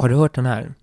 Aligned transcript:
Har 0.00 0.08
du 0.08 0.14
hört 0.14 0.34
den 0.34 0.46
här? 0.46 0.74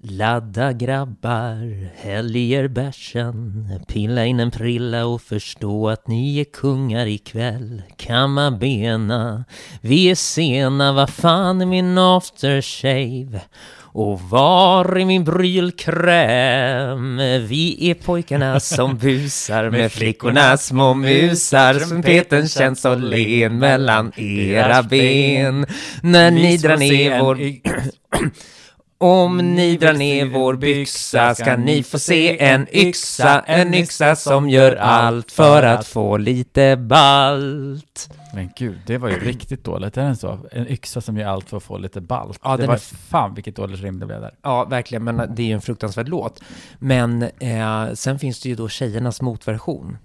Ladda 0.00 0.72
grabbar, 0.72 1.90
häll 1.96 2.36
i 2.36 2.52
er 2.52 2.68
bärsen 2.68 3.66
Pilla 3.88 4.24
in 4.24 4.40
en 4.40 4.50
prilla 4.50 5.06
och 5.06 5.22
förstå 5.22 5.88
att 5.88 6.08
ni 6.08 6.40
är 6.40 6.44
kungar 6.44 7.06
ikväll 7.06 7.82
Kamma 7.96 8.50
bena, 8.50 9.44
vi 9.80 10.10
är 10.10 10.14
sena, 10.14 10.92
vad 10.92 11.10
fan 11.10 11.60
är 11.60 11.66
min 11.66 11.98
aftershave? 11.98 13.40
Och 13.80 14.20
var 14.20 14.96
är 14.96 15.04
min 15.04 15.24
brylkräm? 15.24 17.16
Vi 17.48 17.90
är 17.90 17.94
pojkarna 17.94 18.60
som 18.60 18.98
busar 18.98 19.70
med 19.78 19.92
flickorna 19.92 20.56
små 20.56 20.94
musar 20.94 21.74
Trumpeten 21.74 22.48
känns 22.48 22.80
så 22.80 22.94
len 22.94 23.58
mellan 23.58 24.12
era 24.16 24.82
ben 24.82 25.66
När 26.02 26.30
ni 26.30 26.56
drar 26.56 26.76
ner 26.76 27.20
vår... 27.20 27.38
Om 29.00 29.38
ni 29.38 29.76
drar 29.76 29.92
ner 29.92 30.24
vår 30.26 30.54
byxa 30.54 31.34
ska 31.34 31.56
ni 31.56 31.82
få 31.82 31.98
se 31.98 32.38
en 32.44 32.66
yxa, 32.76 33.40
en 33.40 33.74
yxa 33.74 34.16
som 34.16 34.48
gör 34.50 34.76
allt 34.76 35.32
för 35.32 35.62
att 35.62 35.86
få 35.86 36.16
lite 36.16 36.76
balt. 36.76 38.10
Men 38.34 38.50
gud, 38.56 38.78
det 38.86 38.98
var 38.98 39.08
ju 39.08 39.18
riktigt 39.18 39.64
dåligt. 39.64 39.96
Är 39.96 40.08
det 40.08 40.16
så? 40.16 40.38
En 40.52 40.68
yxa 40.68 41.00
som 41.00 41.16
gör 41.16 41.26
allt 41.28 41.48
för 41.50 41.56
att 41.56 41.62
få 41.62 41.78
lite 41.78 42.00
balt. 42.00 42.40
Ja, 42.44 42.50
det 42.50 42.56
den 42.56 42.66
var 42.66 42.74
är- 42.74 42.78
fan 43.08 43.34
vilket 43.34 43.56
dåligt 43.56 43.80
rim 43.82 43.98
det 44.00 44.06
blev 44.06 44.20
där. 44.20 44.34
Ja, 44.42 44.64
verkligen, 44.64 45.04
men 45.04 45.16
det 45.34 45.42
är 45.42 45.46
ju 45.46 45.52
en 45.52 45.60
fruktansvärd 45.60 46.08
låt. 46.08 46.40
Men 46.78 47.22
eh, 47.22 47.86
sen 47.94 48.18
finns 48.18 48.40
det 48.40 48.48
ju 48.48 48.54
då 48.54 48.68
tjejernas 48.68 49.20
motversion. 49.22 49.98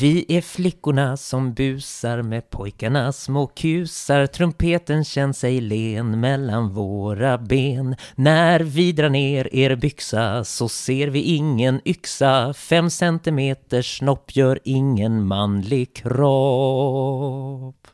Vi 0.00 0.24
är 0.28 0.40
flickorna 0.40 1.16
som 1.16 1.54
busar 1.54 2.22
med 2.22 2.50
pojkarna 2.50 3.12
små 3.12 3.46
kusar 3.46 4.26
Trumpeten 4.26 5.04
känns 5.04 5.38
sig 5.38 5.60
len 5.60 6.20
mellan 6.20 6.74
våra 6.74 7.38
ben 7.38 7.96
När 8.14 8.60
vi 8.60 8.92
drar 8.92 9.08
ner 9.08 9.54
er 9.54 9.76
byxa 9.76 10.44
så 10.44 10.68
ser 10.68 11.08
vi 11.08 11.20
ingen 11.20 11.80
yxa 11.84 12.54
Fem 12.54 12.90
centimeters 12.90 13.98
snopp 13.98 14.36
gör 14.36 14.58
ingen 14.64 15.26
manlig 15.26 15.94
kropp 15.94 17.86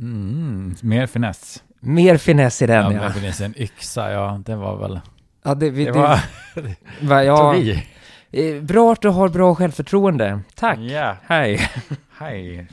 Mm, 0.00 0.74
mer 0.82 1.06
finess. 1.06 1.62
Mer 1.80 2.16
finess 2.16 2.62
i 2.62 2.66
den, 2.66 2.84
Ja, 2.84 2.92
ja. 2.92 3.00
men 3.00 3.12
finess 3.12 3.40
en 3.40 3.54
yxa, 3.58 4.10
ja, 4.10 4.40
det 4.46 4.56
var 4.56 4.76
väl... 4.76 5.00
ja 5.44 5.54
det, 5.54 5.70
vi, 5.70 5.84
Det 5.84 5.92
det, 5.92 5.98
var... 5.98 6.20
va, 7.08 7.24
ja, 7.24 7.52
tog 7.52 7.62
i. 7.62 7.86
eh, 8.32 8.62
bra 8.62 8.92
att 8.92 9.02
du 9.02 9.08
har 9.08 9.28
bra 9.28 9.54
självförtroende. 9.54 10.40
Tack. 10.54 10.78
Ja, 10.78 11.16
Hej. 11.26 11.70
hej. 12.18 12.68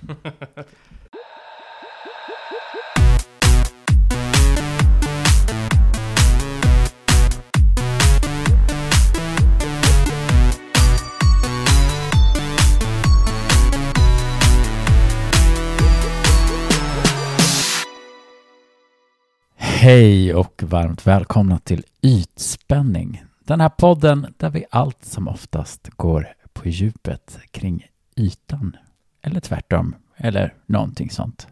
Hej 19.58 20.34
och 20.34 20.64
varmt 20.64 21.08
välkomna 21.08 21.60
till 21.60 21.84
Ytspänning. 22.02 23.29
Den 23.50 23.62
här 23.62 23.70
podden 23.70 24.34
där 24.38 24.50
vi 24.50 24.66
allt 24.70 25.06
som 25.06 25.28
oftast 25.28 25.90
går 25.90 26.28
på 26.54 26.70
djupet 26.70 27.40
kring 27.52 27.88
ytan. 28.16 28.76
Eller 29.22 29.40
tvärtom, 29.40 29.96
eller 30.18 30.54
någonting 30.66 31.10
sånt. 31.10 31.48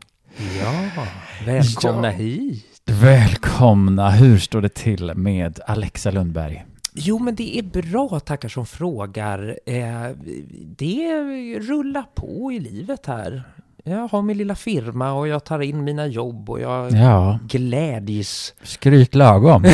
Ja, 0.61 0.89
välkomna 1.45 2.07
Ja. 2.07 2.17
hit. 2.17 2.81
Välkomna! 2.85 4.09
Hur 4.11 4.37
står 4.39 4.61
det 4.61 4.73
till 4.73 5.13
med 5.15 5.59
Alexa 5.67 6.11
Lundberg? 6.11 6.65
Jo, 6.93 7.19
men 7.19 7.35
det 7.35 7.57
är 7.59 7.63
bra, 7.63 8.19
tackar 8.19 8.49
som 8.49 8.65
frågar. 8.65 9.59
Eh, 9.65 10.09
det 10.77 11.19
rullar 11.59 12.05
på 12.15 12.51
i 12.51 12.59
livet 12.59 13.05
här. 13.05 13.43
Jag 13.87 14.07
har 14.07 14.21
min 14.21 14.37
lilla 14.37 14.55
firma 14.55 15.11
och 15.13 15.27
jag 15.27 15.43
tar 15.43 15.59
in 15.59 15.83
mina 15.83 16.07
jobb 16.07 16.49
och 16.49 16.59
jag 16.59 16.91
Ja, 16.91 17.39
glädjs. 17.49 18.53
skryt 18.63 19.15
lagom. 19.15 19.63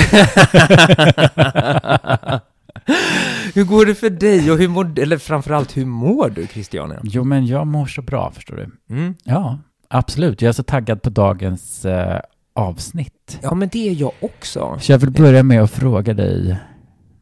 hur 3.53 3.63
går 3.63 3.85
det 3.85 3.95
för 3.95 4.09
dig 4.09 4.51
och 4.51 4.57
hur 4.57 4.67
mår, 4.67 4.99
eller 4.99 5.17
framförallt 5.17 5.77
hur 5.77 5.85
mår 5.85 6.29
du, 6.29 6.47
Christiane? 6.47 6.99
Jo, 7.03 7.23
men 7.23 7.45
jag 7.45 7.67
mår 7.67 7.85
så 7.85 8.01
bra, 8.01 8.31
förstår 8.31 8.55
du. 8.55 8.95
Mm. 8.95 9.15
Ja, 9.23 9.59
absolut. 9.87 10.41
Jag 10.41 10.49
är 10.49 10.53
så 10.53 10.63
taggad 10.63 11.01
på 11.01 11.09
dagens 11.09 11.85
eh, 11.85 12.19
avsnitt. 12.53 13.39
Ja, 13.41 13.53
men 13.53 13.69
det 13.71 13.89
är 13.89 13.93
jag 13.93 14.11
också. 14.19 14.77
Så 14.81 14.91
jag 14.91 14.99
vill 14.99 15.11
börja 15.11 15.43
med 15.43 15.61
att 15.63 15.71
fråga 15.71 16.13
dig, 16.13 16.57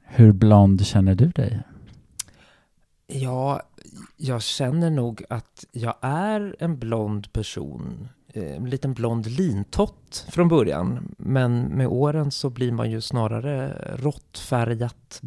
hur 0.07 0.31
blond 0.31 0.85
känner 0.85 1.16
du 1.16 1.25
dig? 1.28 1.59
Ja, 3.07 3.62
jag 4.21 4.41
känner 4.41 4.89
nog 4.89 5.23
att 5.29 5.65
jag 5.71 5.95
är 6.01 6.55
en 6.59 6.77
blond 6.79 7.33
person. 7.33 8.07
Eh, 8.33 8.55
En 8.55 8.69
liten 8.69 8.93
blond 8.93 9.27
lintott 9.27 10.25
från 10.29 10.47
början. 10.47 11.15
Men 11.17 11.61
med 11.61 11.87
åren 11.87 12.31
så 12.31 12.49
blir 12.49 12.71
man 12.71 12.91
ju 12.91 13.01
snarare 13.01 13.77
råttfärgat 13.95 15.21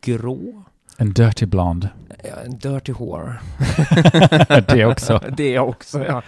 grå. 0.00 0.62
En 0.96 1.12
dirty 1.12 1.46
blond. 1.46 1.88
En 2.44 2.58
dirty 2.58 2.92
whore. 2.92 3.40
det 4.68 4.84
också. 4.84 5.20
Det 5.36 5.58
också, 5.58 6.04
ja. 6.04 6.22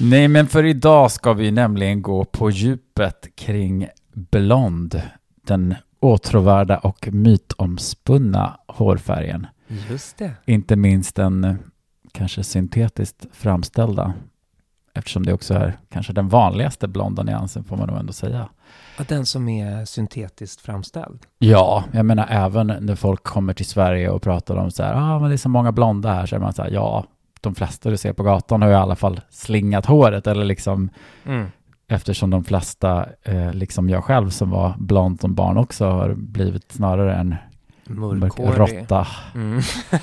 Nej, 0.00 0.28
men 0.28 0.46
för 0.46 0.64
idag 0.64 1.10
ska 1.10 1.32
vi 1.32 1.50
nämligen 1.50 2.02
gå 2.02 2.24
på 2.24 2.50
djupet 2.50 3.28
kring 3.36 3.88
blond. 4.12 5.02
Den 5.46 5.74
åtråvärda 6.00 6.78
och 6.78 7.08
mytomspunna 7.12 8.60
hårfärgen. 8.68 9.46
Just 9.90 10.18
det. 10.18 10.32
Inte 10.44 10.76
minst 10.76 11.16
den 11.16 11.44
eh, 11.44 11.54
kanske 12.12 12.44
syntetiskt 12.44 13.26
framställda. 13.32 14.12
Eftersom 14.94 15.26
det 15.26 15.32
också 15.32 15.54
är 15.54 15.76
kanske 15.90 16.12
den 16.12 16.28
vanligaste 16.28 16.88
blonda 16.88 17.22
nyansen 17.22 17.64
får 17.64 17.76
man 17.76 17.88
nog 17.88 17.98
ändå 17.98 18.12
säga. 18.12 18.48
Ja, 18.98 19.04
Den 19.08 19.26
som 19.26 19.48
är 19.48 19.84
syntetiskt 19.84 20.60
framställd. 20.60 21.18
Ja, 21.38 21.84
jag 21.92 22.06
menar 22.06 22.26
även 22.30 22.66
när 22.66 22.94
folk 22.94 23.22
kommer 23.24 23.52
till 23.54 23.66
Sverige 23.66 24.10
och 24.10 24.22
pratar 24.22 24.56
om 24.56 24.70
så 24.70 24.82
här, 24.82 24.94
ah, 24.94 25.18
men 25.18 25.28
det 25.28 25.34
är 25.34 25.38
så 25.38 25.48
många 25.48 25.72
blonda 25.72 26.12
här, 26.14 26.26
så 26.26 26.36
är 26.36 26.40
man 26.40 26.52
så 26.52 26.62
här, 26.62 26.70
ja, 26.70 27.04
de 27.40 27.54
flesta 27.54 27.90
du 27.90 27.96
ser 27.96 28.12
på 28.12 28.22
gatan 28.22 28.62
har 28.62 28.68
ju 28.68 28.74
i 28.74 28.78
alla 28.78 28.96
fall 28.96 29.20
slingat 29.30 29.86
håret 29.86 30.26
eller 30.26 30.44
liksom 30.44 30.90
Mm. 31.24 31.46
eftersom 31.88 32.30
de 32.30 32.44
flesta, 32.44 33.06
eh, 33.22 33.52
liksom 33.52 33.88
jag 33.90 34.04
själv 34.04 34.30
som 34.30 34.50
var 34.50 34.74
blond 34.78 35.20
som 35.20 35.34
barn 35.34 35.56
också, 35.58 35.84
har 35.90 36.14
blivit 36.14 36.72
snarare 36.72 37.14
en 37.16 37.34
mörk 37.88 38.38
råtta 38.38 39.06
Mm. 39.34 39.60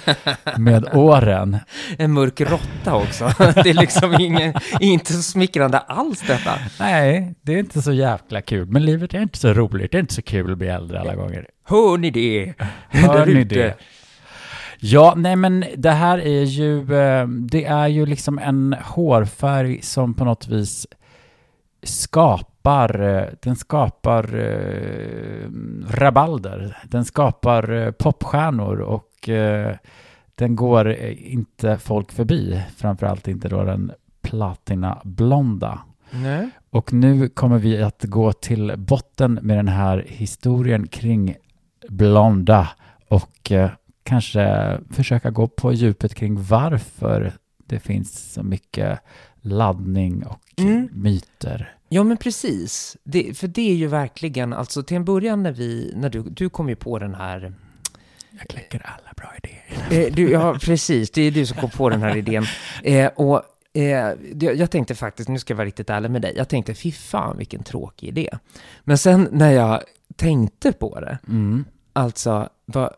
med 0.57 0.95
åren. 0.95 1.57
En 1.97 2.11
mörk 2.13 2.41
råtta 2.41 2.95
också. 2.95 3.31
Det 3.37 3.69
är 3.69 3.73
liksom 3.73 4.13
ingen, 4.19 4.53
inte 4.79 5.13
så 5.13 5.21
smickrande 5.21 5.79
alls 5.79 6.21
detta. 6.27 6.51
Nej, 6.79 7.33
det 7.41 7.53
är 7.53 7.57
inte 7.57 7.81
så 7.81 7.93
jäkla 7.93 8.41
kul, 8.41 8.67
men 8.67 8.85
livet 8.85 9.13
är 9.13 9.21
inte 9.21 9.37
så 9.37 9.53
roligt, 9.53 9.91
det 9.91 9.97
är 9.97 9.99
inte 9.99 10.13
så 10.13 10.21
kul 10.21 10.51
att 10.51 10.57
bli 10.57 10.67
äldre 10.67 10.99
alla 10.99 11.15
gånger. 11.15 11.47
Hör 11.65 11.97
ni 11.97 12.09
det? 12.11 12.53
Hör 12.89 13.25
ni 13.25 13.43
det? 13.43 13.77
Ja, 14.79 15.13
nej 15.17 15.35
men 15.35 15.65
det 15.77 15.91
här 15.91 16.17
är 16.17 16.43
ju, 16.43 16.79
eh, 16.79 17.27
det 17.27 17.65
är 17.65 17.87
ju 17.87 18.05
liksom 18.05 18.39
en 18.39 18.75
hårfärg 18.83 19.81
som 19.81 20.13
på 20.13 20.25
något 20.25 20.47
vis 20.47 20.87
skapar, 21.83 22.52
eh, 22.65 23.25
den 23.41 23.55
skapar 23.55 24.35
eh, 24.35 25.49
rabalder, 25.89 26.77
den 26.83 27.05
skapar 27.05 27.71
eh, 27.71 27.91
popstjärnor 27.91 28.79
och 28.79 29.29
eh, 29.29 29.75
den 30.35 30.55
går 30.55 30.87
eh, 30.89 31.33
inte 31.33 31.77
folk 31.77 32.11
förbi, 32.11 32.61
framförallt 32.77 33.27
inte 33.27 33.49
då 33.49 33.63
den 33.63 33.91
platinablonda. 34.21 35.79
Nej. 36.11 36.49
Och 36.69 36.93
nu 36.93 37.29
kommer 37.29 37.57
vi 37.57 37.83
att 37.83 38.03
gå 38.03 38.33
till 38.33 38.73
botten 38.77 39.39
med 39.41 39.57
den 39.57 39.67
här 39.67 40.05
historien 40.07 40.87
kring 40.87 41.35
blonda 41.89 42.69
och 43.09 43.51
eh, 43.51 43.69
kanske 44.03 44.77
försöka 44.89 45.31
gå 45.31 45.47
på 45.47 45.73
djupet 45.73 46.15
kring 46.15 46.43
varför 46.43 47.33
det 47.65 47.79
finns 47.79 48.33
så 48.33 48.43
mycket 48.43 48.99
laddning 49.43 50.25
och 50.25 50.39
Mm. 50.57 50.89
myter. 50.93 51.75
Ja, 51.89 52.03
men 52.03 52.17
precis. 52.17 52.97
Det, 53.03 53.37
för 53.37 53.47
det 53.47 53.71
är 53.71 53.75
ju 53.75 53.87
verkligen, 53.87 54.53
alltså 54.53 54.83
till 54.83 54.97
en 54.97 55.05
början 55.05 55.43
när 55.43 55.51
vi, 55.51 55.93
när 55.95 56.09
du, 56.09 56.21
du 56.23 56.49
kom 56.49 56.69
ju 56.69 56.75
på 56.75 56.99
den 56.99 57.15
här, 57.15 57.53
Jag 58.39 58.47
kläcker 58.47 58.81
alla 58.85 59.13
bra 59.17 59.33
idéer. 59.43 60.05
eh, 60.07 60.13
du, 60.15 60.31
ja 60.31 60.57
precis, 60.61 61.11
det 61.11 61.21
är 61.21 61.31
du 61.31 61.45
som 61.45 61.57
kom 61.57 61.69
på 61.69 61.89
den 61.89 62.01
här 62.01 62.15
idén. 62.17 62.45
Eh, 62.83 63.07
och 63.15 63.41
eh, 63.73 64.13
jag 64.39 64.71
tänkte 64.71 64.95
faktiskt, 64.95 65.29
nu 65.29 65.39
ska 65.39 65.51
jag 65.53 65.57
vara 65.57 65.67
riktigt 65.67 65.89
ärlig 65.89 66.11
med 66.11 66.21
dig, 66.21 66.33
jag 66.37 66.49
tänkte 66.49 66.73
fy 66.73 66.91
fan 66.91 67.37
vilken 67.37 67.63
tråkig 67.63 68.07
idé. 68.07 68.29
Men 68.83 68.97
sen 68.97 69.27
när 69.31 69.51
jag 69.51 69.81
tänkte 70.15 70.71
på 70.71 70.99
det, 70.99 71.17
Mm. 71.27 71.65
alltså 71.93 72.49
vad, 72.65 72.89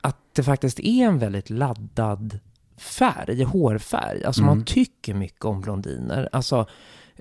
att 0.00 0.16
det 0.32 0.42
faktiskt 0.42 0.80
är 0.80 1.04
en 1.06 1.18
väldigt 1.18 1.50
laddad 1.50 2.38
färg, 2.76 3.42
hårfärg. 3.44 4.24
Alltså 4.24 4.42
Mm. 4.42 4.56
man 4.56 4.64
tycker 4.64 5.14
mycket 5.14 5.44
om 5.44 5.60
blondiner. 5.60 6.28
Alltså 6.32 6.66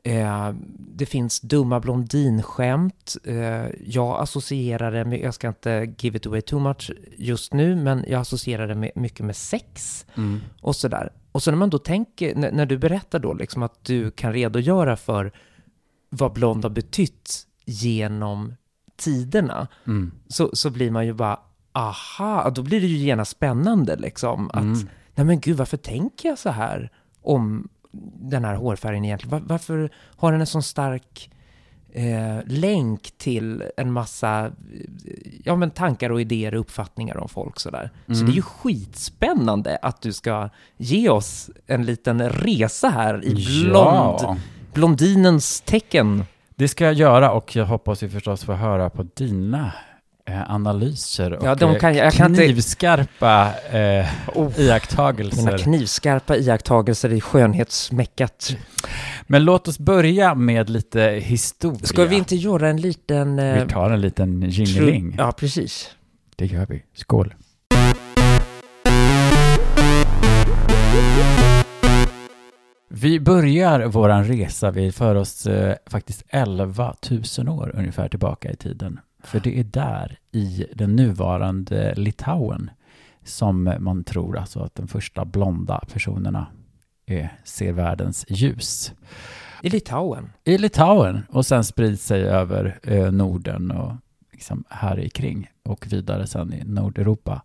Eh, 0.06 0.54
det 0.80 1.06
finns 1.06 1.40
dumma 1.42 1.80
blondinskämt. 1.80 3.16
Eh, 3.24 3.66
jag 3.86 4.22
associerar 4.22 4.92
det 4.92 5.06
med, 5.06 5.20
jag 5.22 5.34
ska 5.34 5.48
inte 5.48 5.94
give 6.00 6.18
it 6.18 6.26
away 6.28 6.42
too 6.42 6.60
much 6.60 6.92
just 7.18 7.54
nu, 7.54 7.76
men 7.76 8.06
jag 8.08 8.22
associerar 8.22 8.68
det 8.68 8.76
med, 8.76 8.92
mycket 8.96 9.26
med 9.26 9.36
sex 9.36 10.06
Mm. 10.18 10.40
och 10.62 10.76
sådär. 10.76 11.12
Och 11.32 11.44
så 11.44 11.52
när 11.52 11.58
man 11.58 11.70
då 11.70 11.78
tänker, 11.78 12.36
när, 12.36 12.52
när 12.52 12.66
du 12.66 12.78
berättar 12.78 13.20
då 13.20 13.34
liksom 13.34 13.64
att 13.64 13.84
du 13.84 14.12
kan 14.12 14.34
redogöra 14.34 14.96
för 14.98 15.32
vad 16.10 16.34
blond 16.34 16.66
har 16.66 16.70
betytt 16.70 17.48
genom 17.66 18.54
tiderna, 18.98 19.68
Mm. 19.88 20.12
så, 20.28 20.50
så 20.54 20.70
blir 20.70 20.92
man 20.92 21.06
ju 21.06 21.14
bara, 21.14 21.40
aha, 21.72 22.50
då 22.50 22.62
blir 22.62 22.82
det 22.82 22.88
ju 22.88 22.98
genast 22.98 23.32
spännande 23.32 23.96
liksom. 23.96 24.50
Att, 24.50 24.62
Mm. 24.64 24.88
Nej 25.16 25.26
men 25.26 25.40
gud, 25.40 25.58
varför 25.58 25.78
tänker 25.78 26.30
jag 26.30 26.38
så 26.38 26.50
här 26.50 26.92
om 27.22 27.68
den 28.22 28.46
här 28.46 28.56
hårfärgen 28.56 29.06
egentligen? 29.06 29.32
Var, 29.32 29.40
varför 29.48 29.90
har 30.18 30.32
den 30.32 30.42
en 30.42 30.48
sån 30.48 30.64
stark 30.64 31.30
eh, 31.92 32.40
länk 32.46 33.12
till 33.18 33.64
en 33.78 33.92
massa 33.92 34.46
eh, 34.46 34.52
ja, 35.44 35.56
men 35.56 35.72
tankar 35.72 36.10
och 36.10 36.22
idéer 36.22 36.54
och 36.54 36.60
uppfattningar 36.60 37.18
om 37.18 37.30
folk 37.30 37.60
sådär? 37.60 37.90
Så 38.08 38.14
Mm. 38.14 38.26
det 38.26 38.32
är 38.32 38.36
ju 38.36 38.42
skitspännande 38.42 39.78
att 39.82 40.02
du 40.02 40.14
ska 40.14 40.50
ge 40.78 41.10
oss 41.10 41.50
en 41.68 41.86
liten 41.86 42.30
resa 42.30 42.90
här 42.90 43.26
i 43.26 43.34
blond, 43.36 44.20
Ja, 44.22 44.38
blondinens 44.74 45.62
tecken. 45.62 46.24
det 46.56 46.68
ska 46.68 46.84
jag 46.86 46.94
göra 46.94 47.32
och 47.32 47.56
jag 47.56 47.66
hoppas 47.66 48.04
ju 48.04 48.10
förstås 48.10 48.44
få 48.44 48.54
höra 48.54 48.90
på 48.90 49.04
dina 49.16 49.72
analyser 50.48 51.34
och 51.34 51.46
Ja, 51.48 51.56
de 51.56 51.72
eh, 51.74 51.80
kan- 51.80 51.96
jag 51.96 52.14
kan 52.14 52.32
inte- 52.32 52.44
knivskarpa 52.46 53.52
eh, 53.72 54.08
iakttagelser. 54.60 55.46
Mina 55.46 55.58
knivskarpa 55.58 56.36
iakttagelser 56.38 57.14
i 57.14 57.22
skönhetsmäckat. 57.22 58.56
Men 59.28 59.44
låt 59.44 59.68
oss 59.68 59.80
börja 59.80 60.36
med 60.36 60.70
lite 60.70 61.02
historia. 61.24 61.80
Ska 61.86 62.06
vi 62.06 62.16
inte 62.16 62.36
göra 62.36 62.70
en 62.70 62.82
liten... 62.82 63.40
eh, 63.40 63.64
Vi 63.64 63.70
tar 63.72 63.90
en 63.92 64.02
liten 64.02 64.42
jingeling. 64.42 65.16
Ja, 65.18 65.32
precis. 65.32 65.90
Det 66.36 66.46
gör 66.46 66.66
vi. 66.70 66.84
Skål. 66.96 67.34
Vi 72.90 73.20
börjar 73.20 73.86
våran 73.86 74.24
resa, 74.24 74.72
vi 74.72 74.92
för 74.92 75.16
oss 75.16 75.46
eh, 75.48 75.76
faktiskt 75.88 76.24
11 76.30 76.96
000 77.40 77.50
år 77.50 77.72
ungefär 77.76 78.10
tillbaka 78.10 78.52
i 78.52 78.56
tiden. 78.56 79.00
För 79.24 79.40
det 79.40 79.60
är 79.60 79.64
där, 79.64 80.20
i 80.32 80.66
den 80.76 80.96
nuvarande 80.96 81.94
Litauen, 81.96 82.70
som 83.24 83.76
man 83.80 84.04
tror 84.04 84.38
alltså 84.38 84.60
att 84.60 84.76
de 84.76 84.88
första 84.88 85.26
blonda 85.26 85.84
personerna 85.94 86.48
eh, 87.06 87.28
ser 87.44 87.72
världens 87.72 88.26
ljus. 88.30 88.94
I 89.62 89.70
Litauen. 89.70 90.30
I 90.44 90.58
Litauen 90.58 91.22
och 91.30 91.46
sen 91.46 91.64
sprids 91.64 92.06
sig 92.06 92.24
över 92.24 92.80
eh, 92.84 93.12
Norden 93.12 93.72
och 93.72 93.92
liksom 94.32 94.64
här 94.70 95.00
i 95.00 95.10
kring 95.10 95.50
och 95.64 95.88
vidare 95.90 96.28
sen 96.28 96.54
i 96.54 96.64
Nordeuropa. 96.66 97.42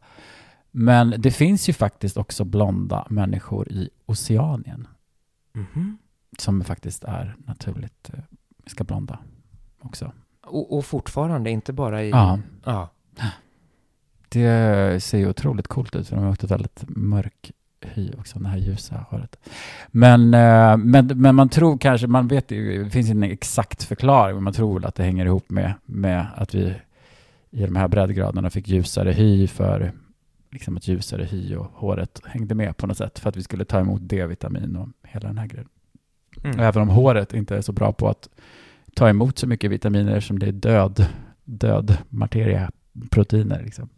Men 0.70 1.14
det 1.18 1.30
finns 1.30 1.68
ju 1.68 1.72
faktiskt 1.72 2.16
också 2.16 2.44
blonda 2.44 3.06
människor 3.10 3.68
i 3.68 3.90
Oceanien 4.06 4.88
Mhm. 5.54 5.98
som 6.38 6.64
faktiskt 6.64 7.04
är 7.04 7.36
naturligt 7.46 8.10
eh, 8.12 8.20
ska 8.66 8.84
blonda 8.84 9.18
också. 9.80 10.12
Och, 10.48 10.78
och 10.78 10.84
fortfarande, 10.84 11.50
inte 11.50 11.72
bara 11.72 12.02
i... 12.02 12.10
Ja. 12.10 12.38
ja. 12.64 12.88
Det 14.28 15.02
ser 15.02 15.18
ju 15.18 15.28
otroligt 15.28 15.68
coolt 15.68 15.96
ut 15.96 16.08
för 16.08 16.16
de 16.16 16.24
har 16.24 16.30
också 16.32 16.46
ett 16.46 16.52
väldigt 16.52 16.84
mörk 16.88 17.52
hy 17.80 18.10
också, 18.18 18.38
det 18.38 18.48
här 18.48 18.58
ljusa 18.58 19.06
håret. 19.10 19.36
Men, 19.88 20.34
eh, 20.34 20.76
men, 20.76 21.06
men 21.06 21.34
man 21.34 21.48
tror 21.48 21.78
kanske, 21.78 22.06
man 22.06 22.28
vet 22.28 22.50
ju, 22.50 22.84
det 22.84 22.90
finns 22.90 23.10
ingen 23.10 23.22
exakt 23.22 23.82
förklaring, 23.84 24.34
men 24.34 24.44
man 24.44 24.52
tror 24.52 24.74
väl 24.74 24.84
att 24.84 24.94
det 24.94 25.02
hänger 25.02 25.26
ihop 25.26 25.50
med, 25.50 25.74
med 25.84 26.26
att 26.36 26.54
vi 26.54 26.74
i 27.50 27.66
de 27.66 27.76
här 27.76 27.88
breddgraderna 27.88 28.50
fick 28.50 28.68
ljusare 28.68 29.12
hy 29.12 29.46
för 29.46 29.92
liksom 30.50 30.76
ett 30.76 30.88
ljusare 30.88 31.24
hy 31.24 31.54
och 31.54 31.70
håret 31.74 32.20
hängde 32.24 32.54
med 32.54 32.76
på 32.76 32.86
något 32.86 32.96
sätt 32.96 33.18
för 33.18 33.28
att 33.28 33.36
vi 33.36 33.42
skulle 33.42 33.64
ta 33.64 33.80
emot 33.80 34.00
D-vitamin 34.02 34.76
och 34.76 34.88
hela 35.02 35.28
den 35.28 35.38
här 35.38 35.46
grejen. 35.46 35.68
Mm. 36.44 36.60
Även 36.60 36.82
om 36.82 36.88
håret 36.88 37.34
inte 37.34 37.56
är 37.56 37.60
så 37.60 37.72
bra 37.72 37.92
på 37.92 38.08
att 38.08 38.28
ta 38.98 39.08
emot 39.08 39.38
så 39.38 39.46
mycket 39.46 39.70
vitaminer 39.70 40.20
som 40.20 40.38
det 40.38 40.46
är 40.46 40.52
död, 40.52 41.06
död 41.44 41.98
materia, 42.08 42.70
proteiner 43.10 43.62
liksom. 43.62 43.88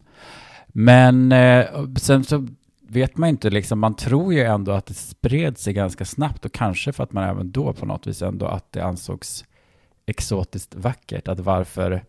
Men 0.68 1.32
eh, 1.32 1.66
sen 1.96 2.24
så 2.24 2.46
vet 2.88 3.16
man 3.16 3.28
inte 3.28 3.50
liksom, 3.50 3.78
man 3.78 3.94
tror 3.96 4.34
ju 4.34 4.40
ändå 4.40 4.72
att 4.72 4.86
det 4.86 4.94
spred 4.94 5.58
sig 5.58 5.72
ganska 5.72 6.04
snabbt 6.04 6.44
och 6.44 6.52
kanske 6.52 6.92
för 6.92 7.04
att 7.04 7.12
man 7.12 7.24
även 7.24 7.50
då 7.50 7.72
på 7.72 7.86
något 7.86 8.06
vis 8.06 8.22
ändå 8.22 8.46
att 8.46 8.72
det 8.72 8.80
ansågs 8.80 9.44
exotiskt 10.06 10.74
vackert, 10.74 11.28
att 11.28 11.40
varför 11.40 12.04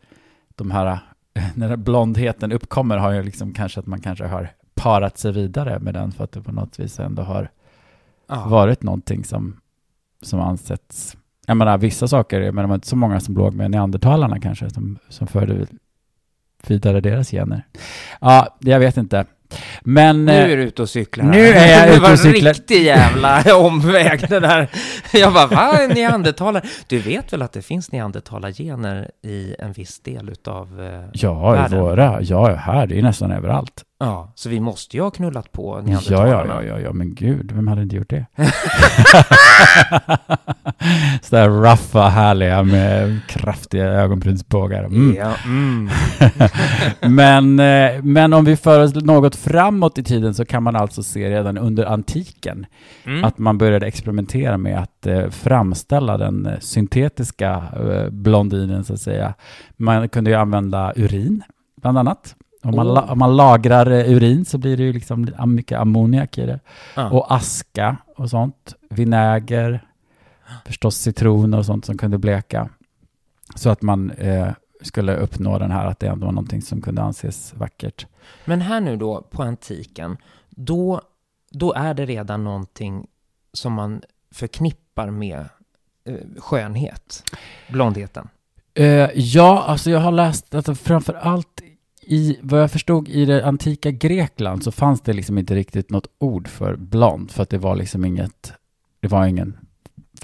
de 0.56 0.72
här, 0.72 1.00
när 1.56 1.76
blondheten 1.76 2.52
uppkommer 2.52 2.98
har 2.98 3.12
ju 3.12 3.24
liksom 3.24 3.54
kanske 3.54 3.80
att 3.80 3.88
man 3.88 4.02
kanske 4.02 4.26
har 4.26 4.50
parat 4.74 5.18
sig 5.18 5.32
vidare 5.32 5.80
med 5.80 5.94
den 5.94 6.12
för 6.12 6.24
att 6.24 6.32
det 6.32 6.42
på 6.42 6.52
något 6.52 6.80
vis 6.80 7.00
ändå 7.00 7.22
har 7.22 7.50
Ja. 8.28 8.48
varit 8.48 8.84
någonting 8.84 9.24
som, 9.24 9.60
som 10.22 10.40
ansetts... 10.40 11.18
Jag 11.48 11.58
menar, 11.58 11.78
vissa 11.78 12.08
saker, 12.08 12.40
menar, 12.40 12.62
det 12.62 12.68
var 12.68 12.76
inte 12.76 12.88
så 12.88 12.96
många 12.96 13.20
som 13.20 13.36
låg 13.38 13.54
med 13.54 13.72
neandertalarna 13.72 14.40
kanske, 14.40 14.70
som, 14.70 14.98
som 15.10 15.28
förde 15.28 15.66
vidare 16.68 17.02
deras 17.02 17.32
gener. 17.32 17.66
Ja, 18.22 18.58
jag 18.60 18.80
vet 18.80 18.98
inte. 18.98 19.26
Men... 19.82 20.26
Nu 20.26 20.32
eh, 20.32 20.52
är 20.52 20.58
du 20.58 20.64
ute 20.64 20.82
och 20.82 20.90
cyklar 20.90 21.26
nu 21.26 21.48
är 21.48 21.80
jag 21.80 21.88
Det 21.88 21.94
ute 21.94 22.02
var 22.02 22.12
och 22.12 22.20
cyklar. 22.20 22.50
en 22.50 22.54
riktig 22.54 22.84
jävla 22.84 23.56
omväg 23.56 24.30
det 24.30 24.40
där. 24.40 24.70
Jag 25.14 25.34
bara, 25.34 25.48
va? 25.48 25.88
Neandertalare? 25.96 26.64
Du 26.88 27.00
vet 27.00 27.34
väl 27.34 27.42
att 27.42 27.52
det 27.52 27.62
finns 27.62 27.92
neandertalargener 27.92 29.12
i 29.24 29.56
en 29.60 29.72
viss 29.72 30.00
del 30.00 30.30
utav... 30.30 30.82
eh, 30.82 31.10
ja, 31.14 31.56
i 31.56 31.58
världen? 31.58 31.80
våra, 31.80 32.22
ja, 32.22 32.56
här, 32.56 32.88
det 32.88 33.00
är 33.00 33.04
nästan 33.04 33.32
överallt. 33.32 33.84
Ja, 34.04 34.32
så 34.36 34.50
vi 34.50 34.60
måste 34.60 34.98
ju 34.98 35.04
ha 35.04 35.12
knullat 35.12 35.52
på 35.52 35.78
Ja, 35.78 35.82
neandertalarna. 35.82 36.54
ja, 36.54 36.64
ja, 36.64 36.64
ja, 36.64 36.80
ja, 36.80 36.94
men 36.94 37.16
gud, 37.16 37.52
vem 37.52 37.68
hade 37.68 37.82
inte 37.82 37.96
gjort 37.96 38.10
det? 38.10 38.26
Sådär 41.22 41.50
ruffa, 41.50 42.08
härliga 42.10 42.64
med 42.64 43.20
kraftiga 43.28 43.86
ögonbrynsbågar. 43.86 44.84
Mm. 44.84 45.16
Ja, 45.16 45.34
mm. 45.46 45.90
men, 47.16 47.60
eh, 47.60 48.04
men 48.04 48.34
om 48.34 48.46
vi 48.46 48.58
för 48.58 48.84
oss 48.84 48.96
något 48.96 49.36
framåt 49.36 49.98
i 49.98 50.04
tiden 50.04 50.34
så 50.34 50.46
kan 50.46 50.64
man 50.64 50.76
alltså 50.76 51.04
se 51.04 51.30
redan 51.30 51.58
under 51.58 51.86
antiken 51.86 52.66
Mm. 53.06 53.24
att 53.24 53.38
man 53.38 53.58
började 53.58 53.88
experimentera 53.88 54.58
med 54.58 54.80
att 54.80 55.08
eh, 55.08 55.30
framställa 55.30 56.18
den 56.18 56.46
eh, 56.46 56.60
syntetiska 56.60 57.64
blondinen 58.12 58.84
så 58.84 58.94
att 58.94 59.00
säga. 59.02 59.34
Man 59.78 60.10
kunde 60.10 60.30
ju 60.30 60.36
använda 60.36 60.94
urin 60.96 61.44
bland 61.82 61.98
annat. 61.98 62.36
Om 62.64 62.76
man, 62.76 62.88
Oh. 62.88 63.12
om 63.12 63.20
man 63.20 63.36
lagrar 63.36 63.92
eh, 63.92 64.12
urin 64.12 64.46
så 64.46 64.58
blir 64.58 64.78
det 64.78 64.84
ju 64.84 64.94
liksom 64.94 65.28
mycket 65.46 65.80
ammoniak 65.80 66.38
i 66.38 66.46
det. 66.46 66.60
Ja. 66.96 67.10
Och 67.10 67.34
aska 67.34 67.98
och 68.16 68.30
sånt. 68.30 68.76
Vinäger, 68.90 69.86
förstås 70.66 70.96
citron 70.98 71.54
och 71.54 71.66
sånt 71.66 71.86
som 71.86 71.98
kunde 71.98 72.18
bleka. 72.18 72.70
Så 73.56 73.70
att 73.70 73.82
man 73.82 74.12
eh, 74.12 74.48
skulle 74.82 75.16
uppnå 75.18 75.60
den 75.60 75.72
här 75.72 75.86
att 75.86 76.00
det 76.00 76.08
ändå 76.08 76.26
var 76.26 76.34
någonting 76.34 76.62
som 76.62 76.82
kunde 76.82 77.02
anses 77.02 77.54
vackert. 77.54 78.06
Men 78.46 78.62
här 78.62 78.82
nu 78.82 78.98
då, 78.98 79.22
på 79.22 79.44
antiken, 79.44 80.18
då, 80.50 81.02
då 81.52 81.74
är 81.74 81.94
det 81.94 82.06
redan 82.06 82.44
någonting 82.44 83.08
som 83.54 83.74
man 83.74 84.02
förknippar 84.32 85.10
med 85.10 85.46
eh, 86.06 86.16
skönhet, 86.38 87.24
blondheten. 87.70 88.28
Eh, 88.74 89.10
ja, 89.16 89.64
alltså 89.68 89.90
jag 89.90 90.00
har 90.00 90.12
läst 90.12 90.56
att 90.56 90.80
framför 90.80 91.14
allt 91.14 91.62
i 92.02 92.38
vad 92.42 92.62
jag 92.62 92.72
förstod 92.72 93.10
i 93.10 93.26
det 93.26 93.46
antika 93.46 93.92
Grekland 93.92 94.64
så 94.64 94.72
fanns 94.72 95.02
det 95.02 95.14
liksom 95.14 95.38
inte 95.38 95.56
riktigt 95.56 95.90
något 95.90 96.08
ord 96.18 96.48
för 96.48 96.76
blond 96.76 97.32
för 97.32 97.44
att 97.44 97.50
det 97.50 97.58
var 97.58 97.76
liksom 97.76 98.06
inget, 98.06 98.54
det 99.00 99.08
var 99.08 99.26
ingen 99.26 99.58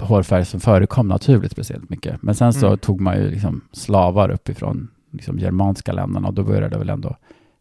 hårfärg 0.00 0.44
som 0.44 0.60
förekom 0.60 1.08
naturligt 1.08 1.52
speciellt 1.52 1.90
mycket. 1.90 2.22
Men 2.22 2.34
sen 2.34 2.52
så 2.52 2.66
Mm. 2.66 2.78
tog 2.78 3.00
man 3.00 3.16
ju 3.16 3.30
liksom 3.30 3.60
slavar 3.72 4.30
uppifrån 4.30 4.90
liksom 5.12 5.38
germanska 5.38 5.92
länderna 5.92 6.28
och 6.28 6.34
då 6.34 6.44
började 6.44 6.68
det 6.68 6.78
väl 6.78 6.90
ändå 6.90 7.16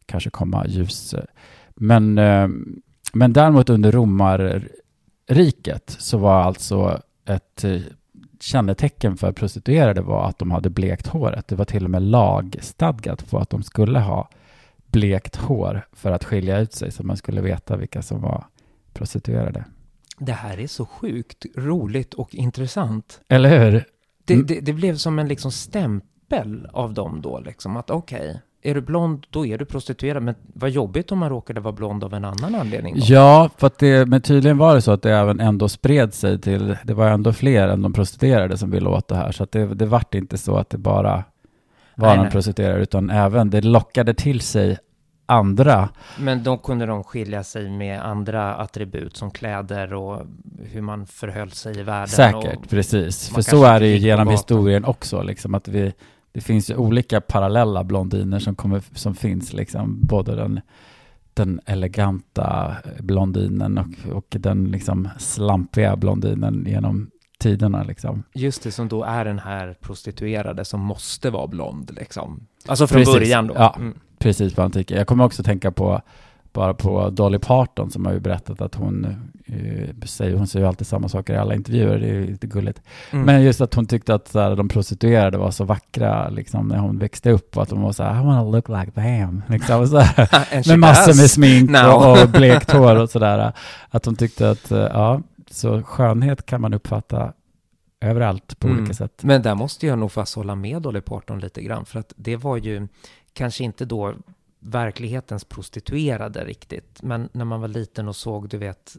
kanske 0.06 0.30
komma 0.30 0.68
ljus. 0.68 1.16
Men, 1.76 2.18
eh, 2.18 2.48
men 3.14 3.34
däremot 3.34 3.70
under 3.70 3.92
romarriket 3.92 5.96
så 6.00 6.18
var 6.18 6.42
alltså 6.42 7.02
ett 7.26 7.64
eh, 7.64 7.82
kännetecken 8.39 9.17
för 9.17 9.32
prostituerade 9.32 10.01
var 10.01 10.25
att 10.29 10.38
de 10.39 10.51
hade 10.51 10.70
blekt 10.70 11.08
håret. 11.08 11.48
Det 11.48 11.56
var 11.56 11.65
till 11.65 11.84
och 11.84 11.89
med 11.89 12.01
lagstadgat 12.01 13.29
på 13.29 13.38
att 13.38 13.50
de 13.50 13.63
skulle 13.63 14.00
ha 14.00 14.29
blekt 14.88 15.36
hår 15.36 15.88
för 15.94 16.12
att 16.12 16.24
skilja 16.24 16.60
ut 16.60 16.74
sig 16.74 16.91
så 16.91 17.03
man 17.03 17.17
skulle 17.17 17.41
veta 17.41 17.77
vilka 17.77 18.01
som 18.01 18.22
var 18.22 18.46
prostituerade. 18.94 19.65
Det 20.20 20.32
här 20.32 20.60
är 20.60 20.67
så 20.67 20.86
sjukt 20.86 21.46
roligt 21.56 22.13
och 22.13 22.36
intressant. 22.36 23.22
Eller 23.27 23.60
hur? 23.65 23.86
Det, 24.25 24.34
Mm. 24.34 24.46
det, 24.46 24.60
det 24.60 24.74
blev 24.74 24.96
som 24.96 25.20
en 25.20 25.27
liksom 25.27 25.51
stämpel 25.51 26.67
av 26.74 26.94
dem 26.94 27.22
då, 27.22 27.39
liksom 27.39 27.77
att 27.77 27.89
okej, 27.89 28.41
är 28.68 28.74
du 28.74 28.82
blond, 28.82 29.26
då 29.30 29.46
är 29.46 29.58
du 29.58 29.66
prostituerad. 29.66 30.24
Men 30.24 30.36
vad 30.54 30.70
jobbigt 30.70 31.12
om 31.12 31.20
man 31.20 31.30
råkade 31.30 31.62
vara 31.62 31.74
blond 31.74 32.04
av 32.04 32.14
en 32.14 32.26
annan 32.26 32.56
anledning. 32.56 32.96
Då. 32.96 33.02
Ja, 33.04 33.50
för 33.58 33.72
det, 33.80 34.06
men 34.06 34.22
tydligen 34.22 34.58
var 34.58 34.76
det 34.76 34.82
så 34.82 34.92
att 34.92 35.02
det 35.02 35.12
även 35.12 35.40
ändå 35.40 35.70
spred 35.70 36.14
sig 36.14 36.42
till, 36.42 36.78
det 36.84 36.94
var 36.94 37.08
ändå 37.08 37.34
fler 37.34 37.68
än 37.68 37.82
de 37.82 37.94
prostituerade 37.94 38.58
som 38.58 38.72
ville 38.72 38.90
åt 38.90 39.08
det 39.08 39.16
här. 39.16 39.32
Så 39.32 39.44
att 39.44 39.52
det, 39.52 39.66
det 39.66 39.86
vart 39.86 40.16
inte 40.16 40.38
så 40.38 40.58
att 40.58 40.70
det 40.70 40.78
bara 40.78 41.24
var 41.96 42.08
Nej, 42.08 42.18
de 42.18 42.24
nej. 42.24 42.32
prostituerade, 42.32 42.82
utan 42.82 43.10
även 43.10 43.50
det 43.50 43.62
lockade 43.62 44.14
till 44.14 44.42
sig 44.42 44.78
andra. 45.26 45.90
Men 46.20 46.44
då 46.44 46.58
kunde 46.58 46.86
de 46.86 47.04
skilja 47.04 47.44
sig 47.44 47.70
med 47.70 48.02
andra 48.02 48.56
attribut 48.56 49.18
som 49.18 49.32
kläder 49.32 49.94
och 49.94 50.22
hur 50.72 50.82
man 50.82 51.06
förhöll 51.06 51.52
sig 51.52 51.80
i 51.80 51.84
världen. 51.84 52.08
Säkert, 52.08 52.70
precis. 52.70 53.30
För 53.30 53.42
så 53.42 53.64
är 53.64 53.80
det 53.80 53.88
ju 53.88 53.98
genom 53.98 54.28
historien 54.28 54.86
också, 54.86 55.22
liksom 55.22 55.56
att 55.56 55.68
vi, 55.68 55.94
det 56.32 56.42
finns 56.42 56.70
ju 56.70 56.76
olika 56.76 57.22
parallella 57.22 57.84
blondiner 57.84 58.40
som, 58.40 58.56
kommer, 58.56 58.84
som 58.94 59.16
finns, 59.16 59.54
liksom, 59.54 60.00
både 60.02 60.36
den, 60.36 60.62
den 61.34 61.60
eleganta 61.66 62.76
blondinen 63.00 63.78
och, 63.78 64.16
och 64.16 64.26
den 64.30 64.66
liksom 64.66 65.10
slampiga 65.18 65.96
blondinen 65.96 66.66
genom 66.68 67.10
tiderna. 67.40 67.84
Liksom. 67.84 68.24
just 68.34 68.64
det, 68.64 68.72
som 68.72 68.88
då 68.88 69.04
är 69.04 69.26
den 69.26 69.40
här 69.40 69.78
prostituerade 69.82 70.66
som 70.66 70.82
måste 70.82 71.30
vara 71.30 71.48
blond 71.48 71.92
liksom. 71.96 72.48
Alltså 72.68 72.88
från 72.88 73.00
Precis, 73.00 73.14
början 73.14 73.48
då. 73.48 73.54
ja. 73.58 73.76
Mm. 73.78 74.00
Precis 74.20 74.54
på 74.54 74.62
antiken. 74.62 74.98
Jag 74.98 75.08
kommer 75.08 75.24
också 75.24 75.44
tänka 75.44 75.72
på 75.72 76.02
bara 76.58 76.74
på 76.74 77.10
Dolly 77.10 77.40
Parton 77.40 77.92
som 77.92 78.06
har 78.06 78.14
ju 78.14 78.20
berättat 78.20 78.62
att 78.62 78.76
hon 78.76 79.06
eh, 79.46 80.06
säger, 80.06 80.36
hon 80.38 80.48
säger 80.48 80.66
ju 80.66 80.68
alltid 80.70 80.88
samma 80.88 81.10
saker 81.10 81.34
i 81.34 81.38
alla 81.38 81.56
intervjuer, 81.56 82.00
det 82.00 82.08
är 82.08 82.14
ju 82.14 82.28
lite 82.28 82.48
gulligt. 82.48 82.82
Mm. 83.12 83.26
Men 83.26 83.44
just 83.44 83.62
att 83.62 83.74
hon 83.74 83.86
tyckte 83.86 84.14
att 84.16 84.28
så 84.28 84.40
här, 84.40 84.56
de 84.56 84.68
prostituerade 84.68 85.38
var 85.38 85.52
så 85.52 85.64
vackra 85.64 86.30
liksom, 86.30 86.68
när 86.68 86.78
hon 86.78 87.00
växte 87.00 87.32
upp 87.32 87.58
och 87.58 87.64
att 87.64 87.70
de 87.70 87.82
var 87.82 87.92
så 87.92 88.04
här, 88.04 88.22
I 88.22 88.26
wanna 88.26 88.44
look 88.44 88.70
like 88.70 88.92
them. 88.92 89.44
Liksom, 89.50 89.88
så 89.88 90.00
här, 90.00 90.68
med 90.68 90.80
massor 90.80 91.22
med 91.22 91.30
smink 91.32 91.70
och, 91.86 92.22
och 92.22 92.30
blekt 92.30 92.72
hår 92.78 92.96
och 92.96 93.10
sådär. 93.10 93.52
Att 93.90 94.06
hon 94.06 94.16
tyckte 94.16 94.50
att, 94.50 94.72
eh, 94.72 94.80
ja, 94.80 95.22
så 95.52 95.84
skönhet 95.84 96.46
kan 96.46 96.62
man 96.62 96.74
uppfatta 96.74 97.34
överallt 98.02 98.60
på 98.60 98.68
Mm. 98.68 98.80
olika 98.80 98.94
sätt. 98.94 99.20
Men 99.24 99.42
där 99.42 99.56
måste 99.56 99.88
jag 99.88 100.00
nog 100.00 100.12
fast 100.12 100.36
hålla 100.36 100.56
med 100.56 100.82
Dolly 100.82 101.02
Parton 101.02 101.40
lite 101.40 101.62
grann, 101.62 101.86
för 101.86 102.00
att 102.00 102.14
det 102.18 102.36
var 102.36 102.58
ju 102.58 102.88
kanske 103.34 103.64
inte 103.64 103.86
då 103.86 104.14
verklighetens 104.68 105.46
prostituerade 105.46 106.46
riktigt, 106.46 107.04
men 107.04 107.30
när 107.32 107.46
man 107.46 107.62
var 107.62 107.68
liten 107.68 108.08
och 108.08 108.16
såg, 108.16 108.50
du 108.50 108.58
vet, 108.58 108.98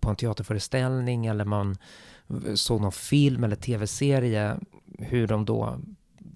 på 0.00 0.10
en 0.10 0.16
teaterföreställning 0.16 1.26
eller 1.26 1.44
man 1.44 1.76
såg 2.54 2.80
någon 2.80 2.92
film 2.92 3.44
eller 3.44 3.56
tv-serie, 3.56 4.56
hur 4.98 5.26
de 5.26 5.44
då 5.44 5.78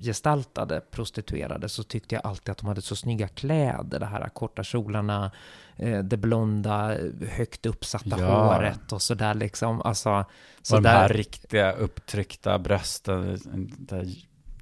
gestaltade 0.00 0.81
prostituerade 0.90 1.69
så 1.69 1.83
tyckte 1.83 2.14
jag 2.14 2.26
alltid 2.26 2.52
att 2.52 2.59
de 2.59 2.67
hade 2.67 2.83
så 2.83 2.97
snygga 2.97 3.28
kläder, 3.28 4.00
det 4.00 4.07
här 4.07 4.28
korta 4.28 4.64
kjolarna, 4.64 5.31
eh, 5.76 5.99
det 5.99 6.17
blonda, 6.17 6.97
högt 7.28 7.67
uppsatta 7.67 8.21
Ja. 8.21 8.55
håret 8.57 8.93
och 8.93 9.02
sådär 9.02 9.35
liksom. 9.35 9.83
Alltså, 9.83 10.25
så 10.62 10.76
och 10.76 10.83
de 10.83 10.88
där, 10.88 10.99
här 10.99 11.09
riktiga 11.09 11.73
upptryckta 11.73 12.59
brösten, 12.59 13.38
där 13.78 14.07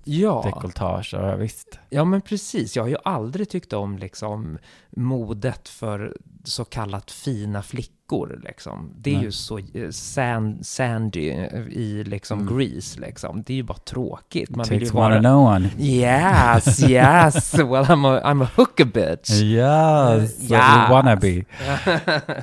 ja. 0.07 0.43
dekolletage, 0.45 1.13
ja 1.13 1.37
visst. 1.37 1.79
Ja, 1.91 2.05
men 2.05 2.21
precis. 2.21 2.77
Jag 2.77 2.83
har 2.83 2.89
ju 2.89 2.97
aldrig 3.05 3.49
tyckt 3.49 3.73
om 3.73 3.99
liksom 3.99 4.59
modet 4.91 5.69
för 5.69 6.17
så 6.45 6.65
kallat 6.65 7.11
fina 7.11 7.63
flickor. 7.63 7.96
Liksom. 8.45 8.91
Det 8.99 9.11
är 9.11 9.15
Nej. 9.15 9.25
ju 9.25 9.33
så 9.33 9.59
eh, 9.59 9.91
sand, 9.91 10.67
sandy 10.67 11.31
eh, 11.31 11.61
i 11.71 12.05
liksom 12.07 12.41
Mm. 12.41 12.59
Grease. 12.59 13.01
Liksom. 13.01 13.43
Det 13.47 13.53
är 13.53 13.57
ju 13.57 13.63
bara 13.63 13.79
tråkigt. 13.79 14.57
Man 14.57 14.67
vill 14.71 14.81
ju 14.81 14.87
Takes 14.87 14.95
one 14.95 15.09
vara... 15.09 15.21
know 15.21 15.47
one. 15.47 15.71
Yes, 15.79 16.83
yes. 16.91 17.55
Well, 17.55 17.85
I'm 17.85 18.07
a, 18.07 18.21
I'm 18.25 18.45
a 18.45 18.49
hooker 18.57 18.85
bitch. 18.85 19.31
Yes, 19.31 19.43
Yes. 19.43 20.51
yes. 20.51 20.61
wannabe. 20.91 21.45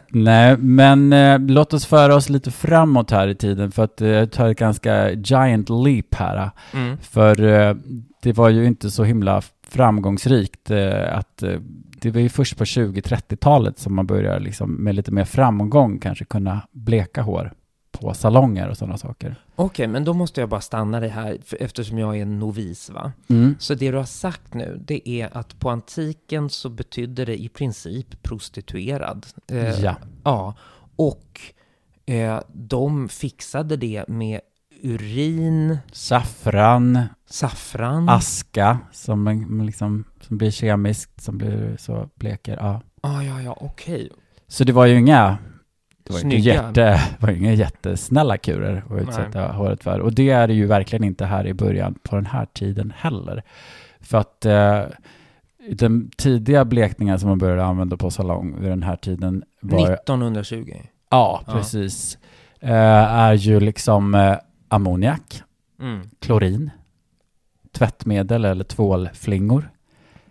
Nej, 0.09 0.57
men 0.57 1.13
eh, 1.13 1.39
låt 1.39 1.73
oss 1.73 1.85
föra 1.85 2.15
oss 2.15 2.29
lite 2.29 2.51
framåt 2.51 3.11
här 3.11 3.27
i 3.27 3.35
tiden 3.35 3.71
för 3.71 3.83
att 3.83 4.01
eh, 4.01 4.25
ta 4.25 4.51
ett 4.51 4.57
ganska 4.59 5.11
giant 5.11 5.69
leap 5.69 6.15
här. 6.15 6.51
Mm. 6.73 6.97
För 6.97 7.43
eh, 7.43 7.75
det 8.23 8.33
var 8.33 8.49
ju 8.49 8.65
inte 8.65 8.91
så 8.91 9.03
himla 9.03 9.41
framgångsrikt 9.67 10.71
eh, 10.71 11.17
att 11.17 11.43
eh, 11.43 11.59
det 12.01 12.11
var 12.11 12.21
ju 12.21 12.29
först 12.29 12.57
på 12.57 12.63
20-30-talet 12.63 13.79
som 13.79 13.95
man 13.95 14.07
börjar 14.07 14.39
liksom 14.39 14.71
med 14.71 14.95
lite 14.95 15.11
mer 15.11 15.25
framgång 15.25 15.99
kanske 15.99 16.25
kunna 16.25 16.67
bleka 16.71 17.21
hår 17.21 17.53
på 17.91 18.13
salonger 18.13 18.69
och 18.69 18.77
sådana 18.77 18.97
saker. 18.97 19.35
Okej, 19.55 19.87
men 19.87 20.03
då 20.03 20.13
måste 20.13 20.41
jag 20.41 20.49
bara 20.49 20.61
stanna 20.61 20.99
dig 20.99 21.09
här, 21.09 21.37
eftersom 21.59 21.97
jag 21.97 22.17
är 22.17 22.21
en 22.21 22.39
novis, 22.39 22.89
va? 22.89 23.11
Mm. 23.27 23.55
Så 23.59 23.73
det 23.75 23.91
du 23.91 23.97
har 23.97 24.03
sagt 24.03 24.53
nu, 24.53 24.81
det 24.85 25.09
är 25.09 25.37
att 25.37 25.59
på 25.59 25.69
antiken 25.69 26.49
så 26.49 26.69
betydde 26.69 27.25
det 27.25 27.41
i 27.41 27.49
princip 27.49 28.23
prostituerad. 28.23 29.25
Eh, 29.51 29.79
Ja. 29.79 29.95
Ja, 30.23 30.55
och 30.95 31.39
eh, 32.05 32.39
de 32.53 33.09
fixade 33.09 33.77
det 33.77 34.07
med 34.07 34.39
urin, 34.83 35.77
Saffran, 35.91 36.99
saffran. 37.29 38.09
aska 38.09 38.77
som, 38.91 39.27
en- 39.27 39.65
liksom, 39.65 40.03
som 40.21 40.37
blir 40.37 40.51
kemiskt, 40.51 41.21
som 41.21 41.37
blir 41.37 41.75
så 41.79 42.09
bleker. 42.15 42.57
Ja. 42.61 42.81
Ah, 43.01 43.21
ja, 43.21 43.41
ja, 43.41 43.57
okej. 43.61 44.09
Så 44.47 44.63
det 44.63 44.73
var 44.73 44.85
ju 44.85 44.97
inga, 44.99 45.37
det 46.03 46.13
var 46.13 46.19
inte 46.19 46.29
Snygga. 46.29 46.53
jätte, 46.53 46.81
det 46.81 47.01
var 47.19 47.29
ju 47.29 47.37
inga 47.37 47.53
jättesnälla 47.53 48.37
kurer 48.37 48.83
att 48.89 49.01
utsätta 49.01 49.51
håret 49.51 49.83
för. 49.83 49.99
Och 49.99 50.13
det 50.13 50.29
är 50.29 50.47
det 50.47 50.53
ju 50.53 50.65
verkligen 50.65 51.03
inte 51.03 51.25
här 51.25 51.47
i 51.47 51.53
början 51.53 51.95
på 52.03 52.15
den 52.15 52.25
här 52.25 52.45
tiden 52.45 52.93
heller. 52.97 53.43
För 54.01 54.17
att 54.17 54.45
eh, 54.45 54.81
den 55.71 56.11
tidiga 56.17 56.65
blekningen 56.65 57.19
som 57.19 57.29
man 57.29 57.37
började 57.37 57.65
använda 57.65 57.97
på 57.97 58.11
salong 58.11 58.59
vid 58.59 58.69
den 58.69 58.83
här 58.83 58.95
tiden 58.95 59.43
var... 59.61 59.93
1920. 59.93 60.73
Ja, 61.09 61.41
Ja. 61.47 61.53
precis. 61.53 62.17
Eh, 62.59 62.71
är 63.19 63.33
ju 63.33 63.59
liksom 63.59 64.15
eh, 64.15 64.35
ammoniak, 64.73 65.43
Mm. 65.79 66.01
klorin, 66.19 66.69
tvättmedel 67.71 68.45
eller 68.45 68.63
tvålflingor. 68.63 69.69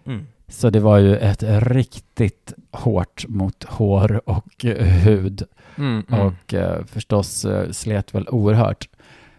Mm. 0.07 0.27
Så 0.49 0.71
det 0.71 0.81
var 0.81 0.99
ju 0.99 1.17
ett 1.17 1.43
riktigt 1.49 2.53
hårt 2.71 3.25
mot 3.29 3.65
hår 3.65 4.21
och 4.29 4.65
eh, 4.65 4.87
hud 4.87 5.43
Mm, 5.77 6.05
mm. 6.09 6.21
och 6.27 6.55
eh, 6.55 6.85
förstås 6.85 7.45
eh, 7.45 7.71
slet 7.71 8.15
väl 8.15 8.29
oerhört. 8.29 8.89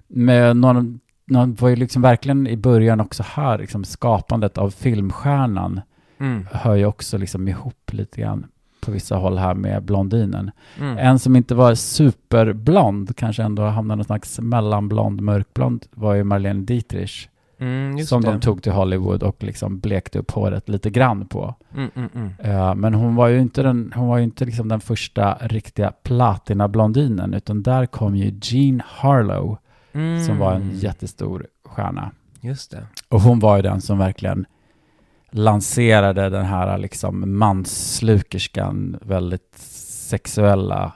Men 0.08 0.62
någon, 0.62 1.00
någon 1.26 1.54
var 1.54 1.70
ju 1.70 1.76
liksom 1.76 2.02
verkligen 2.02 2.48
i 2.48 2.58
början 2.58 3.00
också 3.00 3.24
här, 3.28 3.58
liksom 3.58 3.84
skapandet 3.84 4.58
av 4.58 4.70
filmstjärnan 4.70 5.82
Mm. 6.20 6.48
hör 6.52 6.76
ju 6.76 6.86
också 6.86 7.18
liksom 7.18 7.48
ihop 7.48 7.94
lite 7.94 8.22
grann 8.22 8.46
på 8.86 8.92
vissa 8.92 9.16
håll 9.16 9.38
här 9.38 9.54
med 9.54 9.84
blondinen. 9.84 10.52
Mm. 10.80 10.98
En 10.98 11.20
som 11.20 11.36
inte 11.36 11.56
var 11.56 11.76
superblond, 11.76 13.16
kanske 13.16 13.44
ändå 13.44 13.64
hamnade 13.64 13.96
någon 13.98 14.06
slags 14.06 14.40
mellanblond, 14.40 15.22
mörkblond, 15.22 15.86
var 15.92 16.14
ju 16.14 16.24
Marlene 16.24 16.66
Dietrich. 16.66 17.28
Mm, 17.60 18.06
som 18.06 18.22
det. 18.22 18.32
de 18.32 18.40
tog 18.40 18.64
till 18.64 18.72
Hollywood 18.72 19.24
och 19.24 19.44
liksom 19.44 19.80
blekte 19.80 20.20
upp 20.20 20.32
håret 20.32 20.70
lite 20.70 20.90
grann 20.90 21.26
på. 21.28 21.56
Mm, 21.76 21.90
mm, 21.96 22.10
mm. 22.16 22.32
Eh, 22.40 22.76
men 22.76 22.94
hon 22.94 23.16
var 23.16 23.28
ju 23.28 23.40
inte, 23.40 23.64
den, 23.64 23.94
hon 23.96 24.08
var 24.08 24.18
ju 24.18 24.24
inte 24.24 24.46
liksom 24.46 24.68
den 24.68 24.80
första 24.82 25.38
riktiga 25.42 25.92
platinablondinen, 26.04 27.34
utan 27.34 27.64
där 27.64 27.86
kom 27.86 28.16
ju 28.16 28.40
Jean 28.42 28.82
Harlow, 28.86 29.58
Mm. 29.96 30.26
som 30.26 30.38
var 30.38 30.54
en 30.54 30.72
jättestor 30.78 31.48
stjärna. 31.66 32.12
Just 32.42 32.72
det. 32.72 32.88
Och 33.10 33.22
hon 33.22 33.40
var 33.40 33.56
ju 33.56 33.62
den 33.62 33.82
som 33.82 33.98
verkligen 33.98 34.46
lanserade 35.34 36.30
den 36.30 36.46
här 36.46 36.78
liksom 36.78 37.38
manslukerskan, 37.38 38.98
väldigt 39.02 39.56
sexuella, 40.10 40.94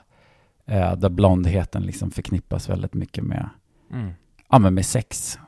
eh, 0.66 0.96
där 0.96 1.08
blondheten 1.08 1.82
liksom 1.82 2.10
förknippas 2.10 2.68
väldigt 2.68 2.94
mycket 2.94 3.24
med, 3.24 3.48
Mm. 3.92 4.10
ja 4.50 4.58
men 4.58 4.74
med 4.74 4.86
sex 4.86 5.38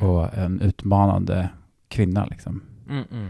och 0.00 0.34
en 0.34 0.60
utmanande 0.60 1.48
kvinna 1.88 2.26
liksom. 2.26 2.62
Mm, 2.88 3.04
mm. 3.12 3.28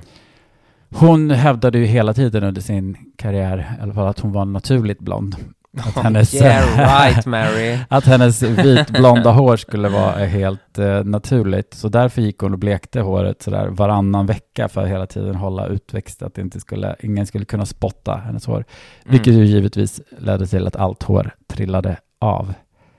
Hon 0.90 1.30
hävdade 1.30 1.78
ju 1.78 1.84
hela 1.84 2.14
tiden 2.14 2.44
under 2.44 2.60
sin 2.60 2.96
karriär, 3.16 3.76
i 3.78 3.82
alla 3.82 3.94
fall 3.94 4.06
att 4.08 4.20
hon 4.20 4.32
var 4.32 4.44
naturligt 4.44 5.00
blond. 5.00 5.36
Att 5.76 5.94
hennes, 6.04 6.34
yeah 6.34 7.04
right 7.04 7.26
Mary. 7.26 7.78
att 7.88 8.04
hennes 8.04 8.42
vitblonda 8.42 9.30
hår 9.30 9.56
skulle 9.56 9.88
vara 9.88 10.24
helt 10.24 10.78
eh, 10.78 11.04
naturligt. 11.04 11.74
Så 11.74 11.88
därför 11.88 12.22
gick 12.22 12.38
hon 12.38 12.52
och 12.52 12.58
blekte 12.58 13.00
håret 13.00 13.42
sådär 13.42 13.68
varannan 13.68 14.26
vecka 14.26 14.68
för 14.68 14.82
att 14.82 14.88
hela 14.88 15.06
tiden 15.06 15.34
hålla 15.34 15.66
utväxt, 15.66 16.22
att 16.22 16.38
inte 16.38 16.60
skulle, 16.60 16.96
ingen 17.00 17.26
skulle 17.26 17.44
kunna 17.44 17.66
spotta 17.66 18.16
hennes 18.16 18.46
hår. 18.46 18.64
Vilket 19.04 19.26
Mm. 19.34 19.40
ju 19.40 19.46
givetvis 19.46 20.00
ledde 20.18 20.46
till 20.46 20.66
att 20.66 20.76
allt 20.76 21.02
hår 21.02 21.30
trillade 21.46 21.96
av. 22.18 22.54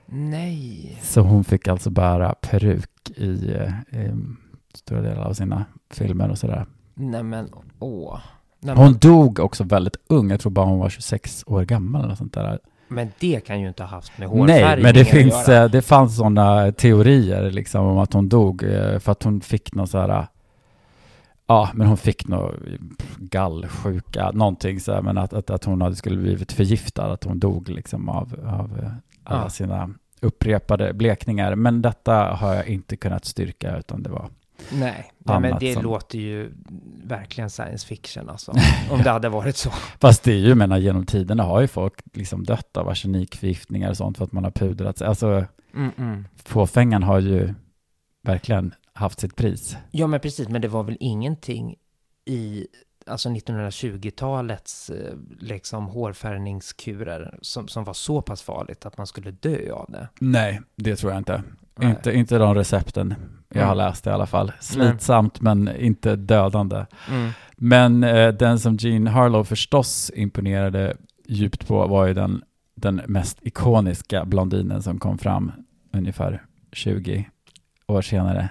Nej. 0.06 0.98
Så 1.02 1.20
hon 1.20 1.44
fick 1.44 1.68
alltså 1.68 1.90
bära 1.90 2.34
peruk 2.40 3.10
i, 3.16 3.52
eh, 3.52 4.00
i 4.00 4.10
stora 4.74 5.00
delar 5.00 5.22
av 5.24 5.32
sina 5.32 5.64
filmer 5.90 6.30
och 6.30 6.38
sådär. 6.38 6.66
Nej 6.94 7.22
men, 7.22 7.48
åh. 7.78 8.18
Nej, 8.60 8.74
Hon 8.76 8.92
dog 8.98 9.40
också 9.40 9.64
väldigt 9.64 9.96
ung, 10.06 10.30
jag 10.30 10.40
tror 10.40 10.52
bara 10.52 10.66
hon 10.66 10.78
var 10.78 10.88
26 10.88 11.44
år 11.46 11.62
gammal 11.64 12.04
eller 12.04 12.14
sånt 12.14 12.32
där. 12.34 12.58
men 12.88 13.08
det 13.18 13.40
kan 13.46 13.60
ju 13.60 13.68
inte 13.68 13.82
ha 13.82 13.90
haft 13.90 14.18
med 14.18 14.28
hårfärg 14.28 14.62
Nej, 14.62 14.82
men 14.82 14.94
det, 14.94 15.04
finns, 15.04 15.48
eh, 15.48 15.70
det 15.70 15.82
fanns 15.82 16.16
sådana 16.16 16.72
teorier 16.72 17.50
liksom 17.50 17.84
om 17.86 17.98
att 17.98 18.12
hon 18.12 18.28
dog 18.28 18.62
eh, 18.62 18.98
för 18.98 19.12
att 19.12 19.22
hon 19.22 19.40
fick 19.40 19.74
någon 19.74 19.86
så 19.88 19.98
här, 19.98 20.26
Ja, 21.46 21.70
men 21.74 21.86
hon 21.86 21.96
fick 21.96 22.28
nog 22.28 22.50
gallsjuka, 23.18 24.30
någonting 24.30 24.80
så 24.80 24.92
här, 24.92 25.02
men 25.02 25.18
att, 25.18 25.32
att, 25.32 25.50
att 25.50 25.64
hon 25.64 25.82
hade 25.82 25.96
skulle 25.96 26.16
blivit 26.16 26.52
förgiftad, 26.52 27.12
att 27.12 27.24
hon 27.24 27.38
dog 27.38 27.68
liksom 27.68 28.08
av, 28.08 28.34
av 28.46 28.78
eh, 28.82 28.90
alla 29.24 29.42
Ja. 29.42 29.50
sina 29.50 29.90
upprepade 30.20 30.92
blekningar. 30.94 31.54
Men 31.54 31.82
detta 31.82 32.14
har 32.14 32.54
jag 32.54 32.66
inte 32.68 32.96
kunnat 32.96 33.24
styrka, 33.24 33.76
utan 33.78 34.02
det 34.02 34.10
var 34.10 34.28
Nej, 34.72 35.12
nej 35.18 35.40
men 35.40 35.56
det 35.60 35.74
som- 35.74 35.82
låter 35.82 36.18
ju 36.18 36.52
verkligen 37.04 37.50
science 37.50 37.86
fiction 37.86 38.28
alltså. 38.28 38.52
Om 38.90 39.02
det 39.02 39.10
hade 39.10 39.28
varit 39.28 39.56
så. 39.56 39.70
Fast 40.00 40.22
det 40.24 40.32
är 40.32 40.36
ju, 40.38 40.54
menar, 40.54 40.78
genom 40.78 41.06
tiderna 41.06 41.42
har 41.42 41.60
ju 41.60 41.66
folk 41.68 41.94
liksom 42.12 42.44
dött 42.44 42.76
av 42.76 42.88
arsenikförgiftningar 42.88 43.90
och 43.90 43.96
sånt 43.96 44.18
för 44.18 44.24
att 44.24 44.32
man 44.32 44.44
har 44.44 44.50
pudrat 44.50 44.98
sig. 44.98 45.06
Alltså, 45.06 45.44
Mm, 45.74 45.90
mm. 45.98 46.24
fåfängan 46.44 47.02
har 47.02 47.20
ju 47.20 47.54
verkligen 48.22 48.74
haft 48.92 49.20
sitt 49.20 49.36
pris. 49.36 49.76
Ja, 49.90 50.06
men 50.06 50.20
precis, 50.20 50.48
men 50.48 50.62
det 50.62 50.68
var 50.68 50.82
väl 50.82 50.96
ingenting 51.00 51.74
i 52.24 52.66
alltså 53.08 53.28
1920-talets 53.28 54.90
eh, 54.90 55.14
liksom 55.38 55.86
hårfärgningskurer 55.86 57.38
som, 57.42 57.68
som 57.68 57.84
var 57.84 57.94
så 57.94 58.22
pass 58.22 58.42
farligt 58.42 58.86
att 58.86 58.98
man 58.98 59.06
skulle 59.06 59.30
dö 59.30 59.72
av 59.72 59.86
det. 59.88 60.08
Nej, 60.20 60.60
det 60.76 60.96
tror 60.96 61.12
jag 61.12 61.20
inte. 61.20 61.42
Nej. 61.76 61.90
Inte, 61.90 62.12
inte 62.12 62.38
de 62.38 62.54
recepten 62.54 63.14
jag 63.48 63.62
har 63.66 63.72
Mm. 63.72 63.86
läst 63.86 64.06
i 64.06 64.10
alla 64.10 64.26
fall. 64.26 64.52
Slitsamt 64.60 65.40
men 65.40 65.76
inte 65.76 66.16
dödande. 66.16 66.86
Mm. 67.10 67.30
Men 67.56 68.04
eh, 68.04 68.28
den 68.28 68.58
som 68.58 68.76
Jean 68.76 69.06
Harlow 69.06 69.44
förstås 69.44 70.10
imponerade 70.14 70.96
djupt 71.26 71.66
på 71.68 71.86
var 71.86 72.06
ju 72.06 72.14
den, 72.14 72.42
den 72.74 72.96
mest 73.06 73.38
ikoniska 73.42 74.24
blondinen 74.24 74.82
som 74.82 74.98
kom 74.98 75.18
fram 75.18 75.52
ungefär 75.92 76.42
20 76.72 77.28
år 77.86 78.02
senare. 78.02 78.48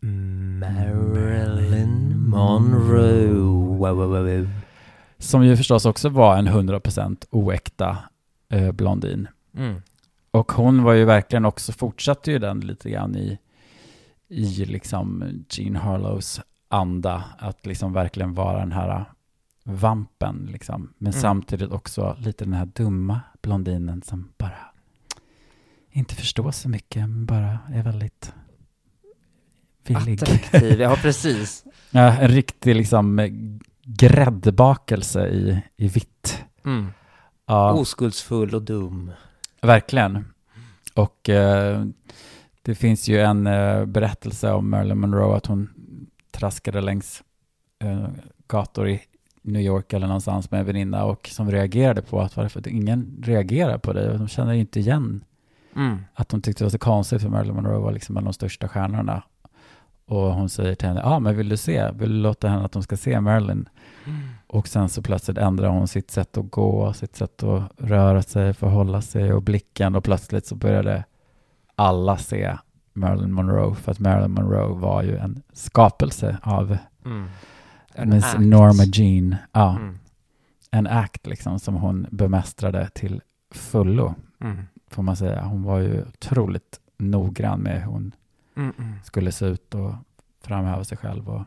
Marilyn 0.00 2.18
Monroe. 2.28 3.28
Wow, 3.28 3.78
wow, 3.78 3.96
wow, 4.10 4.24
wow. 4.24 4.48
Som 5.18 5.44
ju 5.44 5.56
förstås 5.56 5.84
också 5.84 6.08
var 6.08 6.36
en 6.36 6.48
100% 6.48 7.24
oäkta 7.30 7.98
eh, 8.48 8.72
blondin. 8.72 9.28
Mm. 9.56 9.82
Och 10.30 10.52
hon 10.52 10.82
var 10.82 10.92
ju 10.92 11.04
verkligen 11.04 11.44
också, 11.44 11.72
fortsatte 11.72 12.30
ju 12.32 12.38
den 12.38 12.60
lite 12.60 12.90
grann 12.90 13.16
i, 13.16 13.38
i 14.28 14.64
liksom 14.64 15.24
Jean 15.50 15.76
Harlows 15.76 16.40
anda, 16.68 17.24
att 17.38 17.66
liksom 17.66 17.92
verkligen 17.92 18.34
vara 18.34 18.58
den 18.58 18.72
här 18.72 19.04
vampen 19.64 20.48
liksom. 20.52 20.92
Men 20.98 21.12
Mm. 21.12 21.22
samtidigt 21.22 21.70
också 21.70 22.16
lite 22.18 22.44
den 22.44 22.54
här 22.54 22.66
dumma 22.66 23.20
blondinen 23.42 24.02
som 24.02 24.28
bara 24.38 24.58
inte 25.92 26.14
förstår 26.14 26.50
så 26.50 26.68
mycket, 26.68 27.02
men 27.02 27.26
bara 27.26 27.58
är 27.72 27.82
väldigt 27.82 28.32
villig. 29.86 30.22
Attraktiv, 30.22 30.80
ja 30.80 30.96
precis. 31.02 31.64
Ja, 31.92 32.12
en 32.18 32.28
riktig 32.28 32.76
liksom 32.76 33.18
eh, 33.18 33.30
gräddbakelse 33.84 35.28
i, 35.28 35.62
i 35.76 35.88
vitt. 35.88 36.44
Mm. 36.64 36.86
Ja. 37.46 37.72
Oskuldsfull 37.72 38.54
och 38.54 38.62
dum. 38.62 39.12
Verkligen. 39.60 40.24
Och 40.94 41.28
eh, 41.28 41.84
det 42.62 42.74
finns 42.74 43.08
ju 43.08 43.20
en 43.20 43.46
eh, 43.46 43.84
berättelse 43.84 44.52
om 44.52 44.70
Marilyn 44.70 44.98
Monroe 44.98 45.36
att 45.36 45.46
hon 45.46 45.70
traskade 46.30 46.80
längs 46.80 47.22
eh, 47.84 48.08
gator 48.48 48.88
i 48.88 49.00
New 49.42 49.62
York 49.62 49.92
eller 49.92 50.06
någonstans 50.06 50.50
med 50.50 50.60
en 50.60 50.66
väninna 50.66 51.04
och 51.04 51.28
som 51.32 51.50
reagerade 51.50 52.02
på 52.02 52.20
att 52.20 52.36
varför 52.36 52.68
ingen 52.68 53.22
reagerar 53.22 53.78
på 53.78 53.92
dig 53.92 54.10
och 54.10 54.18
de 54.18 54.28
känner 54.28 54.52
inte 54.52 54.80
igen 54.80 55.24
Mm. 55.76 55.98
att 56.14 56.28
de 56.28 56.42
tyckte 56.42 56.60
det 56.60 56.66
var 56.66 56.70
så 56.70 56.78
konstigt 56.78 57.22
för 57.22 57.28
Marilyn 57.28 57.54
Monroe 57.54 57.78
var 57.78 57.92
liksom 57.92 58.16
en 58.16 58.20
av 58.20 58.24
de 58.24 58.32
största 58.32 58.68
stjärnorna. 58.68 59.22
Och 60.10 60.34
hon 60.34 60.48
säger 60.48 60.74
till 60.74 60.88
henne, 60.88 61.00
ja 61.00 61.06
ah, 61.10 61.18
men 61.20 61.36
vill 61.36 61.48
du 61.48 61.56
se, 61.56 61.90
vill 61.92 62.08
du 62.10 62.16
låta 62.18 62.48
henne 62.48 62.64
att 62.64 62.72
de 62.72 62.82
ska 62.82 62.96
se 62.96 63.20
Marilyn? 63.20 63.68
Och 64.46 64.68
sen 64.68 64.88
så 64.88 65.02
plötsligt 65.02 65.38
ändrar 65.38 65.68
hon 65.68 65.88
sitt 65.88 66.10
sätt 66.10 66.36
att 66.38 66.50
gå, 66.50 66.92
sitt 66.92 67.16
sätt 67.16 67.42
att 67.42 67.70
röra 67.76 68.22
sig, 68.22 68.54
förhålla 68.54 69.02
sig 69.02 69.32
och 69.32 69.42
blicken 69.42 69.94
och 69.94 70.04
plötsligt 70.04 70.46
så 70.46 70.54
började 70.54 71.04
alla 71.76 72.16
se 72.16 72.56
Marilyn 72.92 73.32
Monroe 73.32 73.74
för 73.74 73.92
att 73.92 73.98
Marilyn 73.98 74.30
Monroe 74.30 74.74
var 74.80 75.02
ju 75.02 75.16
en 75.16 75.42
skapelse 75.52 76.38
av 76.42 76.78
Mm. 77.04 77.28
En 77.94 78.08
Miss 78.08 78.24
act. 78.24 78.40
Norma 78.40 78.84
Jean. 78.92 79.36
Ja, 79.52 79.76
Mm. 79.76 79.98
en 80.70 80.86
act 80.86 81.26
liksom 81.26 81.58
som 81.58 81.74
hon 81.74 82.06
bemästrade 82.10 82.88
till 82.94 83.20
fullo 83.54 84.14
Mm. 84.40 84.58
får 84.90 85.02
man 85.02 85.16
säga. 85.16 85.42
Hon 85.44 85.62
var 85.62 85.78
ju 85.78 86.02
otroligt 86.02 86.80
noggrann 86.98 87.60
med 87.60 87.82
hur 87.82 87.90
hon 87.90 88.12
Mm. 88.56 88.72
Mm. 88.78 88.92
skulle 89.04 89.32
se 89.32 89.46
ut 89.46 89.74
och 89.74 89.94
framhäva 90.44 90.84
sig 90.84 90.98
själv. 90.98 91.28
Och, 91.28 91.42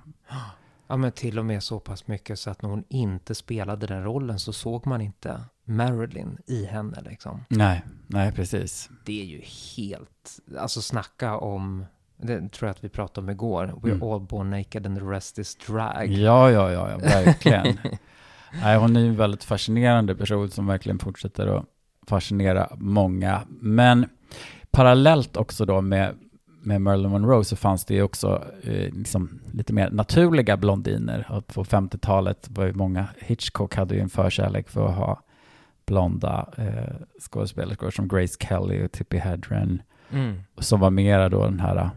Ja, 0.88 0.98
men 0.98 1.12
till 1.12 1.40
och 1.40 1.46
med 1.46 1.64
så 1.64 1.80
pass 1.80 2.08
mycket 2.08 2.40
så 2.40 2.50
att 2.50 2.62
när 2.62 2.70
hon 2.70 2.84
inte 2.90 3.36
spelade 3.36 3.88
den 3.88 4.04
rollen 4.04 4.40
så 4.40 4.54
såg 4.54 4.88
man 4.88 5.02
inte 5.02 5.42
Marilyn 5.66 6.38
i 6.48 6.66
henne 6.66 7.02
liksom. 7.10 7.46
nej, 7.50 7.84
nej 8.08 8.32
precis. 8.32 8.90
Det 9.06 9.22
är 9.22 9.26
ju 9.26 9.42
helt, 9.78 10.40
alltså 10.60 10.82
snacka 10.82 11.38
om, 11.38 11.86
det 12.18 12.38
tror 12.52 12.68
jag 12.68 12.70
att 12.70 12.84
vi 12.84 12.90
pratade 12.90 13.26
om 13.26 13.30
igår, 13.30 13.66
We're 13.68 13.92
Mm. 13.92 14.04
all 14.04 14.22
born 14.22 14.50
naked 14.50 14.86
and 14.86 14.98
the 15.00 15.06
rest 15.06 15.40
is 15.40 15.56
drag. 15.56 16.08
Ja, 16.12 16.52
ja, 16.52 16.72
ja, 16.72 16.92
ja 16.92 16.98
verkligen. 16.98 17.78
nej, 18.62 18.78
hon 18.78 18.96
är 18.96 19.00
ju 19.00 19.08
en 19.08 19.16
väldigt 19.16 19.44
fascinerande 19.44 20.16
person 20.16 20.50
som 20.52 20.68
verkligen 20.68 21.00
fortsätter 21.00 21.48
att 21.48 21.66
fascinera 22.08 22.70
många. 22.78 23.42
Men 23.50 24.10
parallellt 24.72 25.38
också 25.38 25.66
då 25.66 25.82
med, 25.82 26.16
med 26.64 26.82
Marilyn 26.82 27.12
Monroe 27.12 27.44
så 27.44 27.56
fanns 27.56 27.86
det 27.86 27.94
ju 27.94 28.02
också 28.02 28.44
eh, 28.64 28.94
liksom 28.94 29.40
lite 29.54 29.74
mer 29.74 29.90
naturliga 29.92 30.58
blondiner. 30.58 31.28
Och 31.30 31.48
på 31.48 31.64
50-talet 31.64 32.48
var 32.52 32.66
ju 32.66 32.74
många, 32.74 33.08
Hitchcock 33.20 33.76
hade 33.76 33.96
ju 33.96 34.02
en 34.02 34.10
förkärlek 34.10 34.70
för 34.70 34.88
att 34.88 34.96
ha 34.96 35.22
blonda 35.86 36.50
eh, 36.58 36.96
skådespelerskor 37.20 37.92
som 37.92 38.08
Grace 38.08 38.38
Kelly 38.40 38.86
och 38.86 38.92
Tippi 38.92 39.18
Hedren 39.18 39.82
Mm. 40.12 40.40
som 40.58 40.80
var 40.80 40.90
mera 40.90 41.30
då 41.30 41.44
den 41.44 41.60
här 41.60 41.90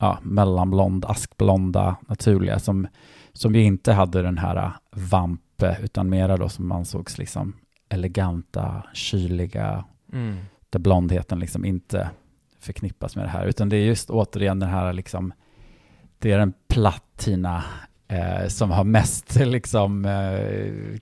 ja, 0.00 0.18
mellanblond, 0.22 1.04
askblonda, 1.04 1.96
naturliga 2.08 2.58
som, 2.58 2.86
som 3.32 3.54
ju 3.54 3.62
inte 3.62 3.92
hade 3.92 4.22
den 4.22 4.38
här 4.38 4.72
vampe 4.90 5.78
utan 5.82 6.08
mera 6.08 6.36
då 6.36 6.48
som 6.48 6.72
ansågs 6.72 7.18
liksom 7.18 7.52
eleganta, 7.88 8.82
kyliga, 8.92 9.84
Mm. 10.12 10.36
där 10.70 10.78
blondheten 10.78 11.38
liksom 11.38 11.64
inte 11.64 12.10
förknippas 12.64 13.16
med 13.16 13.24
det 13.24 13.28
här 13.28 13.46
utan 13.46 13.68
det 13.68 13.76
är 13.76 13.84
just 13.84 14.10
återigen 14.10 14.58
den 14.58 14.68
här 14.68 14.92
liksom 14.92 15.32
det 16.18 16.32
är 16.32 16.38
den 16.38 16.52
plattina 16.68 17.64
eh, 18.08 18.48
som 18.48 18.70
har 18.70 18.84
mest 18.84 19.36
liksom 19.40 20.04
eh, 20.04 20.98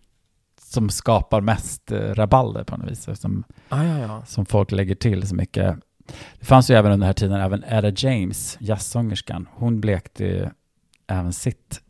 som 0.60 0.90
skapar 0.90 1.40
mest 1.40 1.92
eh, 1.92 1.98
rabalder 2.14 2.64
på 2.64 2.76
något 2.76 2.90
vis 2.90 3.08
som, 3.20 3.44
Ah, 3.68 3.84
ja, 3.84 3.98
ja. 3.98 4.24
som 4.24 4.46
folk 4.46 4.72
lägger 4.72 4.94
till 4.94 5.28
så 5.28 5.34
mycket. 5.34 5.76
Det 6.38 6.44
fanns 6.46 6.70
ju 6.70 6.74
även 6.74 6.92
under 6.92 7.04
den 7.04 7.06
här 7.06 7.12
tiden 7.12 7.40
även 7.40 7.64
Etta 7.64 8.06
James, 8.08 8.56
jazzsångerskan. 8.60 9.48
Hon 9.52 9.80
blekte 9.80 10.24
ju 10.24 10.48
även 11.06 11.32
sitt 11.32 11.80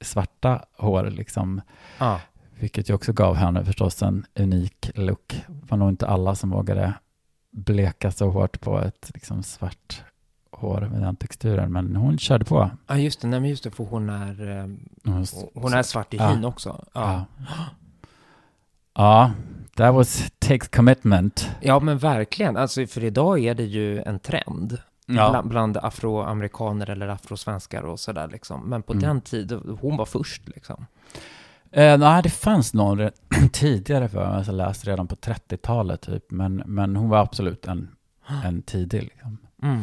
svarta 0.00 0.64
hår, 0.78 1.10
liksom, 1.10 1.60
Ah. 1.98 2.18
vilket 2.60 2.90
ju 2.90 2.94
också 2.94 3.12
gav 3.12 3.34
henne 3.36 3.64
förstås 3.64 4.02
en 4.02 4.26
unik 4.34 4.90
look. 4.94 5.44
Det 5.48 5.70
var 5.70 5.78
nog 5.78 5.88
inte 5.88 6.06
alla 6.06 6.34
som 6.34 6.50
vågade 6.50 6.94
bleka 7.52 8.10
så 8.10 8.30
hårt 8.30 8.60
på 8.60 8.78
ett 8.78 9.10
liksom, 9.14 9.42
svart 9.42 10.02
hår 10.50 10.80
med 10.80 11.02
den 11.02 11.16
texturen, 11.16 11.72
men 11.72 11.96
hon 11.96 12.18
körde 12.18 12.44
på. 12.44 12.70
Ja, 12.86 12.96
just 12.98 13.20
det. 13.20 13.28
Nej, 13.28 13.40
men 13.40 13.50
just 13.50 13.64
det, 13.64 13.70
för 13.70 13.84
hon 13.84 14.10
är, 14.10 14.58
eh, 14.58 14.66
Hon, 15.12 15.26
hon 15.54 15.74
är 15.74 15.82
svart 15.82 16.14
i 16.14 16.16
Ja. 16.16 16.28
hyn 16.28 16.44
också. 16.44 16.84
Ja. 16.92 17.24
ja. 17.46 17.64
ja, 18.94 19.30
that 19.76 19.94
was 19.94 20.30
takes 20.38 20.68
commitment. 20.68 21.50
ja, 21.60 21.80
men 21.80 21.98
verkligen. 21.98 22.56
Alltså, 22.56 22.86
för 22.86 23.04
idag 23.04 23.38
är 23.38 23.54
det 23.54 23.64
ju 23.64 24.02
en 24.02 24.18
trend. 24.18 24.78
Bland, 25.06 25.48
bland 25.48 25.76
afroamerikaner 25.76 26.90
eller 26.90 27.08
afrosvenskar 27.08 27.82
och 27.82 28.00
sådär 28.00 28.28
liksom. 28.32 28.60
Men 28.68 28.82
på 28.82 28.92
Mm. 28.92 29.02
den 29.02 29.20
tiden, 29.20 29.78
hon 29.80 29.96
var 29.96 30.06
först 30.06 30.42
liksom. 30.48 30.86
Eh, 31.72 31.98
nej, 31.98 32.22
det 32.22 32.30
fanns 32.30 32.74
någon 32.74 33.00
re- 33.00 33.12
tidigare 33.52 34.08
för 34.08 34.30
mig, 34.30 34.44
jag 34.46 34.54
läste 34.54 34.90
redan 34.90 35.06
på 35.06 35.14
30-talet 35.14 36.00
typ, 36.00 36.30
men, 36.30 36.62
men 36.66 36.96
hon 36.96 37.08
var 37.08 37.18
absolut 37.18 37.66
en, 37.66 37.88
en 38.44 38.62
tidig. 38.62 39.02
Liksom. 39.02 39.38
Mm. 39.62 39.82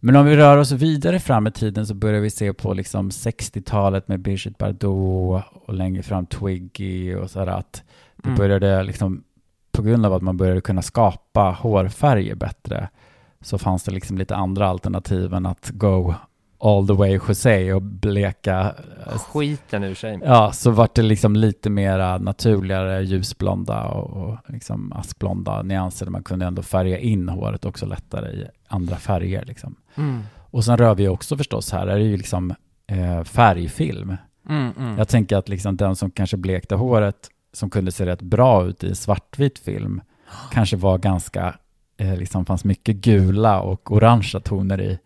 Men 0.00 0.16
om 0.16 0.26
vi 0.26 0.36
rör 0.36 0.56
oss 0.56 0.72
vidare 0.72 1.18
fram 1.20 1.46
i 1.46 1.50
tiden 1.50 1.86
så 1.86 1.94
börjar 1.94 2.20
vi 2.20 2.30
se 2.30 2.52
på 2.52 2.74
liksom 2.74 3.10
60-talet 3.10 4.08
med 4.08 4.20
Brigitte 4.20 4.56
Bardot 4.58 5.42
och 5.66 5.74
längre 5.74 6.02
fram 6.02 6.26
Twiggy 6.26 7.14
och 7.14 7.30
sådär 7.30 7.46
att 7.46 7.82
det 8.16 8.28
Mm. 8.28 8.38
började 8.38 8.82
liksom, 8.82 9.24
på 9.72 9.82
grund 9.82 10.06
av 10.06 10.12
att 10.14 10.22
man 10.22 10.36
började 10.36 10.60
kunna 10.60 10.82
skapa 10.82 11.56
hårfärger 11.60 12.34
bättre, 12.34 12.88
så 13.40 13.58
fanns 13.58 13.82
det 13.84 13.90
liksom 13.92 14.18
lite 14.18 14.36
andra 14.36 14.68
alternativ 14.68 15.34
än 15.34 15.46
att 15.46 15.70
go 15.74 16.14
all 16.60 16.86
the 16.86 16.92
way 16.92 17.18
José 17.28 17.72
och 17.72 17.82
bleka 17.82 18.74
eh, 19.06 19.18
Skiten 19.18 19.84
ur 19.84 19.94
sig. 19.94 20.18
Ja, 20.24 20.52
så 20.52 20.70
vart 20.70 20.94
det 20.94 21.02
liksom 21.02 21.36
lite 21.36 21.70
mera 21.70 22.18
naturligare 22.18 23.02
ljusblonda 23.02 23.84
och, 23.84 24.22
och 24.22 24.38
liksom 24.48 24.92
askblonda 24.92 25.62
nyanser 25.62 26.06
där 26.06 26.12
man 26.12 26.22
kunde 26.22 26.46
ändå 26.46 26.62
färga 26.62 26.98
in 26.98 27.28
håret 27.28 27.64
också 27.64 27.86
lättare 27.86 28.28
i 28.30 28.46
andra 28.68 28.96
färger 28.96 29.44
liksom. 29.44 29.76
Mm. 29.94 30.22
Och 30.50 30.64
sen 30.64 30.78
rör 30.78 30.94
vi 30.94 31.08
också 31.08 31.36
förstås 31.36 31.72
här, 31.72 31.86
är 31.86 31.98
det 31.98 32.04
ju 32.04 32.16
liksom 32.16 32.54
eh, 32.86 33.24
färgfilm. 33.24 34.16
Mm, 34.48 34.72
mm. 34.78 34.98
Jag 34.98 35.08
tänker 35.08 35.36
att 35.36 35.48
liksom 35.48 35.76
den 35.76 35.96
som 35.96 36.10
kanske 36.10 36.36
blekte 36.36 36.74
håret, 36.74 37.30
som 37.52 37.70
kunde 37.70 37.92
se 37.92 38.06
rätt 38.06 38.22
bra 38.22 38.66
ut 38.66 38.84
i 38.84 38.94
svartvit 38.94 39.58
film, 39.58 40.00
kanske 40.52 40.76
var 40.76 40.98
ganska, 40.98 41.54
eh, 41.96 42.16
liksom 42.16 42.44
fanns 42.46 42.64
mycket 42.64 42.96
gula 42.96 43.60
och 43.60 43.92
orangea 43.92 44.40
toner 44.40 44.80
i, 44.80 44.98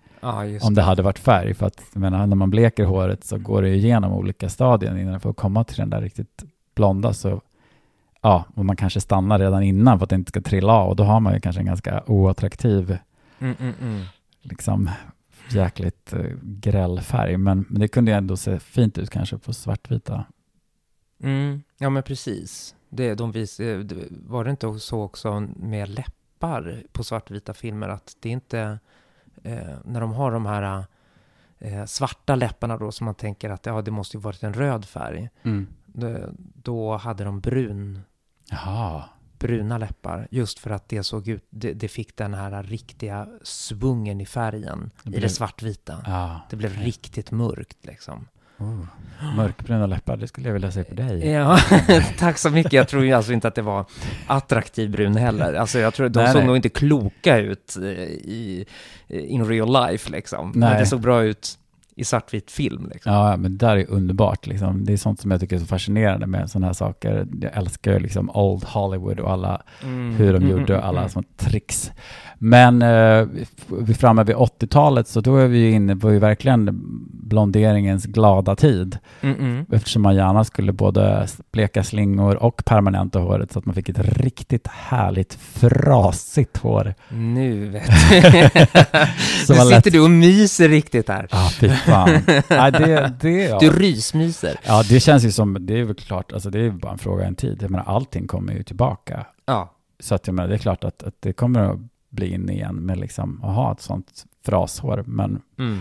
Just 0.46 0.66
om 0.66 0.74
det 0.74 0.82
hade 0.82 1.02
varit 1.02 1.18
färg. 1.18 1.54
För 1.54 1.66
att, 1.66 1.94
menar, 1.94 2.26
när 2.26 2.36
man 2.36 2.50
bleker 2.50 2.84
håret 2.84 3.24
så 3.24 3.38
går 3.38 3.62
det 3.62 3.68
igenom 3.68 4.12
olika 4.12 4.48
stadier 4.48 4.96
innan 4.96 5.12
det 5.12 5.20
får 5.20 5.32
komma 5.32 5.64
till 5.64 5.76
den 5.76 5.90
där 5.90 6.00
riktigt 6.00 6.44
blonda. 6.74 7.12
Så, 7.12 7.40
ja, 8.22 8.44
och 8.54 8.64
man 8.64 8.76
kanske 8.76 9.00
stannar 9.00 9.38
redan 9.38 9.62
innan 9.62 9.98
för 9.98 10.04
att 10.04 10.10
det 10.10 10.16
inte 10.16 10.28
ska 10.30 10.40
trilla 10.40 10.72
av. 10.72 10.88
Och 10.88 10.96
då 10.96 11.04
har 11.04 11.20
man 11.20 11.34
ju 11.34 11.40
kanske 11.40 11.60
en 11.60 11.66
ganska 11.66 12.02
oattraktiv, 12.06 12.98
Mm, 13.40 13.56
mm, 13.60 13.74
mm. 13.80 14.02
liksom 14.42 14.90
jäkligt 15.50 16.12
eh, 16.12 16.30
gräll 16.42 17.00
färg. 17.00 17.36
Men, 17.36 17.64
men 17.68 17.80
det 17.80 17.88
kunde 17.88 18.10
ju 18.10 18.16
ändå 18.16 18.36
se 18.36 18.58
fint 18.58 18.98
ut 18.98 19.10
kanske 19.10 19.38
på 19.38 19.52
svartvita. 19.52 20.24
Mm, 21.22 21.62
ja 21.78 21.90
men 21.90 22.02
precis. 22.02 22.74
Det, 22.88 23.14
de 23.14 23.32
vis, 23.32 23.56
det, 23.56 23.86
var 24.10 24.44
det 24.44 24.50
inte 24.50 24.78
så 24.78 25.02
också 25.02 25.40
med 25.56 25.88
läppar 25.88 26.82
på 26.92 27.04
svartvita 27.04 27.54
filmer 27.54 27.88
att 27.88 28.16
det 28.20 28.28
inte, 28.28 28.78
eh, 29.42 29.76
när 29.84 30.00
de 30.00 30.12
har 30.12 30.32
de 30.32 30.46
här 30.46 30.84
eh, 31.58 31.84
svarta 31.84 32.34
läpparna 32.34 32.76
då 32.76 32.92
som 32.92 33.04
man 33.04 33.14
tänker 33.14 33.50
att 33.50 33.66
ja, 33.66 33.82
det 33.82 33.90
måste 33.90 34.16
ju 34.16 34.20
varit 34.20 34.42
en 34.42 34.54
röd 34.54 34.84
färg. 34.84 35.28
Det, 35.86 36.30
då 36.62 36.96
hade 36.96 37.24
de 37.24 37.40
brun, 37.40 38.00
Jaha. 38.50 39.04
bruna 39.38 39.78
läppar 39.78 40.28
just 40.30 40.58
för 40.58 40.70
att 40.70 40.88
det 40.88 41.02
såg 41.02 41.28
ut, 41.28 41.44
det, 41.50 41.72
det 41.72 41.88
fick 41.88 42.16
den 42.16 42.34
här 42.34 42.62
riktiga 42.62 43.28
svungen 43.42 44.20
i 44.20 44.26
färgen 44.26 44.90
Det 45.02 45.08
i 45.08 45.10
blev- 45.10 45.22
det 45.22 45.28
svartvita. 45.28 46.02
Ja. 46.06 46.40
Det 46.50 46.56
blev 46.56 46.72
riktigt 46.78 47.30
mörkt 47.30 47.78
liksom. 47.86 48.28
Oh. 48.60 48.84
Mörkbruna 49.36 49.86
läppar, 49.86 50.16
det 50.16 50.28
skulle 50.28 50.48
jag 50.48 50.54
vilja 50.54 50.70
se 50.70 50.84
på 50.84 50.94
dig. 50.94 51.28
Ja, 51.28 51.58
tack 52.18 52.38
så 52.38 52.50
mycket. 52.50 52.72
Jag 52.72 52.88
tror 52.88 53.04
ju 53.04 53.12
alltså 53.12 53.32
inte 53.32 53.48
att 53.48 53.54
det 53.54 53.62
var 53.62 53.84
attraktiv 54.26 54.90
brun 54.90 55.16
heller. 55.16 55.54
Alltså 55.54 55.78
jag 55.78 55.94
tror 55.94 56.08
de 56.08 56.22
Nej, 56.22 56.32
såg 56.32 56.36
nej. 56.36 56.46
nog 56.46 56.56
inte 56.56 56.68
kloka 56.68 57.38
ut 57.38 57.76
eh, 57.76 57.84
i 57.84 58.66
in 59.08 59.44
real 59.44 59.72
life 59.72 60.10
liksom. 60.10 60.50
Men 60.50 60.70
Nej. 60.70 60.78
det 60.78 60.86
såg 60.86 61.00
bra 61.00 61.22
ut 61.22 61.58
i 61.96 62.04
svartvit 62.04 62.50
film 62.50 62.90
liksom. 62.92 63.12
Ja, 63.12 63.36
men 63.36 63.58
det 63.58 63.66
där 63.66 63.76
är 63.76 63.90
underbart. 63.90 64.46
Liksom. 64.46 64.84
Det 64.84 64.92
är 64.92 64.96
sånt 64.96 65.20
som 65.20 65.30
jag 65.30 65.40
tycker 65.40 65.56
är 65.56 65.60
så 65.60 65.66
fascinerande 65.66 66.26
med 66.26 66.50
sådana 66.50 66.66
här 66.66 66.74
saker. 66.74 67.26
Jag 67.40 67.56
älskar 67.56 67.92
ju 67.92 67.98
liksom 67.98 68.30
Old 68.30 68.64
Hollywood 68.64 69.20
och 69.20 69.30
alla, 69.30 69.62
Mm, 69.82 70.14
hur 70.14 70.32
de 70.32 70.36
mm, 70.42 70.50
gjorde 70.50 70.74
mm, 70.74 70.88
alla 70.88 71.00
mm. 71.00 71.10
små 71.10 71.22
tricks. 71.36 71.92
Men 72.42 72.82
eh, 72.82 73.26
vi 73.80 73.94
framme 73.94 74.24
vid 74.24 74.36
80-talet 74.36 75.08
så 75.08 75.20
då 75.20 75.36
är 75.36 75.46
vi 75.48 75.70
inne 75.70 75.96
på 75.96 76.12
ju 76.12 76.18
verkligen 76.18 76.68
blonderingens 77.12 78.04
glada 78.06 78.56
tid. 78.56 78.98
Mm, 79.20 79.38
mm. 79.38 79.66
Eftersom 79.72 80.02
man 80.02 80.14
gärna 80.16 80.44
skulle 80.44 80.72
både 80.72 81.26
bleka 81.52 81.84
slingor 81.84 82.36
och 82.36 82.62
permanenta 82.64 83.18
håret 83.18 83.52
så 83.52 83.58
att 83.58 83.66
man 83.66 83.74
fick 83.74 83.88
ett 83.88 83.98
riktigt 84.18 84.66
härligt 84.66 85.34
frasigt 85.34 86.56
hår. 86.56 86.94
Nu 87.08 87.68
vet 87.68 87.86
du. 88.10 88.20
nu 88.20 88.50
sitter 89.46 89.70
lätt- 89.70 89.92
du 89.92 90.00
och 90.00 90.10
myser 90.10 90.68
riktigt 90.68 91.08
här. 91.08 91.28
Ja, 91.30 91.48
fy 91.60 91.68
fan. 91.68 92.10
Nej, 92.48 92.72
det, 92.72 93.12
det, 93.20 93.30
ja. 93.30 93.58
Du 93.60 93.70
rysmyser. 93.70 94.56
Ja, 94.66 94.82
det 94.88 95.00
känns 95.00 95.24
ju 95.24 95.32
som, 95.32 95.56
det 95.66 95.78
är 95.80 95.84
väl 95.84 95.94
klart, 95.94 96.32
alltså 96.32 96.50
det 96.50 96.60
är 96.60 96.70
bara 96.70 96.92
en 96.92 96.98
fråga 96.98 97.24
en 97.26 97.34
tid. 97.34 97.58
Jag 97.62 97.70
menar, 97.70 97.84
allting 97.84 98.26
kommer 98.26 98.52
ju 98.52 98.62
tillbaka. 98.62 99.26
Ja. 99.46 99.72
Så 100.00 100.14
att 100.14 100.26
jag 100.26 100.34
menar, 100.34 100.48
det 100.48 100.54
är 100.54 100.58
klart 100.58 100.84
att, 100.84 101.02
att 101.02 101.14
det 101.20 101.32
kommer 101.32 101.60
att 101.60 101.78
bli 102.10 102.34
in 102.34 102.50
igen 102.50 102.74
med 102.76 102.98
liksom 102.98 103.44
att 103.44 103.54
ha 103.54 103.72
ett 103.72 103.80
sånt 103.80 104.26
frashår. 104.44 105.04
Men, 105.06 105.42
Mm. 105.58 105.78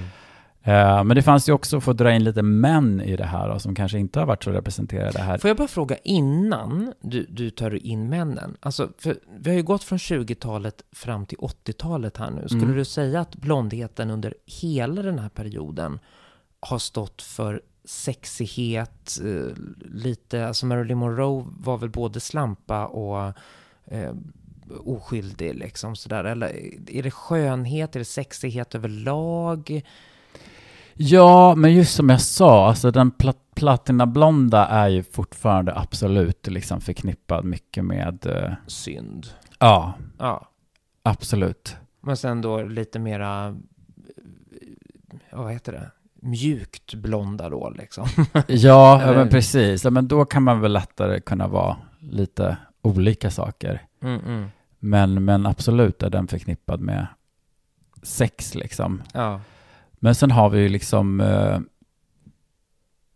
eh, 0.64 1.04
men 1.04 1.16
det 1.16 1.22
fanns 1.22 1.50
ju 1.50 1.54
också, 1.54 1.82
för 1.82 1.92
att 1.92 1.98
dra 1.98 2.12
in 2.14 2.24
lite 2.24 2.42
män 2.42 3.02
i 3.02 3.16
det 3.16 3.26
här 3.26 3.50
då, 3.50 3.60
som 3.60 3.76
kanske 3.76 4.00
inte 4.00 4.20
har 4.20 4.26
varit 4.26 4.44
så 4.44 4.52
representerade 4.52 5.20
här. 5.20 5.38
Får 5.38 5.48
jag 5.48 5.58
bara 5.58 5.68
fråga 5.68 5.98
innan 6.04 6.94
du, 7.02 7.26
du 7.30 7.50
tar 7.50 7.86
in 7.86 8.10
männen? 8.10 8.58
Alltså, 8.60 8.90
vi 9.40 9.50
har 9.50 9.58
ju 9.58 9.64
gått 9.64 9.84
från 9.84 9.98
20-talet 10.00 10.82
fram 10.92 11.26
till 11.26 11.38
80-talet 11.38 12.18
här 12.18 12.32
nu. 12.32 12.48
Skulle 12.48 12.64
Mm. 12.64 12.76
du 12.78 12.86
säga 12.86 13.22
att 13.22 13.36
blondheten 13.36 14.10
under 14.12 14.34
hela 14.62 15.02
den 15.02 15.20
här 15.20 15.30
perioden 15.30 16.00
har 16.60 16.80
stått 16.80 17.22
för 17.22 17.62
sexighet, 17.86 19.20
eh, 19.26 19.54
lite, 19.94 20.48
alltså 20.48 20.66
Marilyn 20.66 20.98
Monroe 20.98 21.46
var 21.60 21.78
väl 21.78 21.90
både 21.90 22.20
slampa 22.20 22.86
och 22.88 23.34
eh, 23.86 24.14
oskyldig 24.86 25.56
liksom 25.56 25.96
sådär. 25.96 26.24
Eller 26.24 26.48
är 26.92 27.04
det 27.04 27.12
skönhet, 27.12 27.96
är 27.96 28.00
det 28.00 28.06
sexighet 28.06 28.76
överlag? 28.76 29.82
Ja, 30.94 31.56
men 31.56 31.74
just 31.74 31.96
som 31.96 32.10
jag 32.10 32.22
sa, 32.22 32.68
alltså 32.68 32.92
den 32.92 33.12
plat 33.12 33.38
platinablonda 33.56 34.66
är 34.68 34.88
ju 34.88 35.04
fortfarande 35.04 35.76
absolut 35.76 36.48
liksom 36.48 36.82
förknippad 36.82 37.46
mycket 37.46 37.86
med, 37.86 38.26
eh, 38.26 38.54
Synd. 38.68 39.28
ja, 39.60 39.94
Ja. 40.20 40.50
absolut. 41.04 41.76
Men 42.02 42.18
sen 42.18 42.42
då 42.42 42.62
lite 42.64 43.00
mera, 43.00 43.48
eh, 45.32 45.40
vad 45.40 45.54
heter 45.54 45.72
det, 45.72 45.92
mjukt 46.22 46.94
blonda 46.94 47.50
då 47.50 47.70
liksom. 47.70 48.06
Ja, 48.34 48.44
ja 48.48 49.02
Eller- 49.02 49.16
men 49.18 49.30
precis. 49.30 49.84
Ja, 49.84 49.90
men 49.90 50.08
då 50.08 50.26
kan 50.26 50.44
man 50.44 50.62
väl 50.62 50.74
lättare 50.74 51.20
kunna 51.20 51.48
vara 51.48 51.78
lite 52.00 52.58
olika 52.82 53.32
saker. 53.32 53.82
Mm, 54.04 54.20
mm. 54.26 54.48
Men, 54.80 55.26
men 55.26 55.46
absolut 55.46 56.04
är 56.04 56.10
den 56.10 56.28
förknippad 56.28 56.80
med 56.80 57.08
sex 58.04 58.56
liksom. 58.56 59.02
Ja. 59.14 59.42
Men 60.00 60.16
sen 60.16 60.32
har 60.32 60.50
vi 60.50 60.60
ju 60.60 60.70
liksom, 60.70 61.22
eh, 61.22 61.60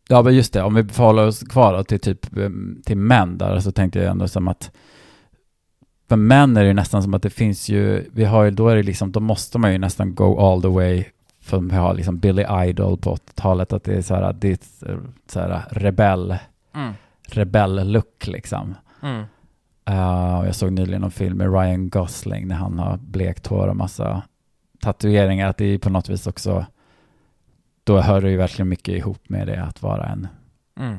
ja 0.07 0.21
men 0.21 0.35
just 0.35 0.53
det, 0.53 0.61
om 0.61 0.73
vi 0.75 0.83
förhåller 0.83 1.27
oss 1.27 1.39
kvar 1.43 1.83
till 1.83 1.99
typ 1.99 2.37
eh, 2.37 2.49
till 2.85 2.97
män 2.97 3.37
där 3.37 3.59
så 3.59 3.71
tänkte 3.71 3.99
jag 3.99 4.11
ändå 4.11 4.27
som 4.27 4.47
att 4.47 4.71
för 6.09 6.15
män 6.15 6.57
är 6.57 6.61
det 6.61 6.67
ju 6.67 6.73
nästan 6.73 7.03
som 7.03 7.13
att 7.13 7.23
det 7.23 7.29
finns 7.29 7.69
ju, 7.69 8.09
vi 8.13 8.25
har 8.25 8.43
ju, 8.43 8.51
då 8.51 8.67
är 8.67 8.75
det 8.75 8.83
liksom, 8.83 9.11
då 9.11 9.19
måste 9.19 9.57
man 9.59 9.71
ju 9.71 9.77
nästan 9.77 10.15
go 10.15 10.39
all 10.39 10.61
the 10.61 10.67
way 10.67 11.05
för 11.41 11.59
vi 11.59 11.75
har 11.75 11.93
liksom 11.93 12.17
Billy 12.19 12.45
Idol 12.67 12.97
på 12.97 13.15
80-talet, 13.15 13.73
att 13.73 13.83
det 13.83 13.93
är 13.93 14.01
så 14.01 14.15
här, 14.15 14.33
det 14.33 14.49
är 14.83 14.91
eh, 14.91 14.97
så 15.27 15.39
här 15.39 15.63
rebell, 15.71 16.37
Mm. 16.75 16.93
rebell-look 17.27 18.27
liksom. 18.27 18.75
Mm. 19.01 19.23
Uh, 19.89 20.45
jag 20.45 20.55
såg 20.55 20.71
nyligen 20.71 21.03
en 21.03 21.11
film 21.11 21.37
med 21.37 21.53
Ryan 21.53 21.89
Gosling 21.89 22.47
när 22.47 22.55
han 22.55 22.79
har 22.79 22.97
blekt 22.97 23.47
hår 23.47 23.67
och 23.67 23.75
massa 23.75 24.21
tatueringar. 24.81 25.47
Att 25.47 25.57
det 25.57 25.65
är 25.65 25.77
på 25.77 25.89
något 25.89 26.09
vis 26.09 26.27
också, 26.27 26.65
då 27.83 27.99
hör 28.01 28.21
det 28.21 28.29
ju 28.29 28.37
verkligen 28.37 28.69
mycket 28.69 28.95
ihop 28.95 29.29
med 29.29 29.47
det 29.47 29.63
att 29.63 29.81
vara 29.81 30.05
en 30.05 30.27
Mm. 30.79 30.97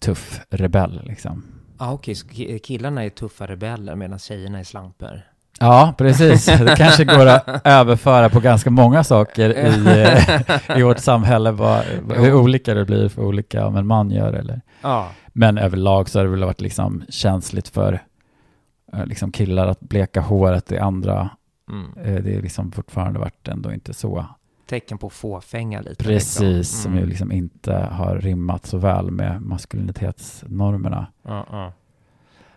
tuff 0.00 0.40
rebell 0.50 1.00
liksom. 1.04 1.44
Ja, 1.78 1.92
okej, 1.92 2.14
så 2.14 2.26
ki- 2.26 2.58
killarna 2.58 3.04
är 3.04 3.10
tuffa 3.10 3.46
rebeller 3.46 3.94
medan 3.96 4.18
tjejerna 4.18 4.58
är 4.58 4.64
slampor. 4.64 5.20
Ja, 5.60 5.94
precis. 5.98 6.46
Det 6.58 6.74
kanske 6.76 7.04
går 7.04 7.26
att 7.26 7.60
överföra 7.64 8.28
på 8.30 8.40
ganska 8.40 8.70
många 8.70 9.04
saker 9.04 9.50
i, 9.50 10.78
i 10.78 10.82
vårt 10.82 10.98
samhälle, 10.98 11.50
vad, 11.50 11.84
hur 12.16 12.34
olika 12.34 12.74
det 12.74 12.84
blir 12.84 13.08
för 13.08 13.22
olika 13.22 13.66
om 13.66 13.76
en 13.76 13.86
man 13.86 14.10
gör 14.10 14.32
eller. 14.32 14.60
Ja. 14.82 15.08
Men 15.36 15.58
överlag 15.58 16.08
så 16.08 16.18
har 16.18 16.24
det 16.24 16.30
väl 16.30 16.44
varit 16.44 16.60
liksom 16.60 17.02
känsligt 17.08 17.68
för 17.68 18.02
eh, 18.92 19.06
liksom 19.06 19.32
killar 19.32 19.66
att 19.66 19.80
bleka 19.80 20.20
håret 20.20 20.72
i 20.72 20.78
andra 20.78 21.30
Mm. 21.70 21.92
Eh, 21.98 22.22
Det 22.24 22.34
är 22.34 22.42
liksom 22.42 22.72
fortfarande 22.72 23.18
varit 23.18 23.48
ändå 23.48 23.72
inte 23.72 23.94
så. 23.94 24.26
Tecken 24.66 24.98
på 24.98 25.10
fåfänga 25.10 25.80
lite. 25.80 26.04
Precis, 26.04 26.40
liksom. 26.40 26.82
som 26.82 26.92
Mm. 26.92 27.04
ju 27.04 27.10
liksom 27.10 27.32
inte 27.32 27.74
har 27.74 28.16
rimmat 28.18 28.66
så 28.66 28.78
väl 28.78 29.10
med 29.10 29.42
maskulinitetsnormerna. 29.42 31.06
Ja. 31.22 31.72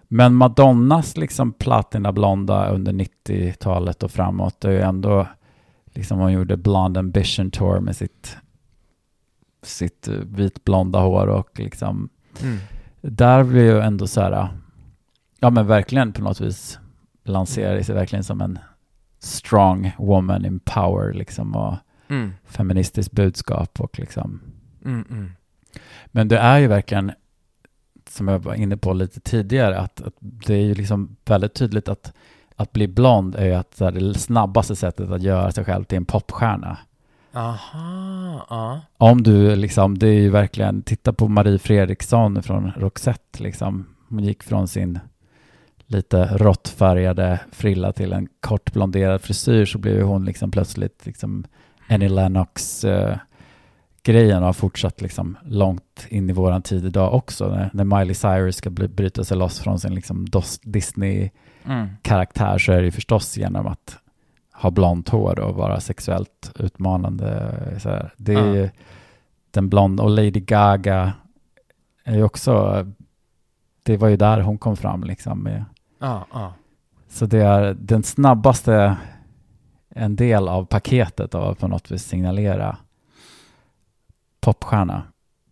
Men 0.07 0.35
Madonnas 0.35 1.17
liksom 1.17 1.53
platinablonda 1.53 2.69
under 2.69 2.93
90-talet 2.93 4.03
och 4.03 4.11
framåt 4.11 4.65
är 4.65 4.71
ju 4.71 4.79
ändå 4.81 5.27
liksom 5.85 6.19
hon 6.19 6.31
gjorde 6.33 6.57
Blonde 6.57 6.99
Ambition 6.99 7.51
Tour 7.51 7.79
med 7.79 7.95
sitt 7.95 8.37
sitt 9.61 10.07
vitblonda 10.07 10.99
hår 10.99 11.27
och 11.27 11.59
liksom 11.59 12.09
Mm. 12.43 12.57
där 13.01 13.43
blir 13.43 13.63
ju 13.63 13.79
ändå 13.79 14.07
så 14.07 14.21
här 14.21 14.49
ja 15.39 15.49
men 15.49 15.67
verkligen 15.67 16.13
på 16.13 16.21
något 16.21 16.41
vis 16.41 16.79
lanserar 17.23 17.81
sig 17.81 17.95
verkligen 17.95 18.23
som 18.23 18.41
en 18.41 18.59
strong 19.19 19.91
woman 19.97 20.45
in 20.45 20.59
power 20.59 21.13
liksom 21.13 21.55
och 21.55 21.75
Mm. 22.09 22.33
feministiskt 22.45 23.11
budskap 23.11 23.81
och 23.81 23.99
liksom 23.99 24.41
Mm, 24.85 25.05
mm. 25.09 25.31
men 26.05 26.27
det 26.27 26.37
är 26.37 26.57
ju 26.57 26.67
verkligen 26.67 27.11
som 28.09 28.27
jag 28.27 28.39
var 28.39 28.53
inne 28.53 28.77
på 28.77 28.93
lite 28.93 29.19
tidigare 29.19 29.79
att, 29.79 30.01
att 30.01 30.13
det 30.19 30.53
är 30.53 30.61
ju 30.65 30.73
liksom 30.73 31.15
väldigt 31.25 31.53
tydligt 31.53 31.89
att 31.89 32.13
att 32.59 32.73
bli 32.73 32.87
blond 32.87 33.35
är 33.35 33.45
ju 33.45 33.53
att 33.53 33.79
här, 33.79 33.91
det 33.91 34.13
snabbaste 34.13 34.75
sättet 34.75 35.09
att 35.09 35.21
göra 35.21 35.51
sig 35.51 35.65
själv 35.65 35.83
till 35.83 35.97
en 35.97 36.05
popstjärna. 36.05 36.77
Aha, 37.33 38.45
ja. 38.49 38.81
Om 38.97 39.23
du 39.23 39.55
liksom, 39.55 39.97
det 39.97 40.07
är 40.07 40.19
ju 40.19 40.29
verkligen, 40.29 40.81
titta 40.81 41.13
på 41.13 41.27
Marie 41.27 41.59
Fredriksson 41.59 42.43
från 42.43 42.71
Roxette 42.71 43.43
liksom. 43.43 43.85
Hon 44.09 44.23
gick 44.23 44.43
från 44.43 44.67
sin 44.67 44.99
lite 45.87 46.37
råttfärgade 46.37 47.39
frilla 47.51 47.91
till 47.91 48.13
en 48.13 48.27
kort 48.39 48.73
blonderad 48.73 49.21
frisyr 49.21 49.65
så 49.65 49.77
blev 49.77 50.01
hon 50.01 50.25
liksom 50.25 50.51
plötsligt 50.51 51.05
liksom 51.05 51.45
Annie 51.89 52.09
Lennox 52.09 52.83
eh, 52.83 53.17
grejen 54.03 54.43
har 54.43 54.53
fortsatt 54.53 55.01
liksom 55.01 55.37
långt 55.45 56.07
in 56.09 56.29
i 56.29 56.33
våran 56.33 56.61
tid 56.61 56.85
idag 56.85 57.13
också. 57.13 57.47
När, 57.47 57.69
när 57.73 57.83
Miley 57.83 58.13
Cyrus 58.13 58.55
ska 58.55 58.69
bli, 58.69 58.87
bryta 58.87 59.23
sig 59.23 59.37
loss 59.37 59.59
från 59.59 59.79
sin 59.79 59.95
liksom 59.95 60.27
Disney-karaktär 60.61 62.57
så 62.57 62.71
är 62.71 62.77
det 62.77 62.85
ju 62.85 62.91
förstås 62.91 63.37
genom 63.37 63.67
att 63.67 63.99
ha 64.57 64.71
blont 64.71 65.09
hår 65.09 65.39
och 65.39 65.55
vara 65.55 65.79
sexuellt 65.79 66.51
utmanande. 66.55 67.53
Så 67.79 67.89
här. 67.89 68.13
Det 68.17 68.33
är 68.33 68.53
ju 68.53 68.69
den 69.51 69.69
blonda 69.69 70.03
och 70.03 70.09
Lady 70.09 70.39
Gaga 70.39 71.13
är 72.03 72.15
ju 72.15 72.23
också, 72.23 72.85
det 73.83 73.97
var 73.97 74.07
ju 74.07 74.17
där 74.17 74.41
hon 74.41 74.57
kom 74.57 74.77
fram 74.77 75.03
liksom. 75.03 75.39
Med. 75.43 75.65
Så 77.09 77.25
det 77.25 77.39
är 77.39 77.73
den 77.73 78.03
snabbaste, 78.03 78.97
en 79.89 80.15
del 80.15 80.47
av 80.47 80.65
paketet 80.65 81.35
av 81.35 81.51
att 81.51 81.59
på 81.59 81.67
något 81.67 81.91
vis 81.91 82.03
signalera 82.03 82.77
popstjärna 84.39 85.03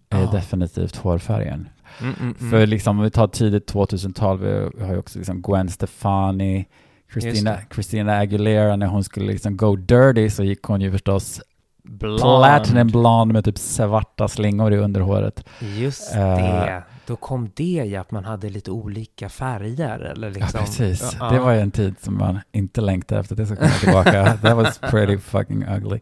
är 0.10 0.32
definitivt 0.32 0.96
hårfärgen. 0.96 1.70
Mm, 2.02 2.14
mm, 2.14 2.36
mm. 2.40 2.52
För 2.52 2.68
liksom 2.68 2.98
om 2.98 3.04
vi 3.04 3.12
tar 3.12 3.28
tidigt 3.28 3.74
2000-tal, 3.74 4.40
vi 4.40 4.84
har 4.84 4.94
ju 4.94 4.98
också 4.98 5.20
liksom 5.20 5.42
Gwen 5.42 5.70
Stefani, 5.70 6.66
Christina. 7.14 7.58
Christina 7.74 8.18
Aguilera, 8.18 8.76
när 8.76 8.88
hon 8.88 9.04
skulle 9.04 9.26
liksom 9.26 9.58
go 9.58 9.76
dirty 9.76 10.30
så 10.30 10.44
gick 10.44 10.64
hon 10.64 10.82
ju 10.82 10.92
förstås 10.92 11.42
Blond. 11.84 12.20
platinum 12.20 12.88
blond 12.88 13.34
med 13.34 13.46
typ 13.46 13.58
svarta 13.58 14.28
slingor 14.28 14.74
i 14.74 14.78
underhåret. 14.78 15.44
Just 15.60 16.16
Eh. 16.16 16.36
det. 16.38 16.84
Då 17.08 17.16
kom 17.16 17.50
det 17.54 17.64
ja, 17.86 18.02
att 18.02 18.12
man 18.12 18.26
hade 18.26 18.50
lite 18.50 18.72
olika 18.72 19.30
färger 19.30 20.00
eller 20.00 20.32
liksom. 20.32 20.50
ja, 20.54 20.60
precis. 20.66 21.16
Ja, 21.20 21.30
Det 21.30 21.40
var 21.40 21.52
ju 21.52 21.60
en 21.60 21.72
tid 21.72 21.96
som 22.02 22.18
man 22.18 22.40
inte 22.52 22.82
längtade 22.82 23.22
efter 23.22 23.34
att 23.34 23.38
det 23.38 23.46
ska 23.46 23.56
komma 23.56 23.70
tillbaka. 23.70 24.38
That 24.42 24.56
was 24.56 24.78
pretty 24.80 25.18
fucking 25.18 25.64
ugly. 25.68 26.00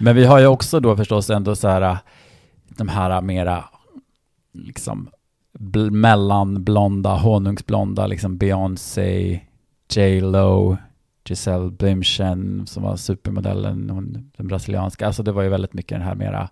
Men 0.00 0.16
vi 0.16 0.24
har 0.24 0.38
ju 0.38 0.46
också 0.46 0.80
då 0.80 0.96
förstås 0.96 1.30
ändå 1.30 1.56
så 1.56 1.68
här, 1.68 1.98
de 2.68 2.88
här 2.88 3.20
mera 3.20 3.64
liksom 4.52 5.08
bl- 5.58 5.90
mellanblonda, 5.90 7.14
honungsblonda, 7.16 8.06
liksom 8.06 8.36
Beyoncé, 8.36 9.40
J 9.88 10.20
Lo, 10.20 10.76
Giselle 11.24 11.70
Bündchen 11.70 12.66
som 12.66 12.82
var 12.82 12.96
supermodellen, 12.96 13.90
hon, 13.90 14.30
den 14.36 14.46
brasilianska. 14.46 15.06
Alltså 15.06 15.22
det 15.22 15.32
var 15.32 15.42
ju 15.42 15.48
väldigt 15.48 15.72
mycket 15.72 15.98
den 15.98 16.06
här 16.06 16.14
mera 16.14 16.48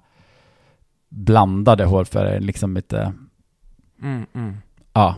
blandade 1.08 1.84
hårfärgen, 1.84 2.46
liksom 2.46 2.74
lite, 2.74 3.12
Mm, 4.02 4.26
mm. 4.32 4.56
ja, 4.92 5.16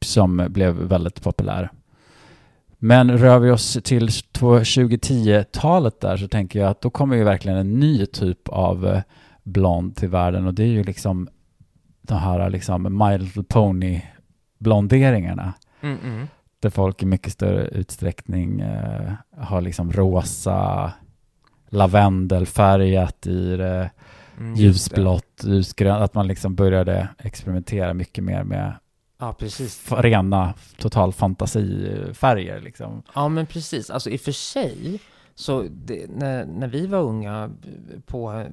som 0.00 0.46
blev 0.50 0.74
väldigt 0.74 1.22
populär. 1.22 1.70
Men 2.78 3.18
rör 3.18 3.38
vi 3.38 3.50
oss 3.50 3.78
till 3.84 4.08
2010-talet 4.08 6.00
där 6.00 6.16
så 6.16 6.28
tänker 6.28 6.58
jag 6.58 6.70
att 6.70 6.80
då 6.80 6.90
kommer 6.90 7.16
ju 7.16 7.24
verkligen 7.24 7.58
en 7.58 7.80
ny 7.80 8.06
typ 8.06 8.48
av 8.48 8.86
eh, 8.86 9.02
blond 9.42 9.96
till 9.96 10.08
världen 10.08 10.46
och 10.46 10.54
det 10.54 10.62
är 10.62 10.68
ju 10.68 10.84
liksom 10.84 11.28
de 12.02 12.18
här 12.18 12.50
liksom 12.50 12.98
My 12.98 13.18
Little 13.18 13.42
Pony 13.42 14.02
blonderingarna 14.58 15.52
Mm, 15.80 15.98
mm. 16.04 16.26
Där 16.64 16.70
folk 16.70 17.02
i 17.02 17.06
mycket 17.06 17.32
större 17.32 17.66
utsträckning 17.66 18.60
eh, 18.60 19.12
har 19.38 19.60
liksom 19.60 19.92
rosa 19.92 20.92
lavendelfärgat 21.70 23.26
i 23.26 23.56
det, 23.56 23.90
Mm, 24.38 24.54
just 24.54 24.60
det. 24.60 24.64
ljusblått, 24.96 25.40
ljusgrönt, 25.44 26.02
att 26.02 26.14
man 26.14 26.26
liksom 26.26 26.54
började 26.54 27.08
experimentera 27.18 27.94
mycket 27.94 28.24
mer 28.24 28.42
med 28.44 28.72
Ja, 29.20 29.32
precis. 29.32 29.92
rena 29.92 30.54
total 30.78 31.12
fantasifärger 31.12 32.60
liksom. 32.60 33.02
Ja, 33.14 33.28
men 33.28 33.46
precis. 33.46 33.90
Alltså 33.90 34.10
i 34.10 34.16
och 34.16 34.20
för 34.20 34.32
sig, 34.32 35.00
så 35.34 35.66
det, 35.70 36.10
när, 36.10 36.46
när 36.46 36.68
vi 36.68 36.86
var 36.86 36.98
unga 36.98 37.50
på 38.06 38.46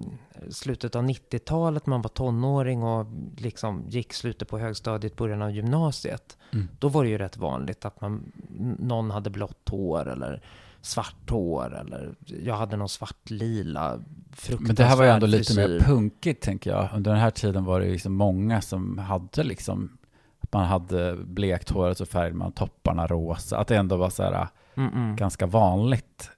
slutet 0.49 0.95
av 0.95 1.03
90-talet, 1.03 1.85
man 1.85 2.01
var 2.01 2.09
tonåring 2.09 2.83
och 2.83 3.05
liksom 3.37 3.83
gick 3.89 4.13
slutet 4.13 4.47
på 4.47 4.57
högstadiet, 4.59 5.15
början 5.15 5.41
av 5.41 5.51
gymnasiet, 5.51 6.37
Mm. 6.53 6.67
då 6.79 6.87
var 6.89 7.03
det 7.03 7.09
ju 7.09 7.17
rätt 7.17 7.37
vanligt 7.37 7.85
att 7.85 8.01
man, 8.01 8.31
någon 8.79 9.11
hade 9.11 9.29
blått 9.29 9.69
hår 9.69 10.09
eller 10.09 10.41
svart 10.81 11.29
hår 11.29 11.75
eller 11.79 12.15
jag 12.43 12.55
hade 12.55 12.77
någon 12.77 12.89
svart-lila 12.89 13.99
fruktansvärd 14.31 14.67
Men 14.67 14.75
det 14.75 14.83
här 14.83 14.97
var 14.97 15.03
ju 15.03 15.09
ändå 15.09 15.27
lite 15.27 15.43
frisyr. 15.53 15.67
mer 15.69 15.79
punkigt 15.79 16.43
tänker 16.43 16.71
jag. 16.71 16.89
Under 16.93 17.11
den 17.11 17.19
här 17.19 17.29
tiden 17.31 17.65
var 17.65 17.79
det 17.79 17.91
liksom 17.91 18.13
många 18.13 18.61
som 18.61 18.97
hade 18.97 19.43
liksom, 19.43 19.97
att 20.39 20.53
man 20.53 20.65
hade 20.65 21.15
blekt 21.15 21.69
håret 21.69 21.99
och 21.99 22.07
färgade 22.07 22.35
man 22.35 22.51
topparna 22.51 23.07
rosa. 23.07 23.57
Att 23.57 23.67
det 23.67 23.75
ändå 23.77 23.95
var 23.97 24.09
så 24.09 24.23
här 24.23 24.47
Mm, 24.75 24.93
mm. 24.93 25.15
ganska 25.15 25.45
vanligt. 25.45 26.29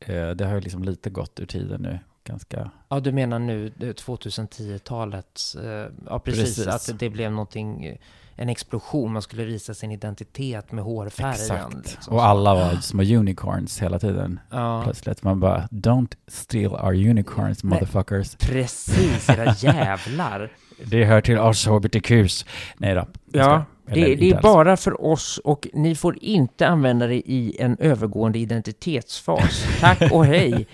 Eh, 0.00 0.30
Det 0.30 0.44
har 0.46 0.54
ju 0.54 0.60
liksom 0.60 0.82
lite 0.84 1.10
gått 1.10 1.40
ur 1.40 1.46
tiden 1.46 1.82
nu. 1.82 1.98
Ganska, 2.24 2.70
Ja, 2.88 3.00
du 3.00 3.12
menar 3.12 3.38
nu 3.38 3.66
eh, 3.66 3.86
2010-talets... 3.86 5.54
eh, 5.54 5.90
Ja, 6.06 6.18
precis. 6.18 6.44
Precis. 6.64 6.90
Att 6.90 6.98
det 6.98 7.10
blev 7.10 7.30
någonting, 7.32 7.84
eh, 7.84 7.96
en 8.36 8.48
explosion. 8.48 9.12
Man 9.12 9.22
skulle 9.22 9.44
visa 9.44 9.74
sin 9.74 9.92
identitet 9.92 10.72
med 10.72 10.84
hårfärgen. 10.84 11.32
exakt. 11.32 11.74
liksom. 11.90 12.14
Och 12.14 12.24
alla 12.24 12.54
var 12.54 12.74
små 12.74 13.02
unicorns 13.02 13.82
hela 13.82 13.98
tiden. 13.98 14.40
Ja, 14.50 14.80
Plötsligt 14.84 15.22
man 15.22 15.40
bara, 15.40 15.68
don't 15.70 16.14
steal 16.26 16.72
our 16.72 16.92
unicorns 17.10 17.64
Nej. 17.64 17.70
motherfuckers. 17.80 18.36
precis. 18.36 19.28
Era 19.28 19.54
jävlar. 19.58 20.50
Det 20.84 21.04
hör 21.04 21.20
till 21.20 21.38
oss 21.38 21.66
hbtqs. 21.66 22.46
Nej 22.76 22.94
då. 22.94 23.06
Ja, 23.32 23.64
det, 23.86 24.14
det 24.14 24.30
är 24.30 24.34
alls. 24.34 24.42
bara 24.42 24.76
för 24.76 25.04
oss 25.04 25.40
och 25.44 25.68
ni 25.72 25.94
får 25.94 26.18
inte 26.20 26.68
använda 26.68 27.06
det 27.06 27.30
i 27.30 27.56
en 27.58 27.76
övergående 27.80 28.38
identitetsfas. 28.38 29.64
Tack 29.80 30.12
och 30.12 30.26
hej. 30.26 30.66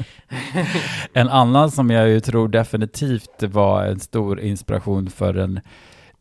En 1.13 1.29
annan 1.29 1.71
som 1.71 1.91
jag 1.91 2.09
ju 2.09 2.21
tror 2.21 2.49
definitivt 2.49 3.43
var 3.43 3.85
en 3.85 4.01
stor 4.01 4.41
inspiration 4.41 5.11
för 5.11 5.33
den 5.33 5.61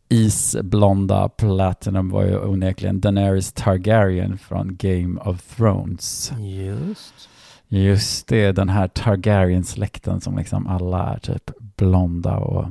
isblonda 0.09 1.29
Platinum 1.29 2.09
var 2.09 2.23
ju 2.23 2.39
onekligen 2.39 3.01
Daenerys 3.01 3.53
Targaryen 3.53 4.37
från 4.37 4.75
Game 4.75 5.19
of 5.21 5.41
Thrones. 5.41 6.33
Just. 6.39 7.29
Just 7.67 8.27
det, 8.27 8.51
den 8.51 8.69
här 8.69 8.87
Targaryen-släkten 8.87 10.21
som 10.21 10.37
liksom 10.37 10.67
alla 10.67 11.13
är 11.13 11.19
typ 11.19 11.51
blonda 11.57 12.37
och 12.37 12.65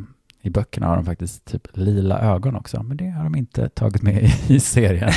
i 0.44 0.50
böckerna 0.50 0.86
har 0.86 0.96
de 0.96 1.04
faktiskt 1.04 1.44
typ 1.44 1.68
lila 1.72 2.18
ögon 2.20 2.56
också, 2.56 2.82
men 2.82 2.96
det 2.96 3.10
har 3.10 3.24
de 3.24 3.34
inte 3.34 3.68
tagit 3.68 4.02
med 4.02 4.30
i, 4.48 4.60
serien. 4.60 5.10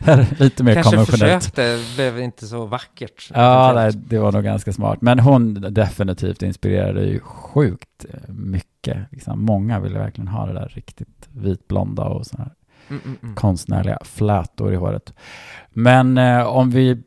Lite 0.38 0.64
mer 0.64 0.74
Kanske 0.74 0.90
konventionellt. 0.90 1.44
försökte, 1.44 1.78
blev 1.96 2.20
inte 2.20 2.46
så 2.46 2.66
vackert. 2.66 3.30
Ja, 3.34 3.72
nej, 3.74 3.92
det 3.94 4.18
var 4.18 4.32
nog 4.32 4.44
ganska 4.44 4.72
smart. 4.72 5.00
Men 5.00 5.18
hon 5.18 5.54
definitivt 5.54 6.42
inspirerade 6.42 7.04
ju 7.04 7.20
sjukt 7.20 8.04
eh, 8.08 8.34
mycket. 8.34 8.98
Liksom, 9.10 9.44
många 9.44 9.80
ville 9.80 9.98
verkligen 9.98 10.28
ha 10.28 10.46
det 10.46 10.52
där 10.52 10.72
riktigt 10.74 11.28
vitblonda 11.32 12.04
och 12.04 12.26
sådana 12.26 12.44
här 12.44 12.54
Mm, 12.90 13.02
mm, 13.04 13.18
mm. 13.22 13.34
konstnärliga 13.34 13.98
flätor 14.04 14.72
i 14.72 14.76
håret. 14.76 15.14
Men 15.70 16.18
eh, 16.18 16.46
om 16.46 16.70
vi 16.70 17.02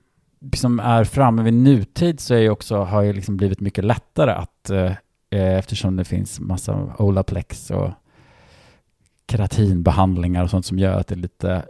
som 0.56 0.80
är 0.80 1.04
framme 1.04 1.44
vid 1.44 1.54
nutid 1.54 2.20
så 2.20 2.34
är 2.34 2.40
ju 2.40 2.50
också, 2.50 2.78
har 2.78 3.02
ju 3.02 3.14
liksom 3.14 3.38
blivit 3.38 3.60
mycket 3.60 3.86
lättare 3.86 4.32
att 4.32 4.70
eh, 4.70 4.92
eftersom 5.40 5.96
det 5.96 6.04
finns 6.06 6.40
massa 6.40 6.96
Olaplex 6.98 7.72
och 7.72 7.90
keratinbehandlingar 9.28 10.44
och 10.44 10.50
sånt 10.50 10.66
som 10.66 10.80
gör 10.80 11.00
att 11.00 11.08
det 11.08 11.16
lite 11.16 11.66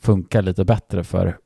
funkar 0.00 0.42
lite 0.42 0.64
bättre 0.64 1.04
för, 1.04 1.38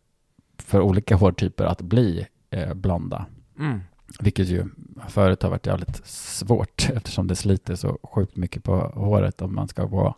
för 0.59 0.81
olika 0.81 1.17
hårtyper 1.17 1.65
att 1.65 1.81
bli 1.83 2.27
eh, 2.51 2.75
blonda. 2.75 3.27
Mm. 3.59 3.81
Vilket 4.21 4.49
ju 4.49 4.65
förut 5.09 5.43
har 5.43 5.51
varit 5.51 5.67
jävligt 5.67 6.07
svårt 6.07 6.91
eftersom 6.95 7.27
det 7.27 7.37
sliter 7.37 7.75
så 7.75 7.99
sjukt 8.03 8.37
mycket 8.37 8.65
på 8.65 8.77
håret 8.77 9.43
om 9.43 9.55
man 9.55 9.69
ska 9.69 9.85
gå 9.85 10.15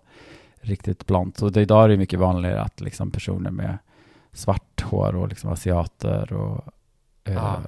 riktigt 0.61 1.07
blont. 1.07 1.37
Så 1.37 1.49
det, 1.49 1.61
idag 1.63 1.85
är 1.85 1.89
det 1.89 1.97
mycket 1.97 2.21
vanligare 2.21 2.61
att 2.61 2.81
liksom 2.81 3.11
personer 3.11 3.51
med 3.51 3.79
svart 4.33 4.81
hår 4.83 5.17
och 5.17 5.29
liksom 5.29 5.51
asiater 5.51 6.33
och 6.33 6.65
eh, 7.25 7.35
Ja. 7.35 7.63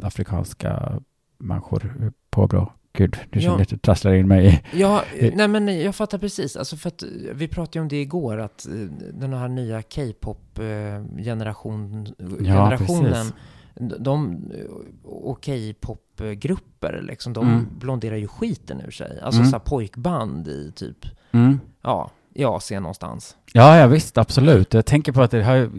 afrikanska 0.00 1.00
människor 1.38 2.12
påbrå. 2.30 2.72
Gud, 3.00 3.16
Ja. 3.30 3.40
känner 3.40 3.54
jag 3.54 3.62
att 3.62 3.68
du 3.68 3.78
trasslar 3.78 4.12
in 4.12 4.28
mig. 4.28 4.62
Ja, 4.72 5.02
Eh. 5.18 5.32
nej 5.36 5.48
men 5.48 5.80
jag 5.80 5.94
fattar 5.94 6.18
precis. 6.18 6.56
Alltså 6.56 6.76
för 6.76 6.88
att 6.88 7.02
eh, 7.02 7.08
vi 7.34 7.48
pratade 7.48 7.78
ju 7.78 7.82
om 7.82 7.88
det 7.88 8.00
igår, 8.00 8.40
att 8.40 8.66
eh, 8.66 8.72
den 9.14 9.32
här 9.32 9.48
nya 9.48 9.82
K-pop-generation, 9.82 12.06
generationen, 12.44 13.12
precis. 13.12 13.32
de, 13.98 14.38
och 15.04 15.44
K-pop-grupper, 15.44 17.00
liksom, 17.02 17.32
de 17.32 17.48
Mm. 17.48 17.66
blonderar 17.78 18.16
ju 18.16 18.28
skiten 18.28 18.80
ur 18.86 18.90
sig. 18.90 19.20
Alltså 19.22 19.40
Mm. 19.40 19.50
så 19.50 19.56
här 19.56 19.64
pojkband 19.64 20.48
i 20.48 20.72
typ, 20.76 20.96
Mm. 21.32 21.60
ja, 21.82 22.10
i 22.34 22.44
Asien 22.44 22.82
någonstans. 22.82 23.36
Ja, 23.52 23.76
ja 23.76 23.86
visst, 23.86 24.18
absolut. 24.18 24.74
Jag 24.74 24.86
tänker 24.86 25.12
på 25.12 25.22
att 25.22 25.30
det 25.30 25.42
har, 25.42 25.54
jag 25.54 25.70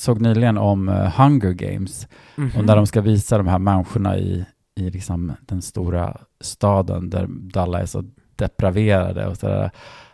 såg 0.00 0.20
nyligen 0.20 0.58
om 0.58 0.88
Hunger 1.16 1.52
Games 1.52 2.06
Mhm. 2.36 2.50
Och 2.58 2.64
när 2.64 2.76
de 2.76 2.86
ska 2.86 3.00
visa 3.00 3.38
de 3.38 3.46
här 3.46 3.58
människorna 3.58 4.18
i, 4.18 4.44
i 4.80 4.90
liksom 4.90 5.32
den 5.40 5.62
stora 5.62 6.16
staden 6.40 7.10
där 7.10 7.28
alla 7.54 7.80
är 7.80 7.86
så 7.86 8.04
depraverade 8.36 9.26
och 9.26 9.36
sådär. 9.36 9.70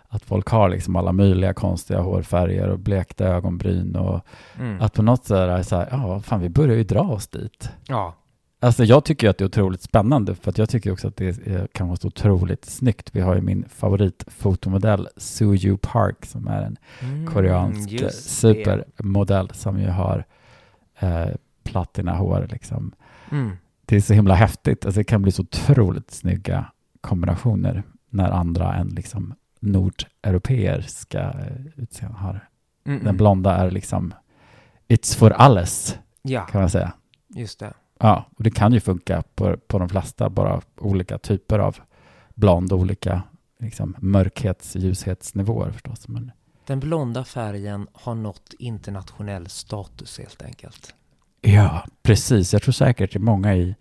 Att 0.08 0.22
folk 0.24 0.48
har 0.48 0.68
liksom 0.68 0.96
alla 0.96 1.12
möjliga 1.12 1.54
konstiga 1.54 2.00
hårfärger 2.00 2.68
och 2.68 2.78
blekta 2.78 3.24
ögonbryn 3.24 3.96
och 3.96 4.20
Mm. 4.58 4.80
att 4.80 4.92
på 4.94 5.02
något 5.02 5.24
sätt 5.24 5.36
är 5.36 5.62
så 5.62 5.76
här, 5.76 5.88
ja 5.90 6.20
fan 6.20 6.40
vi 6.40 6.48
börjar 6.48 6.76
ju 6.76 6.84
dra 6.84 7.00
oss 7.00 7.28
dit. 7.28 7.70
Ja, 7.88 8.14
Alltså 8.60 8.84
jag 8.84 9.04
tycker 9.04 9.26
ju 9.26 9.30
att 9.30 9.38
det 9.38 9.44
är 9.44 9.46
otroligt 9.46 9.82
spännande 9.82 10.34
för 10.34 10.50
att 10.50 10.58
jag 10.58 10.68
tycker 10.68 10.92
också 10.92 11.08
att 11.08 11.16
det 11.16 11.72
kan 11.72 11.88
vara 11.88 11.96
så 11.96 12.08
otroligt 12.08 12.64
snyggt. 12.64 13.08
Vi 13.12 13.20
har 13.20 13.34
ju 13.34 13.40
min 13.40 13.64
favoritfotomodell 13.68 15.08
Suju 15.16 15.76
Park 15.76 16.26
som 16.26 16.46
är 16.48 16.62
en 16.62 16.76
Mm, 17.02 17.26
koreansk 17.26 17.90
supermodell 18.14 19.50
som 19.50 19.80
ju 19.80 19.88
har 19.88 20.24
eh, 20.98 21.26
platinahår 21.64 22.48
liksom. 22.52 22.92
Mm. 23.30 23.56
Det 23.86 23.96
är 23.96 24.00
så 24.00 24.14
himla 24.14 24.34
häftigt. 24.34 24.84
Alltså 24.86 25.00
det 25.00 25.04
kan 25.04 25.22
bli 25.22 25.32
så 25.32 25.42
otroligt 25.42 26.10
snygga 26.10 26.66
kombinationer 27.00 27.82
när 28.10 28.30
andra 28.30 28.74
än 28.74 28.88
liksom 28.88 29.34
nordeuropeiska 29.60 31.22
eh, 31.22 31.66
utseenden 31.82 32.18
har. 32.18 32.48
Mm, 32.86 33.04
Den 33.04 33.16
blonda 33.16 33.54
är 33.56 33.70
liksom 33.70 34.14
It's 34.88 35.16
for 35.18 35.30
alles 35.30 35.98
Ja, 36.22 36.40
kan 36.40 36.60
man 36.60 36.70
säga. 36.70 36.92
just 37.28 37.58
det. 37.58 37.74
Ja, 37.98 38.24
och 38.36 38.44
det 38.44 38.50
kan 38.50 38.72
ju 38.72 38.80
funka 38.80 39.22
på, 39.34 39.56
på 39.56 39.78
de 39.78 39.88
flesta, 39.88 40.30
bara 40.30 40.60
olika 40.76 41.18
typer 41.18 41.58
av 41.58 41.76
blond, 42.34 42.72
olika 42.72 43.22
liksom, 43.60 43.96
mörkhets 43.98 44.76
ljushetsnivåer 44.76 45.70
förstås. 45.70 46.08
Men, 46.08 46.32
Den 46.66 46.80
blonda 46.80 47.24
färgen 47.24 47.86
har 47.92 48.14
nått 48.14 48.54
internationell 48.58 49.48
status 49.48 50.18
helt 50.18 50.42
enkelt. 50.42 50.94
Ja, 51.46 51.84
precis. 52.02 52.52
Jag 52.52 52.62
tror 52.62 52.72
säkert 52.72 53.12
det 53.12 53.16
är 53.18 53.20
många 53.20 53.54
i 53.56 53.74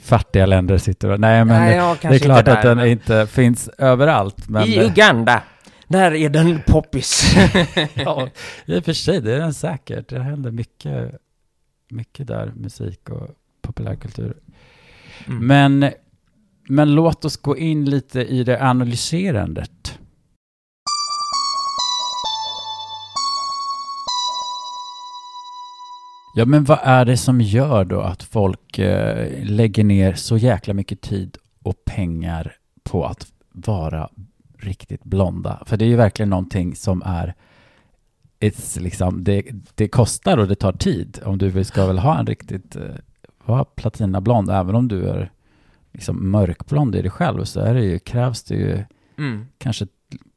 fattiga 0.00 0.46
länder 0.46 0.78
sitter 0.78 1.10
och... 1.10 1.20
Nej, 1.20 1.44
men 1.44 1.60
Nej, 1.60 1.96
det 2.02 2.08
är 2.08 2.18
klart 2.18 2.38
inte 2.38 2.52
att 2.52 2.62
där, 2.62 2.68
den 2.68 2.78
men- 2.78 2.88
inte 2.88 3.26
finns 3.26 3.68
överallt. 3.78 4.48
Men, 4.48 4.68
I 4.68 4.78
Uganda, 4.84 5.42
där 5.88 6.14
är 6.14 6.28
den 6.28 6.60
poppis. 6.66 7.34
ja, 7.94 8.28
i 8.66 8.78
och 8.78 8.84
för 8.84 8.92
sig, 8.92 9.20
det 9.20 9.34
är 9.34 9.38
den 9.38 9.54
säkert. 9.54 10.08
Det 10.08 10.22
händer 10.22 10.50
mycket, 10.50 11.14
mycket 11.90 12.26
där, 12.26 12.52
musik 12.56 13.08
och 13.08 13.28
populärkultur. 13.62 14.36
Mm. 15.26 15.46
Men, 15.46 15.92
men 16.68 16.94
låt 16.94 17.24
oss 17.24 17.36
gå 17.36 17.56
in 17.56 17.84
lite 17.84 18.20
i 18.20 18.44
det 18.44 18.62
analyserandet. 18.62 19.98
Ja, 26.34 26.44
men 26.44 26.64
vad 26.64 26.78
är 26.82 27.04
det 27.04 27.16
som 27.16 27.40
gör 27.40 27.84
då 27.84 28.00
att 28.00 28.22
folk 28.22 28.78
eh, 28.78 29.44
lägger 29.44 29.84
ner 29.84 30.12
så 30.14 30.36
jäkla 30.36 30.74
mycket 30.74 31.00
tid 31.00 31.36
och 31.62 31.84
pengar 31.84 32.56
på 32.82 33.04
att 33.06 33.26
vara 33.52 34.10
riktigt 34.58 35.04
blonda? 35.04 35.62
För 35.66 35.76
det 35.76 35.84
är 35.84 35.88
ju 35.88 35.96
verkligen 35.96 36.30
någonting 36.30 36.74
som 36.74 37.02
är 37.04 37.34
it's 38.40 38.80
liksom, 38.80 39.24
det, 39.24 39.42
det 39.74 39.88
kostar 39.88 40.38
och 40.38 40.48
det 40.48 40.54
tar 40.54 40.72
tid. 40.72 41.20
Om 41.24 41.38
du 41.38 41.64
ska 41.64 41.86
väl 41.86 41.98
ha 41.98 42.18
en 42.18 42.26
riktigt 42.26 42.76
eh, 42.76 42.82
vara 43.44 43.64
platinablond, 43.64 44.50
även 44.50 44.74
om 44.74 44.88
du 44.88 45.08
är 45.08 45.30
liksom 45.92 46.30
mörkblond 46.30 46.96
i 46.96 47.02
dig 47.02 47.10
själv, 47.10 47.44
så 47.44 47.60
är 47.60 47.74
det 47.74 47.84
ju, 47.84 47.98
krävs 47.98 48.42
det 48.42 48.54
ju 48.54 48.84
Mm. 49.18 49.46
kanske 49.58 49.86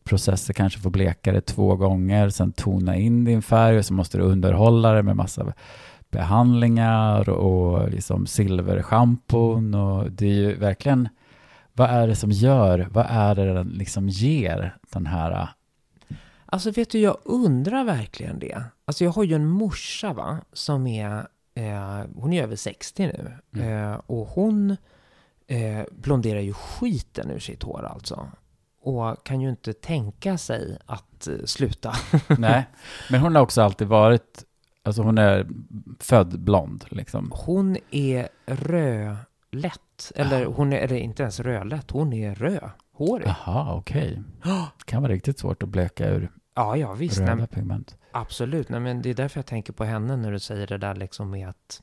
processer 0.05 0.53
kanske 0.53 0.79
får 0.79 0.89
bleka 0.89 1.31
det 1.31 1.41
två 1.41 1.75
gånger, 1.75 2.29
sen 2.29 2.51
tona 2.51 2.95
in 2.95 3.23
din 3.23 3.41
färg 3.41 3.77
och 3.77 3.85
så 3.85 3.93
måste 3.93 4.17
du 4.17 4.23
underhålla 4.23 4.93
det 4.93 5.03
med 5.03 5.15
massa 5.15 5.53
behandlingar 6.11 7.29
och 7.29 7.89
liksom 7.89 8.27
silverschampon 8.27 9.73
och 9.73 10.11
det 10.11 10.25
är 10.25 10.33
ju 10.33 10.55
verkligen 10.55 11.09
vad 11.73 11.89
är 11.89 12.07
det 12.07 12.15
som 12.15 12.31
gör, 12.31 12.87
vad 12.91 13.05
är 13.09 13.35
det 13.35 13.53
den 13.53 13.67
liksom 13.67 14.09
ger 14.09 14.77
den 14.89 15.05
här 15.05 15.49
Alltså 16.45 16.71
vet 16.71 16.89
du, 16.89 16.99
jag 16.99 17.17
undrar 17.23 17.83
verkligen 17.83 18.39
det. 18.39 18.63
Alltså 18.85 19.03
jag 19.03 19.11
har 19.11 19.23
ju 19.23 19.35
en 19.35 19.47
morsa 19.47 20.13
va, 20.13 20.37
som 20.53 20.87
är, 20.87 21.27
eh, 21.55 22.03
hon 22.15 22.33
är 22.33 22.43
över 22.43 22.55
60 22.55 23.07
nu. 23.07 23.31
Mm. 23.55 23.91
Eh, 23.91 23.99
och 24.05 24.27
hon 24.27 24.77
eh, 25.47 25.83
blonderar 25.91 26.39
ju 26.39 26.53
skiten 26.53 27.31
ur 27.31 27.39
sitt 27.39 27.63
hår 27.63 27.85
alltså. 27.85 28.27
Och 28.85 29.25
kan 29.25 29.41
ju 29.41 29.49
inte 29.49 29.73
tänka 29.73 30.37
sig 30.37 30.77
att 30.85 31.27
eh, 31.27 31.33
sluta. 31.45 31.93
Nej, 32.37 32.65
men 33.11 33.21
hon 33.21 33.35
har 33.35 33.41
också 33.41 33.61
alltid 33.61 33.87
varit, 33.87 34.43
alltså 34.83 35.01
hon 35.01 35.17
är 35.17 35.47
född 35.99 36.39
blond 36.39 36.85
liksom. 36.89 37.31
Hon 37.35 37.77
är 37.91 38.27
rödlätt. 38.45 40.11
Eller 40.15 40.45
hon 40.45 40.73
är 40.73 40.77
eller 40.77 40.95
inte 40.95 41.23
ens 41.23 41.39
rödlätt, 41.39 41.91
hon 41.91 42.13
är 42.13 42.35
rödhårig. 42.35 43.27
Jaha, 43.27 43.75
okej. 43.75 44.23
Kan 44.85 45.01
vara 45.01 45.13
riktigt 45.13 45.39
svårt 45.39 45.63
att 45.63 45.69
bleka 45.69 46.09
ur 46.09 46.31
Ja, 46.55 46.77
ja 46.77 46.93
visst. 46.93 47.19
Röda 47.19 47.35
men 47.35 47.47
pigment. 47.47 47.97
Absolut, 48.11 48.69
nej, 48.69 48.79
men 48.79 49.01
det 49.01 49.09
är 49.09 49.13
därför 49.13 49.37
jag 49.37 49.45
tänker 49.45 49.73
på 49.73 49.83
henne 49.83 50.15
när 50.15 50.31
du 50.31 50.39
säger 50.39 50.67
det 50.67 50.77
där 50.77 50.95
liksom 50.95 51.29
med 51.29 51.49
att 51.49 51.81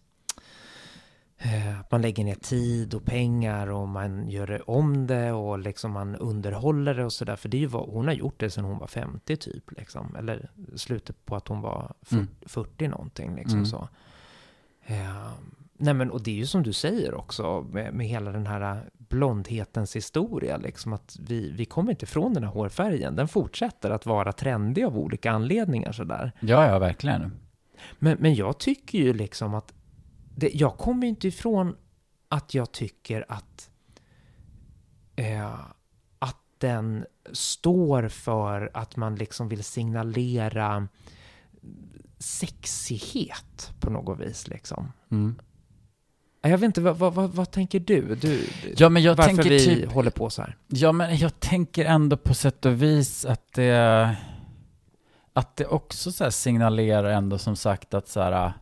att 1.80 1.90
man 1.90 2.02
lägger 2.02 2.24
ner 2.24 2.34
tid 2.34 2.94
och 2.94 3.04
pengar 3.04 3.66
och 3.66 3.88
man 3.88 4.28
gör 4.28 4.46
det 4.46 4.60
om 4.60 5.06
det 5.06 5.32
och 5.32 5.58
liksom 5.58 5.92
man 5.92 6.16
underhåller 6.16 6.94
det 6.94 7.04
och 7.04 7.12
sådär. 7.12 7.36
För 7.36 7.48
det 7.48 7.56
är 7.56 7.60
ju 7.60 7.66
vad, 7.66 7.88
hon 7.88 8.06
har 8.06 8.14
gjort 8.14 8.40
det 8.40 8.50
sedan 8.50 8.64
hon 8.64 8.78
var 8.78 8.86
50 8.86 9.36
typ, 9.36 9.70
liksom. 9.78 10.16
Eller 10.18 10.50
slutet 10.76 11.24
på 11.26 11.36
att 11.36 11.48
hon 11.48 11.60
var 11.60 11.92
fyr- 12.02 12.14
Mm. 12.16 12.28
40 12.46 12.88
någonting, 12.88 13.34
liksom 13.36 13.58
Mm. 13.58 13.66
så. 13.66 13.88
Eh, 14.86 15.32
nej 15.76 15.94
men, 15.94 16.10
och 16.10 16.22
det 16.22 16.30
är 16.30 16.34
ju 16.34 16.46
som 16.46 16.62
du 16.62 16.72
säger 16.72 17.14
också 17.14 17.66
med, 17.70 17.94
med 17.94 18.06
hela 18.06 18.32
den 18.32 18.46
här 18.46 18.90
blondhetens 18.98 19.96
historia, 19.96 20.56
liksom 20.56 20.92
att 20.92 21.16
vi, 21.20 21.50
vi 21.50 21.64
kommer 21.64 21.90
inte 21.90 22.04
ifrån 22.04 22.34
den 22.34 22.44
här 22.44 22.50
hårfärgen. 22.50 23.16
Den 23.16 23.28
fortsätter 23.28 23.90
att 23.90 24.06
vara 24.06 24.32
trendig 24.32 24.84
av 24.84 24.98
olika 24.98 25.30
anledningar 25.30 25.92
sådär. 25.92 26.32
Ja, 26.40 26.66
ja, 26.68 26.78
verkligen. 26.78 27.32
Men, 27.98 28.16
men 28.20 28.34
jag 28.34 28.58
tycker 28.58 28.98
ju 28.98 29.12
liksom 29.14 29.54
att 29.54 29.72
det, 30.36 30.50
jag 30.54 30.76
kommer 30.76 31.06
inte 31.06 31.28
ifrån 31.28 31.76
att 32.28 32.54
jag 32.54 32.72
tycker 32.72 33.24
att 33.28 33.70
eh, 35.16 35.60
att 36.18 36.40
den 36.58 37.06
står 37.32 38.08
för 38.08 38.70
att 38.74 38.96
man 38.96 39.16
liksom 39.16 39.48
vill 39.48 39.64
signalera 39.64 40.88
sexighet 42.18 43.72
på 43.80 43.90
något 43.90 44.20
vis 44.20 44.48
liksom. 44.48 44.92
Mm. 45.10 45.34
Jag 46.42 46.58
vet 46.58 46.62
inte, 46.62 46.80
vad, 46.80 47.14
vad, 47.14 47.30
vad, 47.30 47.50
tänker 47.50 47.80
du? 47.80 48.14
du 48.14 48.48
Ja, 48.76 48.88
men 48.88 49.02
jag 49.02 49.14
varför 49.14 49.34
tänker 49.34 49.50
vi 49.50 49.64
typ... 49.64 49.92
håller 49.92 50.10
på 50.10 50.30
så 50.30 50.42
här? 50.42 50.56
Ja, 50.68 50.92
men 50.92 51.16
jag 51.16 51.40
tänker 51.40 51.84
ändå 51.84 52.16
på 52.16 52.34
sätt 52.34 52.66
och 52.66 52.82
vis 52.82 53.24
att 53.24 53.52
det... 53.52 54.16
Att 55.32 55.56
det 55.56 55.66
också 55.66 56.30
signalerar 56.30 57.10
ändå 57.10 57.38
som 57.38 57.56
sagt 57.56 57.94
att 57.94 58.08
så 58.08 58.20
här... 58.20 58.52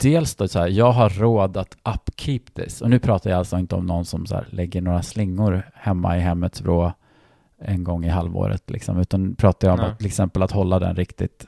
Dels 0.00 0.34
då 0.34 0.48
så 0.48 0.58
här, 0.58 0.68
jag 0.68 0.92
har 0.92 1.08
råd 1.10 1.56
att 1.56 1.76
upkeep 1.94 2.54
this. 2.54 2.80
Och 2.80 2.90
nu 2.90 2.98
pratar 2.98 3.30
jag 3.30 3.38
alltså 3.38 3.58
inte 3.58 3.74
om 3.74 3.86
någon 3.86 4.04
som 4.04 4.26
så 4.26 4.34
här 4.34 4.46
lägger 4.50 4.80
några 4.80 5.02
slingor 5.02 5.70
hemma 5.74 6.16
i 6.16 6.20
hemmets 6.20 6.60
vrå 6.60 6.92
en 7.62 7.84
gång 7.84 8.04
i 8.04 8.08
halvåret 8.08 8.70
liksom. 8.70 8.98
Utan 8.98 9.34
pratar 9.34 9.68
jag 9.68 9.74
om 9.74 9.80
Nej. 9.80 9.90
att 9.90 9.98
till 9.98 10.06
exempel 10.06 10.42
att 10.42 10.50
hålla 10.52 10.78
den 10.78 10.96
riktigt, 10.96 11.46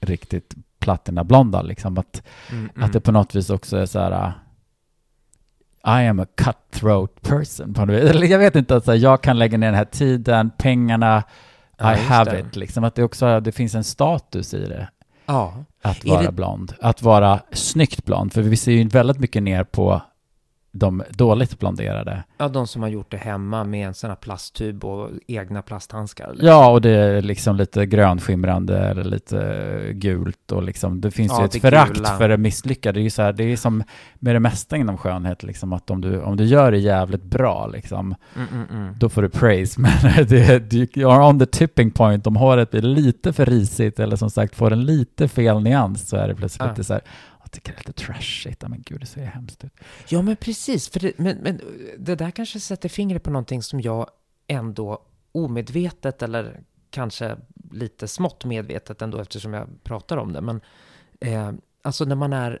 riktigt 0.00 0.54
platinablonda 0.78 1.62
liksom. 1.62 1.98
Att 1.98 2.22
Mm, 2.50 2.70
att 2.76 2.92
det 2.92 3.00
på 3.00 3.12
något 3.12 3.34
vis 3.34 3.50
också 3.50 3.76
är 3.76 3.86
så 3.86 3.98
här 3.98 4.12
uh, 5.86 6.02
I 6.02 6.08
am 6.08 6.20
a 6.20 6.26
cutthroat 6.36 7.22
person 7.22 7.74
på 7.74 7.84
något 7.84 8.14
vis. 8.14 8.30
Jag 8.30 8.38
vet 8.38 8.56
inte, 8.56 8.76
att 8.76 8.84
så 8.84 8.90
här, 8.90 8.98
jag 8.98 9.22
kan 9.22 9.38
lägga 9.38 9.58
ner 9.58 9.66
den 9.66 9.74
här 9.74 9.84
tiden, 9.84 10.50
pengarna, 10.58 11.22
Ja, 11.78 11.94
I 11.94 11.96
have 11.96 12.30
det. 12.30 12.40
it. 12.40 12.56
Liksom 12.56 12.84
att 12.84 12.94
det 12.94 13.02
också 13.02 13.40
det 13.40 13.52
finns 13.52 13.74
en 13.74 13.84
status 13.84 14.54
i 14.54 14.64
det, 14.66 14.88
Ja, 15.32 15.54
att 15.82 16.04
vara 16.04 16.22
det- 16.22 16.32
blond. 16.32 16.74
Att 16.80 17.02
vara 17.02 17.40
snyggt 17.52 18.04
blond, 18.04 18.32
för 18.32 18.42
vi 18.42 18.56
ser 18.56 18.72
ju 18.72 18.88
väldigt 18.88 19.18
mycket 19.18 19.42
ner 19.42 19.64
på 19.64 20.02
de 20.72 21.02
dåligt 21.10 21.58
blonderade. 21.58 22.24
ja, 22.38 22.48
de 22.48 22.66
som 22.66 22.82
har 22.82 22.88
gjort 22.88 23.10
det 23.10 23.16
hemma 23.16 23.64
med 23.64 23.86
en 23.88 23.94
sån 23.94 24.10
här 24.10 24.16
plasttub 24.16 24.84
och 24.84 25.08
egna 25.26 25.62
plasthandskar. 25.62 26.28
liksom. 26.30 26.48
Ja, 26.48 26.70
och 26.70 26.80
det 26.80 26.90
är 26.90 27.22
liksom 27.22 27.56
lite 27.56 27.86
grönskimrande 27.86 28.78
eller 28.78 29.04
lite 29.04 29.92
gult 29.92 30.52
och 30.52 30.62
liksom, 30.62 31.00
det 31.00 31.10
finns 31.10 31.32
Ja, 31.32 31.40
ju 31.40 31.44
ett 31.46 31.60
förakt 31.60 32.08
för 32.08 32.28
det 32.28 32.36
misslyckade. 32.36 32.98
Det 32.98 33.00
är 33.00 33.04
ju 33.04 33.10
så 33.10 33.22
här, 33.22 33.32
det 33.32 33.44
är 33.44 33.56
som 33.56 33.82
med 34.18 34.34
det 34.34 34.40
mesta 34.40 34.76
inom 34.76 34.98
skönhet, 34.98 35.42
liksom 35.42 35.72
att 35.72 35.90
om 35.90 36.00
du, 36.00 36.20
om 36.20 36.36
du 36.36 36.44
gör 36.44 36.70
det 36.72 36.78
jävligt 36.78 37.24
bra, 37.24 37.66
liksom, 37.66 38.14
Mm, 38.36 38.48
mm, 38.52 38.82
mm. 38.82 38.94
då 38.98 39.08
får 39.08 39.22
du 39.22 39.28
praise. 39.28 39.80
Men 39.80 39.90
det, 40.26 40.70
du 40.70 40.84
you're 40.84 41.28
on 41.28 41.38
the 41.38 41.46
tipping 41.46 41.90
point, 41.90 42.26
om 42.26 42.36
håret 42.36 42.70
blir 42.70 42.82
lite 42.82 43.32
för 43.32 43.46
risigt 43.46 44.00
eller 44.00 44.16
som 44.16 44.30
sagt 44.30 44.54
får 44.56 44.72
en 44.72 44.84
lite 44.84 45.28
fel 45.28 45.60
nyans 45.62 46.08
så 46.08 46.16
är 46.16 46.28
det 46.28 46.34
plötsligt 46.34 46.64
Ja. 46.66 46.70
lite 46.70 46.84
så 46.84 46.92
här, 46.92 47.02
jag 47.50 47.62
tycker 47.62 47.72
det 47.72 47.78
är 47.78 47.88
lite 47.88 48.04
trashigt, 48.04 48.62
men 48.68 48.82
gud 48.86 49.00
det 49.00 49.06
ser 49.06 49.24
hemskt 49.24 49.64
ut. 49.64 49.72
Ja, 50.08 50.22
men 50.22 50.36
precis. 50.36 50.88
För 50.88 51.00
det, 51.00 51.18
men, 51.18 51.36
men 51.38 51.60
det 51.98 52.14
där 52.14 52.30
kanske 52.30 52.60
sätter 52.60 52.88
fingret 52.88 53.22
på 53.22 53.30
någonting 53.30 53.62
som 53.62 53.80
jag 53.80 54.10
ändå 54.46 55.02
omedvetet 55.32 56.22
eller 56.22 56.60
kanske 56.90 57.36
lite 57.72 58.08
smått 58.08 58.44
medvetet 58.44 59.02
ändå 59.02 59.18
eftersom 59.18 59.54
jag 59.54 59.68
pratar 59.82 60.16
om 60.16 60.32
det. 60.32 60.40
Men 60.40 60.60
eh, 61.20 61.52
alltså 61.82 62.04
när 62.04 62.14
man 62.16 62.32
är 62.32 62.58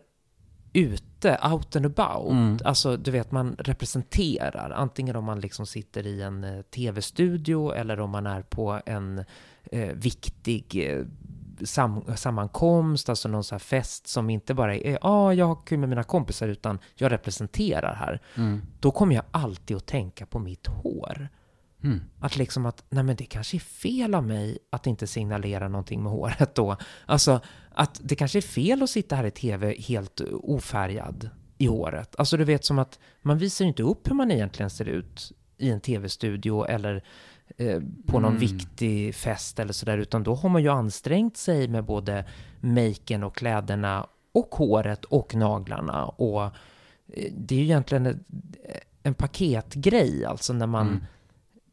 ute, 0.72 1.38
out 1.52 1.76
and 1.76 1.86
about, 1.86 2.30
Mm. 2.32 2.58
alltså 2.64 2.96
du 2.96 3.10
vet 3.10 3.32
man 3.32 3.56
representerar, 3.58 4.70
antingen 4.70 5.16
om 5.16 5.24
man 5.24 5.40
liksom 5.40 5.66
sitter 5.66 6.06
i 6.06 6.22
en 6.22 6.44
eh, 6.44 6.62
tv-studio 6.62 7.72
eller 7.74 8.00
om 8.00 8.10
man 8.10 8.26
är 8.26 8.42
på 8.42 8.80
en 8.86 9.24
eh, 9.72 9.94
viktig 9.94 10.90
eh, 10.90 11.04
sam, 11.64 12.04
sammankomst, 12.16 13.08
alltså 13.08 13.28
någon 13.28 13.44
så 13.44 13.58
fest 13.58 14.06
som 14.06 14.30
inte 14.30 14.54
bara 14.54 14.76
är, 14.76 14.90
ja, 14.90 14.98
ah, 15.02 15.32
jag 15.32 15.46
har 15.46 15.58
kul 15.66 15.78
med 15.78 15.88
mina 15.88 16.02
kompisar, 16.02 16.48
utan 16.48 16.78
jag 16.94 17.12
representerar 17.12 17.94
här. 17.94 18.20
Mm. 18.36 18.62
Då 18.80 18.90
kommer 18.90 19.14
jag 19.14 19.24
alltid 19.30 19.76
att 19.76 19.86
tänka 19.86 20.26
på 20.26 20.38
mitt 20.38 20.66
hår. 20.66 21.28
Mm. 21.82 22.00
Att 22.20 22.36
liksom 22.36 22.66
att, 22.66 22.84
nej 22.88 23.04
men 23.04 23.16
det 23.16 23.24
kanske 23.24 23.56
är 23.56 23.58
fel 23.58 24.14
av 24.14 24.26
mig 24.26 24.58
att 24.70 24.86
inte 24.86 25.06
signalera 25.06 25.68
någonting 25.68 26.02
med 26.02 26.12
håret 26.12 26.54
då. 26.54 26.76
Alltså, 27.06 27.40
att 27.74 28.00
det 28.04 28.16
kanske 28.16 28.38
är 28.38 28.42
fel 28.42 28.82
att 28.82 28.90
sitta 28.90 29.16
här 29.16 29.24
i 29.24 29.30
tv 29.30 29.74
helt 29.78 30.20
ofärgad 30.30 31.30
i 31.58 31.66
håret. 31.66 32.14
Alltså 32.18 32.36
du 32.36 32.44
vet 32.44 32.64
som 32.64 32.78
att 32.78 32.98
man 33.22 33.38
visar 33.38 33.64
inte 33.64 33.82
upp 33.82 34.10
hur 34.10 34.14
man 34.14 34.30
egentligen 34.30 34.70
ser 34.70 34.88
ut 34.88 35.32
i 35.58 35.70
en 35.70 35.80
tv-studio 35.80 36.66
eller 36.66 37.04
på 38.06 38.20
någon 38.20 38.30
Mm. 38.30 38.40
viktig 38.40 39.14
fest 39.14 39.58
eller 39.58 39.72
sådär, 39.72 39.98
utan 39.98 40.22
då 40.22 40.34
har 40.34 40.48
man 40.48 40.62
ju 40.62 40.68
ansträngt 40.68 41.36
sig 41.36 41.68
med 41.68 41.84
både 41.84 42.24
maken 42.60 43.24
och 43.24 43.36
kläderna 43.36 44.06
och 44.32 44.54
håret 44.54 45.04
och 45.04 45.34
naglarna 45.34 46.04
och 46.04 46.42
eh, 46.44 46.50
det 47.36 47.54
är 47.54 47.58
ju 47.58 47.64
egentligen 47.64 48.06
en, 48.06 48.24
en 49.02 49.14
paketgrej, 49.14 50.24
alltså 50.24 50.52
när 50.52 50.66
man 50.66 50.86
Mm. 50.88 51.00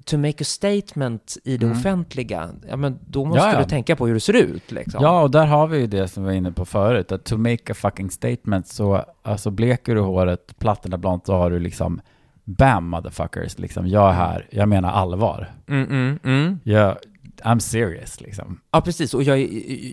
to 0.06 0.18
make 0.18 0.42
a 0.42 0.46
statement 0.46 1.38
i 1.44 1.58
det 1.58 1.66
Mm. 1.66 1.78
offentliga, 1.78 2.50
ja 2.70 2.76
men 2.76 3.00
då 3.08 3.26
måste 3.26 3.44
Ja, 3.46 3.54
ja. 3.54 3.60
du 3.60 3.66
tänka 3.70 3.96
på 3.96 4.08
hur 4.08 4.14
det 4.14 4.20
ser 4.20 4.36
ut 4.36 4.72
liksom. 4.72 5.04
Ja, 5.04 5.22
och 5.22 5.32
där 5.32 5.46
har 5.46 5.68
vi 5.68 5.80
ju 5.80 5.88
det 5.88 6.08
som 6.08 6.24
vi 6.24 6.28
var 6.30 6.34
inne 6.36 6.52
på 6.52 6.66
förut, 6.66 7.12
att 7.12 7.24
to 7.24 7.38
make 7.38 7.72
a 7.72 7.76
fucking 7.76 8.12
statement 8.12 8.68
så, 8.68 9.06
alltså 9.22 9.52
bleker 9.52 9.96
du 9.96 10.02
håret 10.02 10.60
plattorna 10.60 10.98
blont 10.98 11.26
så 11.26 11.34
har 11.34 11.50
du 11.52 11.60
liksom 11.60 12.02
bam 12.48 12.90
motherfuckers, 12.90 13.60
liksom 13.60 13.88
jag 13.88 14.10
är 14.10 14.14
här, 14.14 14.48
jag 14.52 14.70
menar 14.70 14.92
allvar. 14.92 15.52
Mm, 15.68 15.90
mm, 15.90 16.20
mm. 16.24 16.60
Jag, 16.64 16.98
I'm 17.44 17.60
serious 17.60 18.22
liksom. 18.22 18.60
Ja, 18.72 18.82
precis. 18.82 19.14
Och 19.14 19.24
jag, 19.24 19.40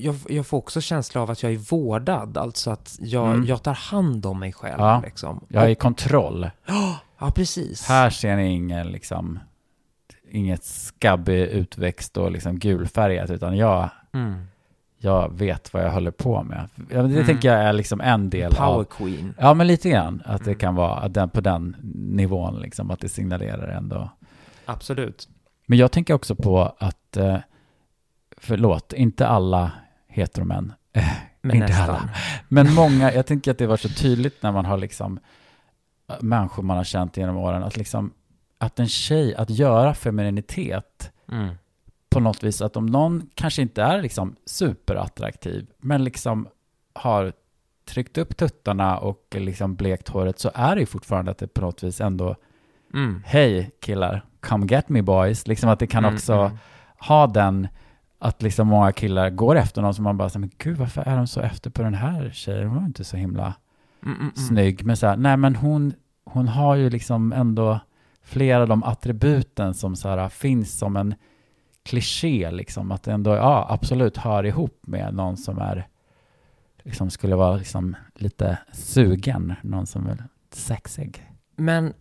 jag, 0.03 0.17
jag 0.29 0.47
får 0.47 0.59
också 0.59 0.81
känsla 0.81 1.21
av 1.21 1.31
att 1.31 1.43
jag 1.43 1.53
är 1.53 1.57
vårdad, 1.57 2.39
alltså 2.39 2.71
att 2.71 2.97
jag, 3.01 3.27
Mm. 3.31 3.47
jag 3.47 3.63
tar 3.63 3.75
hand 3.75 4.27
om 4.27 4.41
mig 4.41 4.53
själv. 4.53 4.81
Ja. 4.81 5.01
Liksom. 5.05 5.45
Jag 5.49 5.65
är 5.65 5.69
i 5.69 5.75
kontroll. 5.75 6.51
Ja, 7.19 7.31
precis. 7.31 7.89
Här 7.89 8.11
ser 8.11 8.37
ni 8.37 8.47
ingen 8.55 8.87
liksom, 8.87 9.39
inget 10.31 10.65
skabbig 10.65 11.43
utväxt 11.43 12.17
och 12.17 12.31
liksom 12.31 12.59
gulfärgat, 12.59 13.31
utan 13.31 13.57
jag, 13.57 13.89
Mm. 14.15 14.45
Jag 15.05 15.39
vet 15.39 15.75
vad 15.75 15.85
jag 15.85 15.91
håller 15.93 16.11
på 16.11 16.43
med. 16.43 16.69
Det 16.77 16.95
Mm. 16.99 17.27
tänker 17.27 17.49
jag 17.53 17.63
är 17.65 17.73
liksom 17.73 18.01
en 18.01 18.31
del 18.31 18.53
Power 18.55 18.69
av 18.69 18.85
Queen. 18.85 19.35
Ja, 19.39 19.55
men 19.55 19.67
lite 19.67 19.91
grann. 19.91 20.23
Att 20.25 20.45
det 20.45 20.51
Mm. 20.51 20.59
kan 20.59 20.75
vara 20.75 20.95
att 20.95 21.15
den, 21.15 21.29
på 21.31 21.41
den 21.41 21.77
nivån, 21.95 22.61
liksom, 22.61 22.91
att 22.91 23.01
det 23.01 23.09
signalerar 23.09 23.69
ändå. 23.69 24.11
Absolut. 24.65 25.29
Men 25.67 25.79
jag 25.79 25.93
tänker 25.93 26.15
också 26.15 26.35
på 26.35 26.75
att, 26.79 27.17
eh, 27.17 27.37
förlåt, 28.37 28.93
inte 28.93 29.27
alla 29.27 29.71
heteromän, 30.09 30.73
Men 31.43 31.55
Inte 31.57 31.67
nästan. 31.69 31.89
alla. 31.91 32.09
men 32.49 32.75
många, 32.75 33.13
jag 33.13 33.27
tänker 33.27 33.51
att 33.51 33.59
det 33.59 33.67
var 33.67 33.77
så 33.77 33.89
tydligt 33.89 34.43
när 34.43 34.53
man 34.53 34.65
har 34.65 34.77
liksom 34.79 35.19
eh, 36.11 36.15
människor 36.21 36.63
man 36.63 36.77
har 36.77 36.85
känt 36.85 37.17
genom 37.17 37.37
åren, 37.37 37.63
att 37.63 37.77
liksom, 37.77 38.13
att 38.59 38.79
en 38.79 38.89
tjej, 38.89 39.35
att 39.35 39.51
göra 39.51 39.95
femininitet 39.95 41.11
Mm. 41.33 41.55
På 42.15 42.21
något 42.21 42.43
vis, 42.45 42.63
att 42.63 42.77
om 42.77 42.87
någon 42.87 43.31
kanske 43.35 43.63
inte 43.63 43.83
är 43.83 44.03
liksom 44.03 44.37
superattraktiv, 44.47 45.67
men 45.79 46.05
liksom 46.05 46.49
har 46.93 47.33
tryckt 47.85 48.19
upp 48.19 48.37
tuttarna 48.37 48.99
och 48.99 49.21
liksom 49.39 49.75
blekt 49.75 50.09
håret, 50.09 50.39
så 50.39 50.51
är 50.55 50.75
det 50.75 50.81
ju 50.81 50.87
fortfarande 50.87 51.31
att 51.31 51.39
det 51.39 51.47
på 51.55 51.61
något 51.61 51.83
vis 51.83 52.01
ändå 52.01 52.37
Mm. 52.95 53.23
hej 53.27 53.71
killar, 53.81 54.25
come 54.41 54.67
get 54.67 54.89
me 54.89 55.03
boys. 55.03 55.47
Liksom 55.47 55.69
att 55.71 55.79
det 55.79 55.87
kan 55.87 56.05
Mm, 56.05 56.15
också 56.15 56.33
mm. 56.33 56.57
ha 56.99 57.27
den, 57.27 57.69
att 58.19 58.43
liksom 58.43 58.67
många 58.69 58.93
killar 58.93 59.31
går 59.31 59.57
efter 59.57 59.83
någon 59.83 59.95
som 59.95 60.05
man 60.05 60.17
bara 60.17 60.29
säger, 60.29 60.41
men 60.41 60.51
gud 60.59 60.77
varför 60.79 61.03
är 61.03 61.17
de 61.17 61.27
så 61.27 61.41
efter 61.41 61.71
på 61.71 61.83
den 61.83 61.95
här 61.95 62.31
tjejen? 62.35 62.69
Hon 62.69 62.77
var 62.79 62.85
inte 62.85 63.05
så 63.05 63.17
himla 63.17 63.55
Mm, 64.03 64.15
mm, 64.15 64.21
mm. 64.23 64.35
snygg. 64.37 64.85
Men 64.85 64.97
så 64.97 65.07
här, 65.07 65.17
nej 65.17 65.37
men 65.37 65.57
hon, 65.57 65.93
hon 66.25 66.49
har 66.49 66.75
ju 66.75 66.91
liksom 66.91 67.33
ändå 67.33 67.81
flera 68.23 68.63
av 68.63 68.69
de 68.69 68.85
attributen 68.85 69.75
som 69.75 69.97
så 69.97 70.09
här 70.09 70.29
finns 70.29 70.79
som 70.79 70.97
en 70.97 71.15
kliché 71.85 72.51
liksom. 72.51 72.93
Att 72.93 73.03
det 73.03 73.13
ändå, 73.13 73.35
ja 73.35 73.67
absolut 73.71 74.17
hör 74.17 74.45
ihop 74.47 74.79
med 74.87 75.15
någon 75.15 75.37
som 75.37 75.59
är, 75.59 75.89
liksom 76.83 77.11
skulle 77.11 77.37
vara 77.37 77.57
liksom 77.57 77.97
lite 78.15 78.59
sugen, 78.73 79.55
någon 79.63 79.87
som 79.87 80.07
är 80.07 80.25
sexig. 80.53 81.31
Men 81.57 81.93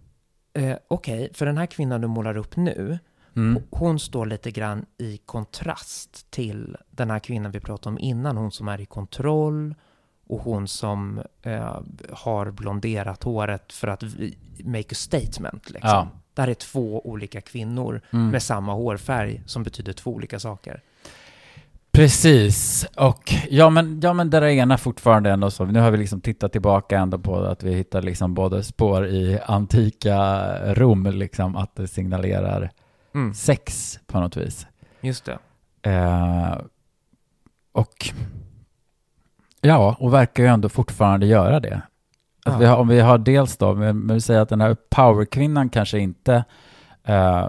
eh, 0.53 0.77
okej, 0.87 1.29
för 1.33 1.45
den 1.45 1.57
här 1.57 1.65
kvinnan 1.65 2.01
du 2.01 2.07
målar 2.07 2.37
upp 2.37 2.55
nu, 2.55 2.99
Mm. 3.35 3.63
hon 3.71 3.99
står 3.99 4.25
lite 4.25 4.51
grann 4.51 4.85
i 4.97 5.17
kontrast 5.17 6.31
till 6.31 6.77
den 6.91 7.09
här 7.09 7.19
kvinnan 7.19 7.51
vi 7.51 7.59
pratade 7.59 7.93
om 7.93 7.99
innan, 7.99 8.37
hon 8.37 8.51
som 8.51 8.67
är 8.67 8.81
i 8.81 8.85
kontroll 8.85 9.75
och 10.27 10.39
hon 10.41 10.67
som 10.67 11.21
eh, 11.41 11.79
har 12.11 12.51
blonderat 12.51 13.23
håret 13.23 13.73
för 13.73 13.87
att 13.87 14.03
vi- 14.03 14.37
make 14.63 14.79
a 14.91 14.95
statement. 14.95 15.69
Liksom. 15.69 15.89
Ja. 15.89 16.07
Det 16.33 16.41
här 16.41 16.49
är 16.49 16.53
två 16.53 17.01
olika 17.07 17.41
kvinnor 17.41 18.01
Mm. 18.11 18.29
med 18.29 18.43
samma 18.43 18.73
hårfärg 18.73 19.41
som 19.45 19.63
betyder 19.63 19.93
två 19.93 20.11
olika 20.11 20.39
saker. 20.39 20.81
Precis, 21.91 22.85
och 22.95 23.33
ja 23.49 23.69
men, 23.69 23.99
ja 24.03 24.13
men 24.13 24.29
det 24.29 24.39
där 24.39 24.47
ena 24.47 24.77
fortfarande 24.77 25.31
ändå 25.31 25.51
så, 25.51 25.65
nu 25.65 25.79
har 25.79 25.91
vi 25.91 25.97
liksom 25.97 26.21
tittat 26.21 26.51
tillbaka 26.51 26.99
ändå 26.99 27.19
på 27.19 27.35
att 27.35 27.63
vi 27.63 27.73
hittar 27.73 28.01
liksom 28.01 28.33
både 28.33 28.63
spår 28.63 29.07
i 29.07 29.39
antika 29.45 30.49
Rom, 30.73 31.05
liksom 31.05 31.55
att 31.55 31.75
det 31.75 31.87
signalerar 31.87 32.69
Mm, 33.15 33.33
sex 33.33 33.99
på 34.07 34.19
något 34.19 34.37
vis. 34.37 34.67
just 35.01 35.25
det. 35.25 35.39
Eh, 35.91 36.57
och 37.71 38.09
ja, 39.61 39.95
och 39.99 40.13
verkar 40.13 40.43
ju 40.43 40.49
ändå 40.49 40.69
fortfarande 40.69 41.25
göra 41.25 41.59
det. 41.59 41.81
Att 42.45 42.61
vi 42.61 42.65
har, 42.65 42.77
om 42.77 42.87
vi 42.87 42.99
har 42.99 43.17
dels 43.17 43.57
då, 43.57 43.73
men 43.73 43.99
men 43.99 44.13
vi 44.15 44.21
säger 44.21 44.39
att 44.41 44.49
den 44.49 44.61
här 44.61 44.75
powerkvinnan 44.89 45.69
kanske 45.69 45.99
inte 45.99 46.43
eh, 47.03 47.47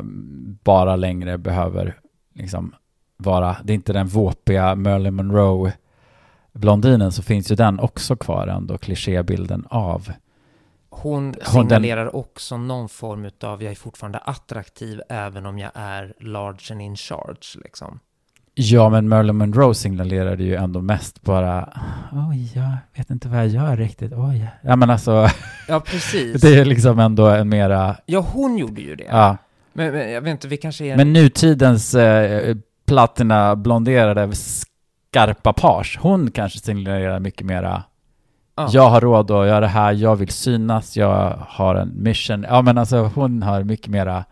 bara 0.64 0.96
längre 0.96 1.38
behöver 1.38 1.98
liksom 2.34 2.74
vara, 3.16 3.56
det 3.64 3.72
är 3.72 3.74
inte 3.74 3.92
den 3.92 4.06
våpiga 4.06 4.74
Marilyn 4.74 5.14
Monroe 5.14 5.72
blondinen 6.52 7.12
så 7.12 7.22
finns 7.22 7.50
ju 7.52 7.54
den 7.54 7.80
också 7.80 8.16
kvar 8.16 8.46
ändå, 8.46 8.78
klichébilden 8.78 9.66
av. 9.70 10.12
Hon 10.90 11.24
Hon- 11.24 11.32
den- 11.32 11.44
signalerar 11.44 12.16
också 12.16 12.56
någon 12.56 12.88
form 12.88 13.30
av 13.42 13.62
jag 13.62 13.70
är 13.70 13.74
fortfarande 13.76 14.18
attraktiv 14.18 15.00
även 15.08 15.46
om 15.46 15.58
jag 15.58 15.70
är 15.74 16.14
large 16.20 16.72
and 16.72 16.82
in 16.82 16.96
charge. 16.96 17.58
Liksom. 17.64 18.00
Ja, 18.56 18.88
men 18.88 19.08
Marilyn 19.08 19.36
Monroe 19.36 19.74
signalerade 19.74 20.44
ju 20.44 20.54
ändå 20.54 20.80
mest 20.80 21.22
bara, 21.22 21.68
oj, 22.30 22.50
jag 22.54 22.76
vet 22.96 23.10
inte 23.10 23.28
vad 23.28 23.38
jag 23.38 23.48
gör 23.48 23.76
riktigt, 23.76 24.12
oj. 24.16 24.48
Ja, 24.62 24.76
men 24.76 24.90
alltså, 24.90 25.28
Ja, 25.68 25.80
precis. 25.80 26.40
det 26.40 26.58
är 26.58 26.64
liksom 26.64 26.98
ändå 26.98 27.26
en 27.26 27.48
mera, 27.48 27.96
Ja, 28.06 28.26
hon 28.32 28.58
gjorde 28.58 28.80
ju 28.80 28.96
det. 28.96 29.04
ja. 29.10 29.36
Men, 29.72 29.92
men 29.92 30.12
jag 30.12 30.20
vet 30.20 30.30
inte, 30.30 30.48
vi 30.48 30.56
kanske 30.56 30.84
är... 30.84 30.96
Men 30.96 31.12
nutidens 31.12 31.94
eh, 31.94 32.56
platina 32.86 33.56
blonderade 33.56 34.30
skarpa 34.34 35.52
page, 35.52 35.98
hon 36.02 36.30
kanske 36.30 36.58
signalerar 36.58 37.20
mycket 37.20 37.46
mera, 37.46 37.82
ja. 38.56 38.68
jag 38.72 38.88
har 38.90 39.00
råd 39.00 39.30
att 39.30 39.46
göra 39.46 39.60
det 39.60 39.66
här, 39.66 39.92
jag 39.92 40.16
vill 40.16 40.28
synas, 40.30 40.96
jag 40.96 41.38
har 41.48 41.74
en 41.74 41.92
mission. 42.02 42.46
Ja, 42.48 42.62
men 42.62 42.78
alltså 42.78 43.10
hon 43.14 43.42
har 43.42 43.62
mycket 43.62 43.88
mera, 43.88 44.24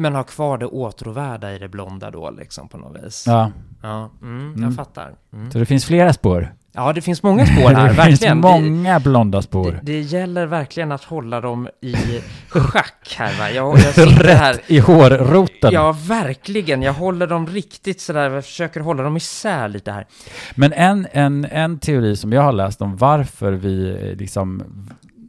Men 0.00 0.14
har 0.14 0.24
kvar 0.24 0.58
det 0.58 0.66
åtråvärda 0.66 1.52
i 1.52 1.58
det 1.58 1.68
blonda 1.68 2.10
då, 2.10 2.30
liksom 2.30 2.68
på 2.68 2.78
något 2.78 3.04
vis. 3.04 3.24
ja. 3.26 3.50
Ja, 3.82 4.10
mm, 4.22 4.48
Mm. 4.52 4.62
jag 4.62 4.74
fattar. 4.74 5.10
Mm. 5.32 5.50
Så 5.50 5.58
det 5.58 5.66
finns 5.66 5.84
flera 5.84 6.12
spår. 6.12 6.54
Ja, 6.72 6.92
det 6.92 7.00
finns 7.00 7.22
många 7.22 7.46
spår 7.46 7.68
här, 7.70 7.88
det 7.88 7.94
verkligen. 7.94 8.16
finns 8.42 8.42
många 8.42 9.00
blonda 9.00 9.42
spår. 9.42 9.72
Det, 9.72 9.92
det 9.92 10.00
gäller 10.00 10.46
verkligen 10.46 10.92
att 10.92 11.04
hålla 11.04 11.40
dem 11.40 11.68
i 11.80 11.94
schack 12.48 13.14
här 13.18 13.38
va. 13.38 13.50
Jag, 13.50 13.78
jag 13.78 13.94
sitter 13.94 14.34
här. 14.34 14.56
I 14.66 14.78
hårroten. 14.78 15.72
Ja, 15.72 15.96
verkligen. 16.08 16.82
Jag 16.82 16.92
håller 16.92 17.26
dem 17.26 17.46
riktigt 17.46 18.00
sådär, 18.00 18.30
jag 18.30 18.44
försöker 18.44 18.80
hålla 18.80 19.02
dem 19.02 19.16
isär 19.16 19.68
lite 19.68 19.92
här. 19.92 20.06
Men 20.54 20.72
en, 20.72 21.06
en, 21.12 21.44
en 21.44 21.78
teori 21.78 22.16
som 22.16 22.32
jag 22.32 22.42
har 22.42 22.52
läst 22.52 22.82
om 22.82 22.96
varför 22.96 23.52
vi 23.52 23.90
eh, 23.90 24.16
liksom 24.16 24.62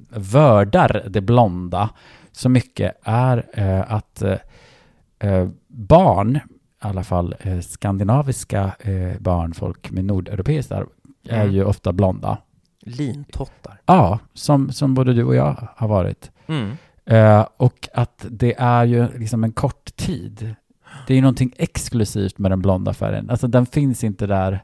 vördar 0.09 1.03
det 1.09 1.21
blonda 1.21 1.89
så 2.31 2.49
mycket 2.49 2.93
är 3.03 3.45
eh, 3.53 3.93
att 3.93 4.21
eh, 4.21 4.35
eh, 5.21 5.49
barn, 5.67 6.35
i 6.35 6.39
alla 6.79 7.03
fall 7.03 7.35
eh, 7.39 7.59
skandinaviska 7.59 8.71
eh, 8.79 9.19
barn, 9.19 9.53
folk 9.53 9.91
med 9.91 10.05
nordeuropeiskt 10.05 10.71
arv, 10.71 10.87
är 11.29 11.41
Mm. 11.43 11.55
ju 11.55 11.63
ofta 11.63 11.93
blonda. 11.93 12.37
Lintottar. 12.85 13.81
Ja, 13.85 14.19
som, 14.33 14.71
som 14.71 14.93
både 14.93 15.13
du 15.13 15.23
och 15.23 15.35
jag 15.35 15.67
har 15.75 15.87
varit. 15.87 16.31
Mm. 16.47 16.71
Eh, 17.05 17.47
och 17.57 17.89
att 17.93 18.25
det 18.29 18.55
är 18.59 18.85
ju 18.85 19.07
liksom 19.19 19.43
en 19.43 19.51
kort 19.51 19.95
tid. 19.95 20.55
Det 21.07 21.13
är 21.13 21.15
ju 21.15 21.21
någonting 21.21 21.53
exklusivt 21.57 22.37
med 22.37 22.51
den 22.51 22.61
blonda 22.61 22.93
färgen. 22.93 23.29
Alltså 23.29 23.47
den 23.47 23.65
finns 23.65 24.03
inte 24.03 24.27
där 24.27 24.63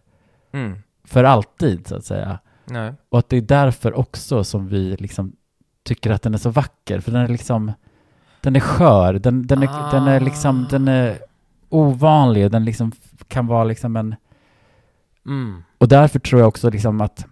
Mm. 0.52 0.78
för 1.04 1.24
alltid 1.24 1.88
så 1.88 1.96
att 1.96 2.06
säga. 2.06 2.40
Nej. 2.66 2.94
Och 3.10 3.20
att 3.20 3.30
det 3.30 3.38
är 3.38 3.42
därför 3.42 3.94
också 4.00 4.44
som 4.44 4.68
vi 4.68 4.96
liksom 4.96 5.36
tycker 5.84 6.12
att 6.12 6.22
den 6.22 6.34
är 6.34 6.38
så 6.38 6.50
vacker. 6.50 7.00
För 7.00 7.12
den 7.12 7.22
är 7.22 7.28
liksom, 7.28 7.72
den 8.48 8.56
är 8.56 8.60
skör, 8.60 9.14
den, 9.14 9.48
den, 9.48 9.64
är, 9.64 9.92
den 9.92 10.08
är 10.08 10.20
liksom, 10.20 10.68
den 10.70 10.88
är 10.88 11.18
ovanlig, 11.70 12.52
den 12.52 12.66
liksom 12.66 12.92
kan 13.28 13.48
vara 13.48 13.64
liksom 13.64 13.96
en, 13.96 14.16
Mm. 15.26 15.64
Och 15.78 15.88
därför 15.88 16.20
tror 16.20 16.42
jag 16.42 16.48
också 16.48 16.70
liksom 16.70 17.02
att, 17.02 17.26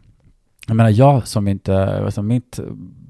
jag 0.68 0.76
menar 0.76 0.90
jag 0.90 1.28
som 1.28 1.48
inte, 1.48 2.04
alltså 2.06 2.22
mitt 2.22 2.60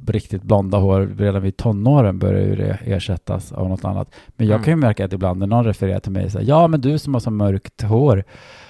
riktigt 0.07 0.43
blonda 0.43 0.77
hår 0.77 1.01
redan 1.17 1.41
vid 1.41 1.57
tonåren 1.57 2.19
börjar 2.19 2.41
ju 2.47 2.55
det 2.55 2.79
ersättas 2.85 3.51
av 3.51 3.69
något 3.69 3.85
annat. 3.85 4.15
Men 4.27 4.47
jag 4.47 4.55
Mm. 4.55 4.63
kan 4.63 4.71
ju 4.71 4.75
märka 4.75 5.05
att 5.05 5.13
ibland 5.13 5.39
när 5.39 5.47
någon 5.47 5.65
refererar 5.65 5.99
till 5.99 6.11
mig 6.11 6.29
så 6.29 6.37
här, 6.37 6.45
ja 6.45 6.67
men 6.67 6.81
du 6.81 6.99
som 6.99 7.13
har 7.13 7.21
så 7.21 7.31
mörkt 7.31 7.81
hår, 7.81 8.23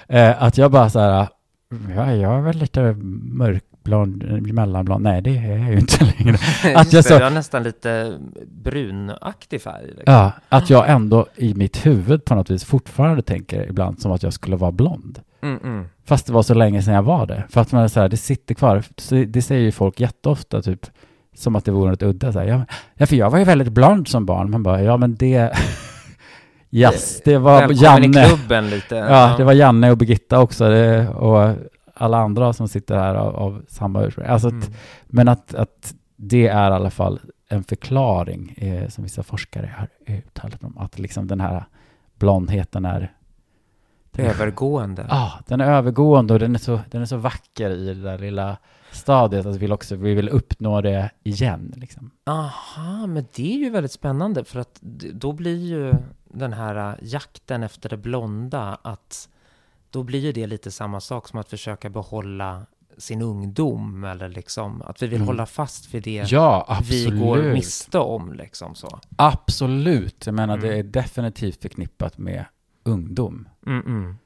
eh, 0.08 0.42
att 0.42 0.58
jag 0.58 0.70
bara 0.70 0.90
så 0.90 1.00
här, 1.00 1.28
ja 1.96 2.12
jag 2.12 2.34
är 2.38 2.40
väl 2.40 2.56
lite 2.56 2.96
mörkblond, 3.88 4.52
mellanblond, 4.54 5.02
nej 5.04 5.22
det 5.22 5.38
är 5.38 5.58
jag 5.58 5.72
ju 5.72 5.78
inte 5.78 6.04
längre. 6.18 6.38
Just 6.74 6.92
jag 6.92 7.04
så- 7.04 7.18
du 7.18 7.24
har 7.24 7.30
nästan 7.30 7.62
lite 7.62 8.18
brunaktig 8.46 9.62
färg. 9.62 9.86
Liksom. 9.86 10.02
Ja, 10.14 10.32
att 10.48 10.70
jag 10.70 10.90
ändå 10.90 11.26
i 11.36 11.54
mitt 11.54 11.86
huvud 11.86 12.24
på 12.24 12.34
något 12.34 12.50
vis 12.50 12.64
fortfarande 12.64 13.22
tänker 13.22 13.68
ibland 13.68 14.00
som 14.00 14.12
att 14.12 14.22
jag 14.22 14.32
skulle 14.32 14.56
vara 14.56 14.72
blond. 14.72 15.18
Mm, 15.42 15.58
mm. 15.64 15.84
Fast 16.04 16.26
det 16.26 16.32
var 16.32 16.42
så 16.42 16.54
länge 16.54 16.82
sedan 16.82 16.94
jag 16.94 17.02
var 17.02 17.26
det. 17.26 17.44
För 17.50 17.60
att 17.60 17.72
man 17.72 17.82
är 17.84 17.88
så 17.88 18.00
här, 18.00 18.08
det 18.08 18.16
sitter 18.16 18.54
kvar. 18.54 18.82
Det 19.26 19.42
säger 19.42 19.62
ju 19.62 19.72
folk 19.72 20.00
jätteofta, 20.00 20.62
typ 20.62 20.86
som 21.34 21.56
att 21.56 21.64
det 21.64 21.70
vore 21.70 21.90
något 21.90 22.02
udda. 22.02 22.32
Så 22.32 22.38
här, 22.38 22.64
ja, 22.94 23.06
för 23.06 23.16
jag 23.16 23.30
var 23.30 23.38
ju 23.38 23.44
väldigt 23.44 23.68
blond 23.72 24.08
som 24.08 24.26
barn. 24.26 24.50
Man 24.50 24.62
bara, 24.62 24.82
ja 24.82 24.96
men 24.96 25.14
det... 25.14 25.52
yes, 26.70 27.20
det 27.24 27.38
var 27.38 27.60
Välkommen 27.60 28.04
i 28.04 28.14
Janne. 28.14 28.28
klubben 28.28 28.70
lite. 28.70 28.94
Ja, 28.94 29.34
det 29.36 29.44
var 29.44 29.52
Janne 29.52 29.90
och 29.90 29.96
Birgitta 29.98 30.40
också. 30.40 30.68
Det, 30.68 31.08
och 31.08 31.54
alla 31.96 32.18
andra 32.18 32.52
som 32.52 32.68
sitter 32.68 32.96
här 32.96 33.14
av, 33.14 33.36
av 33.36 33.64
samma 33.68 34.02
ursprung. 34.02 34.26
Alltså, 34.26 34.48
Mm. 34.48 34.72
Men 35.06 35.28
att, 35.28 35.54
att 35.54 35.94
det 36.16 36.46
är 36.48 36.70
i 36.70 36.74
alla 36.74 36.90
fall 36.90 37.20
en 37.48 37.64
förklaring 37.64 38.54
eh, 38.56 38.88
som 38.88 39.04
vissa 39.04 39.22
forskare 39.22 39.74
har 39.76 40.14
uttalat 40.14 40.64
om. 40.64 40.78
Att 40.78 40.98
liksom 40.98 41.26
den 41.26 41.40
här 41.40 41.64
blondheten 42.14 42.84
är... 42.84 43.12
Övergående. 44.18 45.06
Ja, 45.08 45.32
den 45.46 45.60
är 45.60 45.72
övergående 45.72 46.34
och 46.34 46.40
den 46.40 46.54
är, 46.54 46.58
så, 46.58 46.80
den 46.90 47.02
är 47.02 47.06
så 47.06 47.16
vacker 47.16 47.70
i 47.70 47.86
det 47.86 48.02
där 48.02 48.18
lilla 48.18 48.56
stadiet 48.90 49.46
att 49.46 49.54
vi 49.54 49.58
vill 49.58 49.72
också 49.72 49.96
vi 49.96 50.14
vill 50.14 50.28
uppnå 50.28 50.80
det 50.80 51.10
igen. 51.22 51.72
Liksom. 51.76 52.10
Aha, 52.26 53.06
men 53.06 53.26
det 53.34 53.54
är 53.54 53.58
ju 53.58 53.70
väldigt 53.70 53.92
spännande 53.92 54.44
för 54.44 54.60
att 54.60 54.80
då 55.12 55.32
blir 55.32 55.56
ju 55.56 55.94
den 56.24 56.52
här 56.52 56.90
äh, 56.90 56.94
jakten 57.00 57.62
efter 57.62 57.88
det 57.88 57.96
blonda 57.96 58.78
att 58.82 59.28
då 59.90 60.02
blir 60.02 60.20
ju 60.20 60.32
det 60.32 60.46
lite 60.46 60.70
samma 60.70 61.00
sak 61.00 61.28
som 61.28 61.38
att 61.40 61.48
försöka 61.48 61.90
behålla 61.90 62.66
sin 62.98 63.22
ungdom 63.22 64.04
eller 64.04 64.28
liksom 64.28 64.82
att 64.82 65.02
vi 65.02 65.06
vill 65.06 65.16
Mm. 65.16 65.26
hålla 65.26 65.46
fast 65.46 65.94
vid 65.94 66.02
det 66.02 66.32
Ja, 66.32 66.78
vi 66.90 67.04
går 67.04 67.42
miste 67.52 67.98
om 67.98 68.32
liksom 68.32 68.74
så. 68.74 69.00
Absolut. 69.16 70.26
Jag 70.26 70.34
menar, 70.34 70.56
det 70.58 70.66
Mm. 70.66 70.78
är 70.78 70.82
definitivt 70.82 71.62
förknippat 71.62 72.18
med 72.18 72.44
ungdom. 72.84 73.48
Mm, 73.66 73.86
mm. 73.86 74.16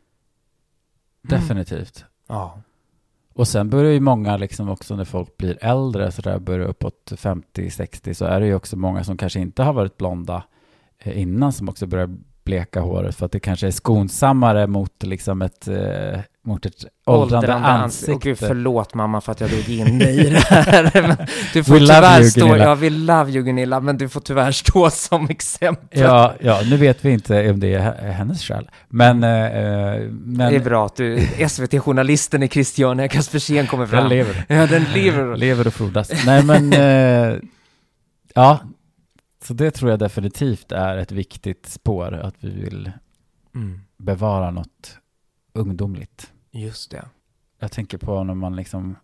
Definitivt. 1.22 2.04
Ja. 2.26 2.60
Och 3.34 3.48
sen 3.48 3.70
börjar 3.70 3.92
ju 3.92 4.00
många 4.00 4.36
liksom 4.36 4.68
också 4.68 4.96
när 4.96 5.04
folk 5.04 5.36
blir 5.36 5.58
äldre, 5.64 6.12
så 6.12 6.22
där 6.22 6.38
börjar 6.38 6.66
uppåt 6.66 7.12
50-60, 7.16 8.14
så 8.14 8.24
är 8.24 8.40
det 8.40 8.46
ju 8.46 8.54
också 8.54 8.76
många 8.76 9.04
som 9.04 9.16
kanske 9.16 9.40
inte 9.40 9.62
har 9.62 9.72
varit 9.72 9.96
blonda 9.96 10.42
eh, 10.98 11.20
innan 11.20 11.52
som 11.52 11.68
också 11.68 11.86
börjar 11.86 12.16
bleka 12.50 12.80
håret 12.80 13.16
för 13.16 13.26
att 13.26 13.32
det 13.32 13.40
kanske 13.40 13.66
är 13.66 13.70
skonsammare 13.70 14.66
mot 14.66 15.02
liksom 15.02 15.42
ett, 15.42 15.68
eh, 15.68 16.20
mot 16.44 16.66
ett 16.66 16.84
åldrande, 17.06 17.48
ans- 17.52 17.64
ansikte. 17.82 18.12
Och 18.14 18.22
gud, 18.22 18.38
förlåt 18.38 18.94
mamma 18.94 19.20
för 19.20 19.32
att 19.32 19.40
jag 19.40 19.50
drog 19.50 19.68
in 19.68 19.98
dig 19.98 20.26
i 20.26 20.30
det 20.30 20.38
här. 20.38 21.16
Du 21.52 21.64
får 21.64 21.72
We 21.74 21.78
tyvärr 21.80 22.20
you, 22.20 22.30
stå, 22.30 22.40
Gunilla. 22.46 22.64
ja 22.64 22.74
vi 22.74 22.90
love 22.90 23.30
you 23.32 23.42
Gunilla, 23.44 23.80
men 23.80 23.98
du 23.98 24.08
får 24.08 24.20
tyvärr 24.20 24.52
stå 24.52 24.90
som 24.90 25.28
exempel. 25.30 26.00
Ja, 26.00 26.34
ja, 26.40 26.60
nu 26.70 26.76
vet 26.76 27.04
vi 27.04 27.10
inte 27.10 27.50
om 27.50 27.60
det 27.60 27.74
är 27.74 27.80
he- 27.80 28.10
hennes 28.10 28.42
skäl. 28.44 28.70
Men, 28.88 29.24
eh, 29.24 29.30
eh, 29.30 30.00
men 30.10 30.50
Det 30.52 30.56
är 30.56 30.60
bra 30.64 30.86
att 30.86 30.96
du, 30.96 31.18
SVT-journalisten 31.48 32.42
i 32.42 32.48
Christiania 32.48 33.08
Kaspersen 33.08 33.66
kommer 33.66 33.86
fram. 33.86 34.00
den 34.00 34.08
lever. 34.08 34.44
Ja, 34.48 34.66
den 34.66 34.84
lever. 34.94 35.36
lever 35.36 35.66
och 35.66 35.74
frodas. 35.74 36.10
Nej, 36.26 36.44
men 36.44 36.72
eh, 36.72 37.36
ja, 38.34 38.58
så 39.50 39.54
det 39.54 39.70
tror 39.70 39.90
jag 39.90 39.98
definitivt 39.98 40.72
är 40.72 40.96
ett 40.96 41.12
viktigt 41.12 41.66
spår, 41.66 42.12
att 42.14 42.34
vi 42.44 42.50
vill 42.50 42.92
Mm, 43.54 43.80
bevara 43.96 44.50
något 44.50 44.98
ungdomligt. 45.52 46.32
just 46.50 46.90
det. 46.90 47.04
Jag 47.58 47.72
tänker 47.72 47.98
på 47.98 48.24
när 48.24 48.34
man 48.34 48.56
liksom, 48.56 48.96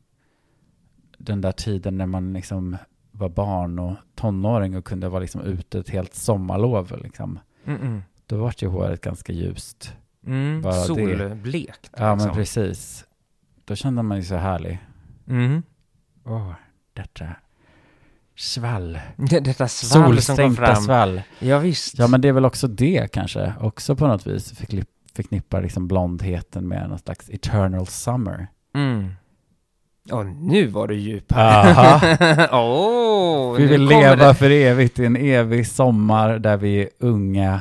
den 1.18 1.40
där 1.40 1.53
tiden 1.53 1.99
när 1.99 2.07
man 2.07 2.32
liksom 2.32 2.76
var 3.11 3.28
barn 3.28 3.78
och 3.78 3.97
tonåring 4.14 4.76
och 4.76 4.84
kunde 4.84 5.09
vara 5.09 5.20
liksom 5.20 5.40
ute 5.40 5.78
ett 5.78 5.88
helt 5.90 6.14
sommarlov 6.14 7.01
liksom. 7.03 7.38
Mm, 7.64 7.80
mm. 7.82 8.03
Då 8.26 8.36
var 8.36 8.55
ju 8.59 8.68
håret 8.68 9.01
ganska 9.01 9.32
ljust. 9.32 9.92
Mm, 10.26 10.62
Bara 10.62 10.74
det. 10.74 10.80
solblekt. 10.80 11.90
Ja, 11.97 12.07
men 12.09 12.18
liksom. 12.18 12.34
precis. 12.34 13.07
Då 13.64 13.74
kände 13.74 14.03
man 14.03 14.16
ju 14.16 14.22
så 14.22 14.34
härlig. 14.36 14.78
Mm. 15.26 15.62
Åh, 16.24 16.53
detta 16.92 17.28
svall. 18.37 18.99
Det, 19.16 19.41
detta 19.41 19.68
svall 19.68 19.91
som 19.91 20.03
kom 20.03 20.12
Solstänkta 20.14 20.66
fram. 20.66 20.82
svall. 20.82 21.22
Ja, 21.39 21.59
visst. 21.59 21.99
Ja, 21.99 22.07
men 22.07 22.20
det 22.20 22.28
är 22.28 22.32
väl 22.32 22.45
också 22.45 22.66
det 22.68 23.12
kanske. 23.12 23.53
Också 23.61 23.97
på 23.97 24.07
något 24.07 24.26
vis 24.26 24.53
förknippar 25.14 25.62
liksom 25.62 25.89
blondheten 25.89 26.68
med 26.68 26.89
någon 26.89 26.99
slags 26.99 27.30
eternal 27.30 27.87
summer. 27.87 28.47
Mm. 28.74 29.11
Och 30.12 30.26
nu 30.26 30.66
var 30.66 30.89
du 30.89 30.95
djup. 30.95 31.32
Aha. 31.37 32.01
Åh, 32.53 33.57
Vi 33.57 33.66
vill 33.66 33.82
leva 33.84 34.16
det. 34.28 34.34
för 34.34 34.51
evigt 34.51 34.99
i 34.99 35.05
en 35.05 35.16
evig 35.16 35.66
sommar 35.66 36.39
där 36.39 36.57
vi 36.57 36.82
är 36.82 36.89
unga. 36.99 37.61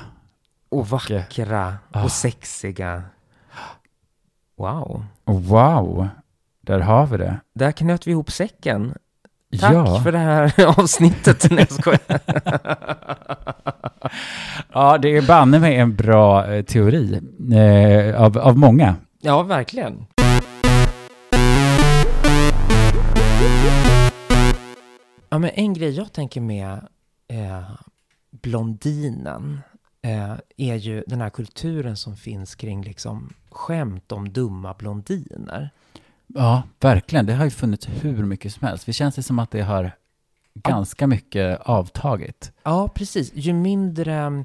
Och 0.69 0.88
vackra 0.89 1.76
Ah. 1.91 2.03
och 2.03 2.11
sexiga. 2.11 3.03
Wow. 4.57 5.05
Wow, 5.26 6.07
där 6.61 6.80
har 6.80 7.05
vi 7.07 7.17
det. 7.17 7.39
Där 7.55 7.71
knöt 7.71 8.07
vi 8.07 8.11
ihop 8.11 8.32
säcken. 8.32 8.93
Tack 9.58 9.74
ja. 9.74 9.99
för 10.03 10.12
det 10.12 10.18
här 10.18 10.53
avsnittet. 10.80 11.51
Nej, 11.51 11.68
jag 11.70 11.80
skojar. 11.80 12.20
ja, 14.74 14.97
det 14.97 15.18
är 15.18 15.28
banne 15.28 15.60
mig 15.60 15.76
en 15.76 15.95
bra 15.95 16.53
eh, 16.53 16.66
teori 16.66 17.22
eh, 17.53 18.22
av, 18.22 18.38
av 18.38 18.58
många. 18.58 18.95
Ja, 19.22 19.43
verkligen. 19.43 20.06
Ja, 25.30 25.39
men 25.39 25.49
en 25.53 25.74
grej 25.74 25.89
jag 25.89 26.14
tänker 26.14 26.41
med 26.41 26.88
eh, 27.28 27.70
blondinen 28.32 29.60
eh, 30.01 30.34
är 30.58 30.76
ju 30.76 31.03
den 31.08 31.22
här 31.22 31.30
kulturen 31.30 31.97
som 31.97 32.16
finns 32.18 32.56
kring 32.56 32.84
liksom 32.84 33.34
skämt 33.49 34.12
om 34.12 34.34
dumma 34.34 34.74
blondiner. 34.74 35.70
Ja, 36.28 36.63
verkligen. 36.80 37.26
Det 37.26 37.34
har 37.34 37.45
ju 37.45 37.51
funnits 37.51 37.88
hur 38.01 38.23
mycket 38.26 38.53
som 38.53 38.67
helst. 38.67 38.86
Det 38.86 38.93
känns 38.93 39.15
det 39.15 39.23
som 39.23 39.39
att 39.39 39.51
det 39.51 39.61
har 39.61 39.91
ganska 40.53 41.07
mycket 41.07 41.59
avtagit. 41.61 42.51
Ja, 42.63 42.88
precis. 42.95 43.32
Ju 43.34 43.53
mindre 43.53 44.43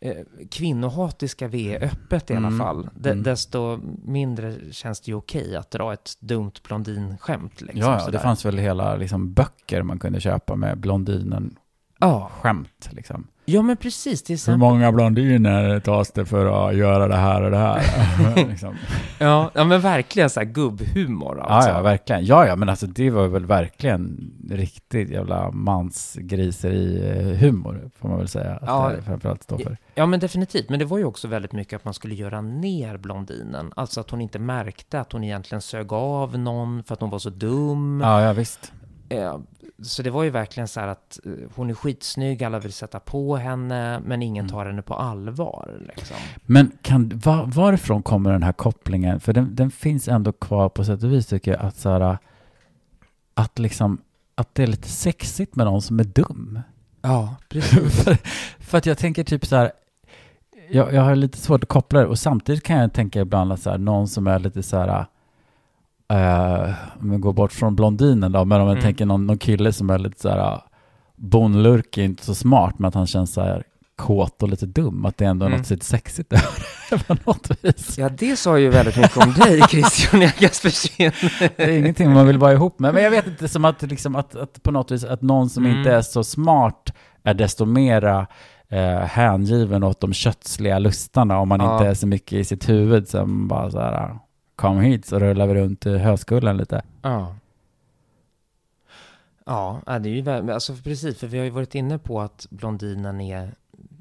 eh, 0.00 0.16
kvinnohatiska 0.50 1.48
vi 1.48 1.74
är 1.74 1.84
öppet 1.84 2.30
i 2.30 2.34
alla 2.34 2.46
Mm. 2.46 2.58
fall, 2.58 2.88
de, 2.94 3.10
Mm. 3.10 3.22
desto 3.22 3.80
mindre 4.04 4.54
känns 4.72 5.00
det 5.00 5.10
ju 5.10 5.14
okej 5.14 5.56
att 5.56 5.70
dra 5.70 5.92
ett 5.92 6.10
dumt 6.20 6.52
blondinskämt. 6.68 7.60
Liksom, 7.60 7.80
ja, 7.80 8.00
ja, 8.04 8.10
det 8.10 8.18
fanns 8.18 8.44
väl 8.44 8.58
hela 8.58 8.96
liksom, 8.96 9.32
böcker 9.32 9.82
man 9.82 9.98
kunde 9.98 10.20
köpa 10.20 10.56
med 10.56 10.78
blondinen-skämt. 10.78 11.58
Ja. 12.88 12.90
Liksom. 12.90 13.26
Ja, 13.46 13.62
men 13.62 13.76
precis. 13.76 14.22
Till 14.22 14.38
Hur 14.46 14.56
många 14.56 14.92
blondiner 14.92 15.80
tas 15.80 16.12
det 16.12 16.24
för 16.24 16.68
att 16.68 16.76
göra 16.76 17.08
det 17.08 17.16
här 17.16 17.42
och 17.42 17.50
det 17.50 17.56
här? 17.56 17.82
liksom. 18.48 18.74
ja, 19.18 19.50
ja, 19.54 19.64
men 19.64 19.80
verkligen 19.80 20.30
så 20.30 20.40
här 20.40 20.44
gubbhumor 20.46 21.36
Ja, 21.38 21.44
alltså. 21.44 21.70
ja, 21.70 21.82
verkligen. 21.82 22.24
Ja, 22.24 22.46
ja, 22.46 22.56
men 22.56 22.68
alltså 22.68 22.86
det 22.86 23.10
var 23.10 23.26
väl 23.28 23.46
verkligen 23.46 24.30
riktigt 24.50 25.10
jävla 25.10 25.50
mansgriseri-humor, 25.50 27.90
får 28.00 28.08
man 28.08 28.18
väl 28.18 28.28
säga. 28.28 28.52
Att 28.54 28.62
Ja. 28.66 28.92
det 28.96 29.02
framförallt 29.02 29.42
står 29.42 29.58
för. 29.58 29.76
Ja, 29.94 30.06
men 30.06 30.20
definitivt. 30.20 30.68
Men 30.70 30.78
det 30.78 30.84
var 30.84 30.98
ju 30.98 31.04
också 31.04 31.28
väldigt 31.28 31.52
mycket 31.52 31.76
att 31.76 31.84
man 31.84 31.94
skulle 31.94 32.14
göra 32.14 32.40
ner 32.40 32.96
blondinen. 32.96 33.72
Alltså 33.76 34.00
att 34.00 34.10
hon 34.10 34.20
inte 34.20 34.38
märkte 34.38 35.00
att 35.00 35.12
hon 35.12 35.24
egentligen 35.24 35.62
sög 35.62 35.92
av 35.92 36.38
någon 36.38 36.82
för 36.82 36.94
att 36.94 37.00
hon 37.00 37.10
var 37.10 37.18
så 37.18 37.30
dum. 37.30 38.00
Ja, 38.04 38.22
ja, 38.22 38.32
visst. 38.32 38.72
Så 39.82 40.02
det 40.02 40.10
var 40.10 40.22
ju 40.22 40.30
verkligen 40.30 40.68
så 40.68 40.80
här 40.80 40.88
att 40.88 41.18
eh, 41.24 41.32
hon 41.54 41.70
är 41.70 41.74
skitsnygg, 41.74 42.44
alla 42.44 42.58
vill 42.58 42.72
sätta 42.72 43.00
på 43.00 43.36
henne, 43.36 44.00
men 44.04 44.22
ingen 44.22 44.44
Mm. 44.44 44.52
tar 44.52 44.66
henne 44.66 44.82
på 44.82 44.94
allvar. 44.94 45.80
Liksom. 45.96 46.16
Men 46.42 46.72
kan, 46.82 47.12
var, 47.24 47.46
varifrån 47.46 48.02
kommer 48.02 48.32
den 48.32 48.42
här 48.42 48.52
kopplingen? 48.52 49.20
För 49.20 49.32
den, 49.32 49.54
den 49.54 49.70
finns 49.70 50.08
ändå 50.08 50.32
kvar 50.32 50.68
på 50.68 50.84
sätt 50.84 51.02
och 51.02 51.12
vis 51.12 51.26
tycker 51.26 51.50
jag. 51.50 51.60
Att, 51.60 51.76
så 51.76 51.90
här, 51.90 52.18
att, 53.34 53.58
liksom, 53.58 53.98
att 54.34 54.54
det 54.54 54.62
är 54.62 54.66
lite 54.66 54.88
sexigt 54.88 55.56
med 55.56 55.66
någon 55.66 55.82
som 55.82 56.00
är 56.00 56.04
dum. 56.04 56.60
Ja, 57.02 57.36
precis. 57.48 58.04
för, 58.04 58.18
för 58.58 58.78
att 58.78 58.86
jag 58.86 58.98
tänker 58.98 59.24
typ 59.24 59.46
så 59.46 59.56
här. 59.56 59.72
Jag, 60.70 60.92
jag 60.94 61.02
har 61.02 61.14
lite 61.16 61.38
svårt 61.38 61.62
att 61.62 61.68
koppla 61.68 62.00
det 62.00 62.06
och 62.06 62.18
samtidigt 62.18 62.62
kan 62.62 62.76
jag 62.78 62.92
tänka 62.92 63.20
ibland 63.20 63.52
att 63.52 63.60
så 63.60 63.70
här, 63.70 63.78
någon 63.78 64.08
som 64.08 64.26
är 64.26 64.38
lite 64.38 64.62
så 64.62 64.76
här. 64.78 65.06
Eh, 66.08 66.70
om 67.00 67.10
vi 67.10 67.16
går 67.16 67.32
bort 67.32 67.52
från 67.52 67.76
blondinen 67.76 68.32
då, 68.32 68.44
men 68.44 68.60
om 68.60 68.66
jag 68.66 68.72
Mm. 68.76 68.82
tänker 68.84 69.06
någon, 69.06 69.26
någon 69.26 69.38
kille 69.38 69.72
som 69.72 69.90
är 69.90 69.98
lite 69.98 70.20
så 70.20 70.28
här 70.28 70.60
bonlurkig, 71.16 72.04
inte 72.04 72.24
så 72.24 72.34
smart, 72.34 72.74
men 72.78 72.88
att 72.88 72.94
han 72.94 73.06
känns 73.06 73.32
så 73.32 73.40
här 73.40 73.62
kåt 73.96 74.42
och 74.42 74.48
lite 74.48 74.66
dum, 74.66 75.04
att 75.06 75.16
det 75.18 75.24
ändå 75.24 75.44
är 75.44 75.48
Mm. 75.48 75.58
något 75.60 75.70
lite 75.70 75.84
sexigt 75.84 76.32
över 76.32 76.44
det 76.90 77.04
på 77.08 77.16
något 77.30 77.50
vis. 77.64 77.98
Ja, 77.98 78.08
det 78.08 78.36
sa 78.36 78.58
ju 78.58 78.68
väldigt 78.70 78.96
mycket 78.96 79.16
om 79.26 79.32
dig, 79.32 79.60
Christian 79.70 80.20
Jägerspersén. 80.20 81.12
Det 81.56 81.62
är 81.64 81.68
ingenting 81.78 82.12
man 82.12 82.26
vill 82.26 82.38
vara 82.38 82.52
ihop 82.52 82.78
med. 82.78 82.94
Men 82.94 83.02
jag 83.02 83.10
vet 83.10 83.26
inte, 83.26 83.48
som 83.48 83.64
att, 83.64 83.82
liksom, 83.82 84.16
att, 84.16 84.36
att 84.36 84.62
på 84.62 84.70
något 84.70 84.90
vis 84.90 85.04
att 85.04 85.22
någon 85.22 85.50
som 85.50 85.64
Mm. 85.66 85.78
inte 85.78 85.92
är 85.92 86.02
så 86.02 86.24
smart 86.24 86.92
är 87.24 87.34
desto 87.34 87.64
mera 87.64 88.26
eh, 88.68 88.98
hängiven 89.00 89.82
åt 89.82 90.00
de 90.00 90.12
kötsliga 90.12 90.78
lustarna 90.78 91.38
om 91.38 91.48
man 91.48 91.60
Ja. 91.60 91.76
inte 91.76 91.88
är 91.90 91.94
så 91.94 92.06
mycket 92.06 92.32
i 92.32 92.44
sitt 92.44 92.68
huvud 92.68 93.08
som 93.08 93.48
bara 93.48 93.70
så 93.70 93.80
här, 93.80 94.18
kom 94.56 94.80
hit 94.80 95.06
så 95.06 95.18
rullar 95.18 95.46
vi 95.46 95.54
runt 95.54 95.86
i 95.86 95.98
höskullen 95.98 96.56
lite. 96.56 96.82
Ja. 97.02 97.34
Ja, 99.44 99.80
det 99.86 100.08
är 100.08 100.14
ju 100.14 100.22
vä- 100.22 100.54
alltså 100.54 100.74
precis, 100.84 101.18
för 101.18 101.26
vi 101.26 101.38
har 101.38 101.44
ju 101.44 101.50
varit 101.50 101.74
inne 101.74 101.98
på 101.98 102.20
att 102.20 102.46
blondinen 102.50 103.20
är 103.20 103.54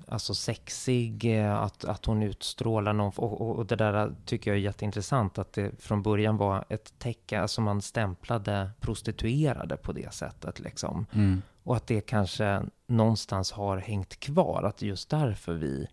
alltså 0.07 0.35
sexig, 0.35 1.39
eh, 1.39 1.55
att, 1.55 1.85
att 1.85 2.05
hon 2.05 2.23
utstrålar 2.23 2.93
någon, 2.93 3.11
och, 3.15 3.41
och, 3.41 3.55
och 3.55 3.65
det 3.65 3.75
där 3.75 4.11
tycker 4.25 4.51
jag 4.51 4.57
är 4.57 4.61
jätteintressant, 4.61 5.37
att 5.37 5.53
det 5.53 5.81
från 5.81 6.01
början 6.01 6.37
var 6.37 6.65
ett 6.69 6.93
tecken, 6.99 7.41
alltså 7.41 7.61
man 7.61 7.81
stämplade 7.81 8.69
prostituerade 8.79 9.77
på 9.77 9.91
det 9.91 10.13
sättet 10.13 10.59
liksom. 10.59 11.05
Mm. 11.13 11.41
Och 11.63 11.75
att 11.75 11.87
det 11.87 12.01
kanske 12.01 12.61
någonstans 12.87 13.51
har 13.51 13.77
hängt 13.77 14.19
kvar, 14.19 14.63
att 14.63 14.81
just 14.81 15.09
därför 15.09 15.53
vi 15.53 15.87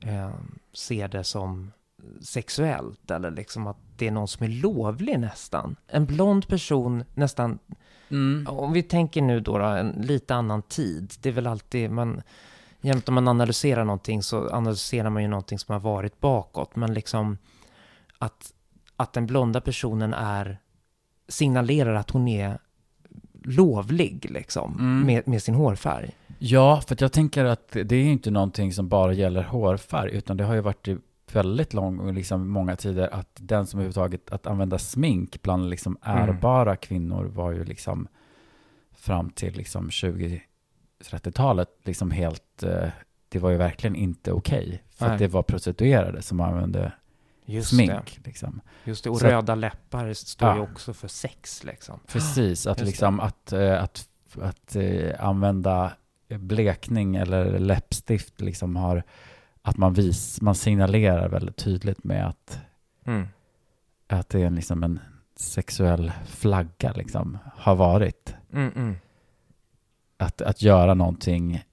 eh, 0.00 0.30
ser 0.72 1.08
det 1.08 1.24
som 1.24 1.72
sexuellt, 2.20 3.10
eller 3.10 3.30
liksom 3.30 3.66
att 3.66 3.76
det 3.96 4.06
är 4.06 4.10
någon 4.10 4.28
som 4.28 4.44
är 4.44 4.48
lovlig 4.50 5.18
nästan. 5.20 5.76
En 5.86 6.06
blond 6.06 6.48
person 6.48 7.04
nästan, 7.14 7.58
Mm. 8.08 8.46
om 8.50 8.72
vi 8.72 8.82
tänker 8.82 9.22
nu 9.22 9.40
då, 9.40 9.58
då 9.58 9.64
en 9.64 9.88
lite 9.90 10.34
annan 10.34 10.62
tid, 10.62 11.12
det 11.22 11.28
är 11.28 11.32
väl 11.32 11.46
alltid, 11.46 11.90
man, 11.90 12.22
jämt 12.80 13.08
om 13.08 13.14
man 13.14 13.28
analyserar 13.28 13.84
någonting 13.84 14.22
så 14.22 14.50
analyserar 14.50 15.10
man 15.10 15.22
ju 15.22 15.28
någonting 15.28 15.58
som 15.58 15.72
har 15.72 15.80
varit 15.80 16.20
bakåt, 16.20 16.76
men 16.76 16.94
liksom 16.94 17.38
att, 18.18 18.52
att 18.96 19.12
den 19.12 19.26
blonda 19.26 19.60
personen 19.60 20.14
är, 20.14 20.58
signalerar 21.28 21.94
att 21.94 22.10
hon 22.10 22.28
är 22.28 22.58
lovlig 23.44 24.26
liksom, 24.30 24.72
Mm. 24.78 25.06
med, 25.06 25.28
med 25.28 25.42
sin 25.42 25.54
hårfärg. 25.54 26.10
Ja, 26.38 26.80
för 26.86 26.94
att 26.94 27.00
jag 27.00 27.12
tänker 27.12 27.44
att 27.44 27.68
det 27.72 27.92
är 27.92 28.04
ju 28.04 28.12
inte 28.12 28.30
någonting 28.30 28.72
som 28.72 28.88
bara 28.88 29.12
gäller 29.12 29.42
hårfärg, 29.42 30.10
utan 30.12 30.36
det 30.36 30.44
har 30.44 30.54
ju 30.54 30.60
varit 30.60 30.88
i 30.88 30.96
väldigt 31.32 31.74
lång, 31.74 32.14
liksom 32.14 32.48
många 32.48 32.76
tider, 32.76 33.08
att 33.14 33.28
den 33.34 33.66
som 33.66 33.80
överhuvudtaget, 33.80 34.30
att 34.30 34.46
använda 34.46 34.78
smink 34.78 35.42
bland 35.42 35.70
liksom 35.70 35.98
Mm. 36.04 36.18
ärbara 36.28 36.76
kvinnor 36.76 37.24
var 37.24 37.50
ju 37.52 37.64
liksom 37.64 38.08
fram 38.94 39.30
till 39.30 39.54
liksom 39.56 39.90
20-30-talet 41.00 41.68
liksom 41.84 42.10
helt, 42.10 42.62
eh, 42.62 42.88
det 43.28 43.38
var 43.38 43.50
ju 43.50 43.56
verkligen 43.56 43.96
inte 43.96 44.32
okej. 44.32 44.82
för 44.90 45.04
Nej. 45.06 45.12
att 45.14 45.18
det 45.18 45.28
var 45.28 45.42
prostituerade 45.42 46.22
som 46.22 46.40
använde 46.40 46.92
Just 47.44 47.70
det. 47.70 47.76
smink. 47.76 48.20
Liksom. 48.24 48.60
Just 48.84 49.04
det. 49.04 49.10
Och 49.10 49.18
Så 49.18 49.26
att- 49.26 49.32
röda 49.32 49.54
läppar 49.54 50.12
står 50.12 50.52
ju 50.52 50.56
Ja. 50.56 50.62
också 50.62 50.94
för 50.94 51.08
sex 51.08 51.64
liksom. 51.64 52.00
Precis, 52.06 52.66
att 52.66 52.70
Just 52.70 52.78
det. 52.78 52.84
liksom 52.86 53.20
att, 53.20 53.52
eh, 53.52 53.82
att, 53.82 54.08
att 54.42 54.76
eh, 54.76 55.10
använda 55.26 55.92
blekning 56.28 57.16
eller 57.16 57.58
läppstift 57.58 58.40
liksom 58.40 58.76
har, 58.76 59.02
att 59.66 59.76
man 59.76 59.92
vis, 59.92 60.40
man 60.40 60.54
signalerar 60.54 61.28
väldigt 61.28 61.56
tydligt 61.56 62.04
med 62.04 62.26
att, 62.26 62.58
Mm. 63.04 63.26
att 64.08 64.28
det 64.28 64.42
är 64.42 64.50
liksom 64.50 64.82
en 64.82 64.98
sexuell 65.36 66.12
flagga 66.26 66.92
liksom, 66.92 67.38
har 67.56 67.74
varit. 67.76 68.34
Mm, 68.52 68.72
mm. 68.76 68.94
Att, 70.18 70.42
att 70.42 70.62
göra 70.62 70.94
någonting, 70.94 71.64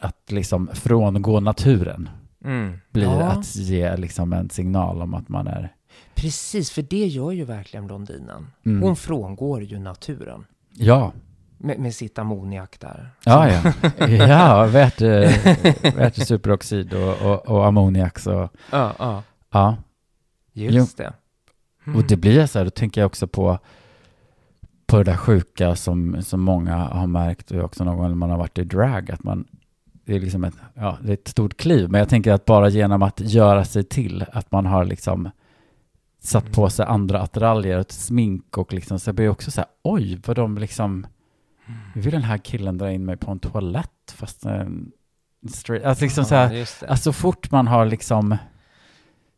att 0.00 0.32
liksom 0.32 0.70
frångå 0.74 1.40
naturen 1.40 2.08
Mm. 2.44 2.78
blir 2.90 3.04
ja, 3.04 3.22
att 3.32 3.56
ge 3.56 3.96
liksom 3.96 4.32
en 4.32 4.50
signal 4.50 5.02
om 5.02 5.14
att 5.14 5.28
man 5.28 5.46
är... 5.46 5.74
precis, 6.14 6.70
för 6.70 6.82
det 6.82 7.06
gör 7.06 7.30
ju 7.32 7.44
verkligen 7.44 7.86
blondinen. 7.86 8.46
Mm. 8.66 8.82
Hon 8.82 8.96
frångår 8.96 9.62
ju 9.62 9.78
naturen 9.78 10.46
Ja, 10.72 11.12
med, 11.64 11.78
med 11.78 11.94
sitt 11.94 12.18
ammoniak 12.18 12.80
där. 12.80 13.10
ja, 13.24 13.50
ja. 13.50 13.72
ja 14.06 14.66
väte, 14.66 15.34
vätesuperoxid 15.96 16.94
och, 16.94 17.22
och, 17.22 17.48
och 17.48 17.66
ammoniak 17.66 18.18
så, 18.18 18.48
Ja, 18.70 18.92
ja. 18.98 19.22
ja. 19.50 19.76
Just 20.52 20.96
det. 20.96 21.12
Mm. 21.86 21.98
Och 21.98 22.06
det 22.06 22.16
blir 22.16 22.46
så 22.46 22.58
här, 22.58 22.64
då 22.64 22.70
tänker 22.70 23.00
jag 23.00 23.06
också 23.06 23.26
på, 23.26 23.58
på 24.86 24.96
det 24.96 25.04
där 25.04 25.16
sjuka 25.16 25.76
som, 25.76 26.22
som 26.22 26.40
många 26.40 26.76
har 26.76 27.06
märkt 27.06 27.50
och 27.50 27.64
också 27.64 27.84
någon 27.84 27.96
gång 27.96 28.08
när 28.08 28.14
man 28.14 28.30
har 28.30 28.38
varit 28.38 28.58
i 28.58 28.64
drag, 28.64 29.10
att 29.10 29.22
man, 29.22 29.44
det 30.04 30.16
är 30.16 30.20
liksom 30.20 30.44
ett, 30.44 30.54
ja, 30.74 30.98
det 31.02 31.08
är 31.08 31.14
ett 31.14 31.28
stort 31.28 31.56
kliv, 31.56 31.90
men 31.90 31.98
jag 31.98 32.08
tänker 32.08 32.32
att 32.32 32.44
bara 32.44 32.68
genom 32.68 33.02
att 33.02 33.20
göra 33.20 33.64
sig 33.64 33.84
till, 33.84 34.24
att 34.32 34.52
man 34.52 34.66
har 34.66 34.84
liksom 34.84 35.30
satt 36.20 36.52
på 36.52 36.70
sig 36.70 36.86
andra 36.86 37.20
attiraljer, 37.20 37.78
ett 37.78 37.92
smink 37.92 38.58
och 38.58 38.72
liksom, 38.72 38.98
så 38.98 39.08
jag 39.08 39.14
blir 39.14 39.28
också 39.28 39.50
så 39.50 39.60
här, 39.60 39.68
oj, 39.82 40.20
vad 40.26 40.36
de 40.36 40.58
liksom, 40.58 41.06
vill 41.94 42.12
den 42.12 42.22
här 42.22 42.38
killen 42.38 42.78
dra 42.78 42.90
in 42.92 43.04
mig 43.04 43.16
på 43.16 43.30
en 43.30 43.38
toalett, 43.38 44.14
fast 44.14 44.44
en 44.44 44.92
straight, 45.50 45.84
alltså 45.86 46.04
liksom 46.04 46.24
så 46.24 46.34
här, 46.34 46.52
Ja, 46.52 46.58
just 46.58 46.80
det. 46.80 46.88
alltså 46.88 47.12
fort 47.12 47.50
man 47.50 47.66
har 47.66 47.86
liksom 47.86 48.36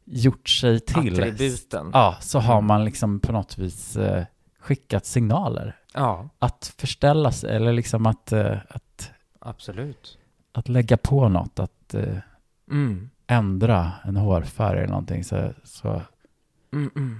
gjort 0.04 0.48
sig 0.48 0.80
till, 0.80 1.20
Attributen. 1.22 1.90
Ja, 1.92 2.16
så 2.20 2.38
har 2.38 2.54
Mm. 2.54 2.66
man 2.66 2.84
liksom 2.84 3.20
på 3.20 3.32
något 3.32 3.58
vis 3.58 3.96
eh, 3.96 4.24
skickat 4.60 5.06
signaler. 5.06 5.76
ja, 5.94 6.28
Att 6.38 6.74
förställa 6.78 7.32
sig, 7.32 7.56
eller 7.56 7.72
liksom 7.72 8.06
att, 8.06 8.32
eh, 8.32 8.56
att, 8.68 9.10
absolut. 9.40 10.18
att 10.52 10.68
lägga 10.68 10.96
på 10.96 11.28
något, 11.28 11.58
att 11.58 11.94
eh, 11.94 12.18
Mm. 12.70 13.10
ändra 13.26 13.92
en 14.04 14.16
hårfärg 14.16 14.78
eller 14.78 14.88
någonting. 14.88 15.24
Så, 15.24 15.52
så 15.64 16.02
Mm, 16.72 16.90
mm. 16.96 17.18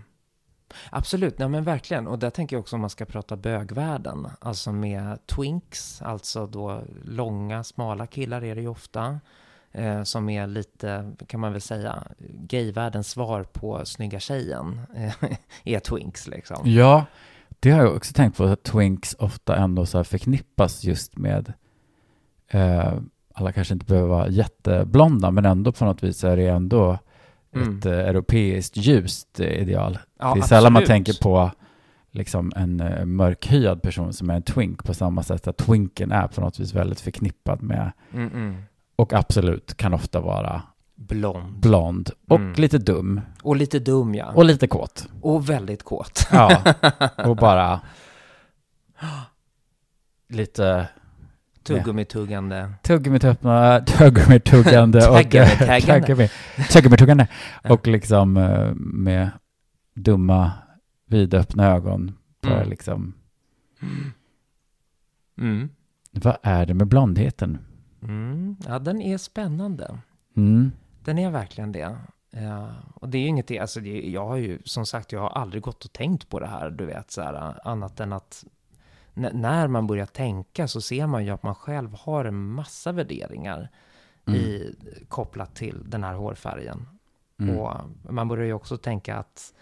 Absolut, 0.90 1.38
nej 1.38 1.48
men 1.48 1.64
verkligen. 1.64 2.06
Och 2.06 2.18
där 2.18 2.30
tänker 2.30 2.56
jag 2.56 2.60
också 2.60 2.76
om 2.76 2.80
man 2.80 2.90
ska 2.90 3.04
prata 3.04 3.36
bögvärlden. 3.36 4.28
Alltså 4.40 4.72
med 4.72 5.26
twinks, 5.26 6.02
alltså 6.02 6.46
då 6.46 6.82
långa, 7.04 7.64
smala 7.64 8.06
killar 8.06 8.44
är 8.44 8.54
det 8.54 8.60
ju 8.60 8.68
ofta. 8.68 9.20
Eh, 9.72 10.02
som 10.02 10.28
är 10.28 10.46
lite, 10.46 11.12
kan 11.26 11.40
man 11.40 11.52
väl 11.52 11.60
säga, 11.60 12.02
gayvärldens 12.18 13.10
svar 13.10 13.42
på 13.42 13.84
snygga 13.84 14.20
tjejen. 14.20 14.80
Eh, 14.94 15.14
är 15.64 15.80
twinks 15.80 16.26
liksom. 16.26 16.56
ja, 16.64 17.04
det 17.60 17.70
har 17.70 17.82
jag 17.84 17.96
också 17.96 18.12
tänkt 18.12 18.36
på, 18.36 18.44
att 18.44 18.62
twinks 18.62 19.14
ofta 19.18 19.56
ändå 19.56 19.86
så 19.86 19.98
här 19.98 20.04
förknippas 20.04 20.84
just 20.84 21.18
med, 21.18 21.52
eh, 22.48 22.94
alla 23.34 23.52
kanske 23.52 23.74
inte 23.74 23.86
behöver 23.86 24.08
vara 24.08 24.28
jätteblonda, 24.28 25.30
men 25.30 25.44
ändå 25.44 25.72
på 25.72 25.84
något 25.84 26.02
vis 26.02 26.24
är 26.24 26.36
det 26.36 26.46
ändå 26.46 26.98
Mm. 27.62 27.78
ett 27.78 27.86
eh, 27.86 27.92
europeiskt 27.92 28.76
ljust 28.76 29.40
eh, 29.40 29.46
ideal. 29.46 29.98
Ja, 30.18 30.34
det 30.34 30.40
är 30.40 30.42
sällan 30.42 30.72
man 30.72 30.84
tänker 30.84 31.22
på 31.22 31.50
liksom 32.10 32.52
en 32.56 32.80
eh, 32.80 33.04
mörkhyad 33.04 33.82
person 33.82 34.12
som 34.12 34.30
är 34.30 34.34
en 34.34 34.42
twink 34.42 34.84
på 34.84 34.94
samma 34.94 35.22
sätt 35.22 35.46
att 35.48 35.56
twinken 35.56 36.12
är 36.12 36.26
på 36.28 36.40
något 36.40 36.60
vis 36.60 36.74
väldigt 36.74 37.00
förknippad 37.00 37.62
med 37.62 37.92
Mm, 38.12 38.32
mm. 38.34 38.56
och 38.96 39.12
absolut 39.12 39.76
kan 39.76 39.94
ofta 39.94 40.20
vara 40.20 40.62
Blond. 40.94 41.58
blond 41.58 42.10
och 42.28 42.38
Mm. 42.38 42.52
lite 42.56 42.78
dum 42.78 43.20
Och 43.42 43.56
lite 43.56 43.78
dum 43.78 44.14
ja. 44.14 44.32
och 44.34 44.44
lite 44.44 44.66
kåt. 44.66 45.08
Och 45.22 45.50
väldigt 45.50 45.82
kåt. 45.82 46.28
Ja, 46.32 46.62
och 47.24 47.36
bara 47.36 47.80
lite 50.28 50.88
Tuggummi-tuggande. 51.66 52.72
tuggummi-tuggande 52.82 53.84
tuggummi-tuggande 53.86 55.08
och 55.08 55.34
tuggummi-tuggande 56.70 57.28
och 57.68 57.86
liksom 57.86 58.36
eh, 58.36 58.74
med 58.74 59.30
dumma 59.94 60.52
vidöppna 61.06 61.66
ögon 61.66 62.12
börjar 62.42 62.56
Mm. 62.56 62.68
liksom 62.70 63.14
Mm. 65.38 65.68
vad 66.12 66.36
är 66.42 66.66
det 66.66 66.74
med 66.74 66.86
blondheten? 66.86 67.58
Mm. 68.02 68.56
Ja, 68.66 68.78
den 68.78 69.02
är 69.02 69.18
spännande. 69.18 69.98
Mm. 70.36 70.72
Den 71.04 71.18
är 71.18 71.30
verkligen 71.30 71.72
det. 71.72 71.96
Ja, 72.30 72.68
och 72.94 73.08
det 73.08 73.18
är 73.18 73.22
ju 73.22 73.28
inget, 73.28 73.60
alltså 73.60 73.80
det, 73.80 74.00
jag 74.10 74.26
har 74.26 74.36
ju 74.36 74.58
som 74.64 74.86
sagt, 74.86 75.12
jag 75.12 75.20
har 75.20 75.28
aldrig 75.30 75.62
gått 75.62 75.84
och 75.84 75.92
tänkt 75.92 76.28
på 76.28 76.40
det 76.40 76.46
här, 76.46 76.70
du 76.70 76.86
vet, 76.86 77.10
så 77.10 77.22
här, 77.22 77.58
annat 77.68 78.00
än 78.00 78.12
att 78.12 78.44
n- 79.16 79.30
när 79.34 79.68
man 79.68 79.86
börjar 79.86 80.06
tänka 80.06 80.68
så 80.68 80.80
ser 80.80 81.06
man 81.06 81.24
ju 81.24 81.30
att 81.30 81.42
man 81.42 81.54
själv 81.54 81.94
har 81.94 82.24
en 82.24 82.46
massa 82.50 82.92
värderingar 82.92 83.68
Mm. 84.28 84.40
i, 84.40 84.74
kopplat 85.08 85.54
till 85.54 85.90
den 85.90 86.04
här 86.04 86.14
hårfärgen. 86.14 86.86
Mm. 87.40 87.58
Och 87.58 87.80
man 88.10 88.28
börjar 88.28 88.44
ju 88.44 88.52
också 88.52 88.76
tänka 88.76 89.16
att 89.16 89.54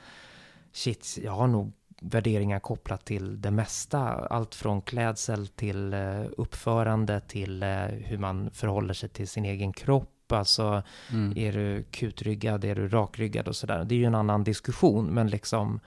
shit, 0.73 1.19
jag 1.23 1.33
har 1.33 1.47
nog 1.47 1.73
värderingar 2.01 2.61
kopplat 2.61 3.05
till 3.05 3.41
det 3.41 3.51
mesta. 3.51 4.01
Allt 4.27 4.55
från 4.55 4.83
klädsel 4.83 5.47
till 5.49 5.95
eh, 5.95 6.25
uppförande 6.37 7.21
till 7.21 7.63
eh, 7.63 7.69
hur 7.87 8.19
man 8.19 8.51
förhåller 8.51 8.95
sig 8.95 9.09
till 9.09 9.29
sin 9.29 9.45
egen 9.45 9.73
kropp. 9.73 10.33
Alltså, 10.33 10.83
Mm. 11.13 11.33
är 11.37 11.53
du 11.53 11.83
kutryggad, 11.83 12.65
är 12.65 12.75
du 12.75 12.89
rakryggad 12.89 13.49
och 13.49 13.57
sådär. 13.57 13.85
Det 13.85 13.95
är 13.95 13.99
ju 13.99 14.05
en 14.05 14.15
annan 14.15 14.45
diskussion, 14.45 15.07
men 15.07 15.29
liksom 15.29 15.81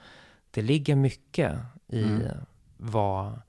det 0.51 0.61
ligger 0.61 0.95
mycket 0.95 1.57
i 1.88 2.03
Mm. 2.03 2.22
vad, 2.78 3.41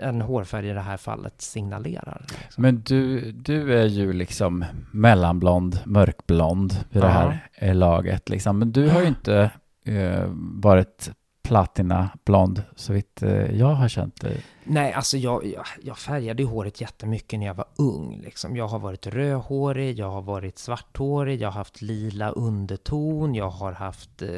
en 0.00 0.20
hårfärg 0.22 0.68
i 0.68 0.72
det 0.72 0.80
här 0.80 0.96
fallet 0.96 1.40
signalerar. 1.42 2.26
Liksom. 2.42 2.62
Men 2.62 2.82
du, 2.86 3.32
du 3.32 3.78
är 3.80 3.86
ju 3.86 4.12
liksom 4.12 4.64
mellanblond, 4.92 5.78
mörkblond 5.84 6.72
vid 6.90 7.02
det 7.02 7.08
Ja. 7.08 7.12
här 7.12 7.48
eh, 7.54 7.74
laget. 7.74 8.28
Liksom. 8.28 8.58
Men 8.58 8.72
du 8.72 8.88
har 8.88 9.00
ju 9.00 9.06
inte 9.08 9.50
eh, 9.84 10.24
varit 10.36 11.10
platinablond 11.42 12.62
så 12.76 12.92
vitt 12.92 13.22
eh, 13.22 13.30
jag 13.56 13.66
har 13.74 13.88
känt 13.88 14.20
dig. 14.20 14.44
Nej, 14.64 14.92
alltså 14.92 15.16
jag, 15.16 15.44
jag, 15.46 15.64
jag 15.82 15.98
färgade 15.98 16.44
håret 16.44 16.80
jättemycket 16.80 17.38
när 17.38 17.46
jag 17.46 17.54
var 17.54 17.66
ung. 17.76 18.20
Liksom. 18.24 18.56
Jag 18.56 18.68
har 18.68 18.78
varit 18.78 19.06
rödhårig, 19.06 19.98
jag 19.98 20.10
har 20.10 20.22
varit 20.22 20.58
svarthårig, 20.58 21.40
jag 21.40 21.48
har 21.48 21.52
haft 21.58 21.82
lila 21.82 22.30
underton, 22.30 23.34
jag 23.34 23.50
har 23.50 23.72
haft 23.72 24.22
eh, 24.22 24.28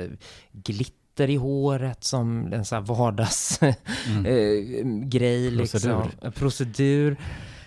glitter 0.53 1.04
i 1.21 1.37
håret 1.37 2.05
som 2.05 2.53
en 2.53 2.65
sån 2.65 2.77
här 2.77 2.95
vardagsgrej. 2.95 3.77
Mm. 4.09 4.27
eh, 5.13 5.53
liksom. 5.53 5.81
Procedur. 5.81 6.31
Procedur. 6.31 7.17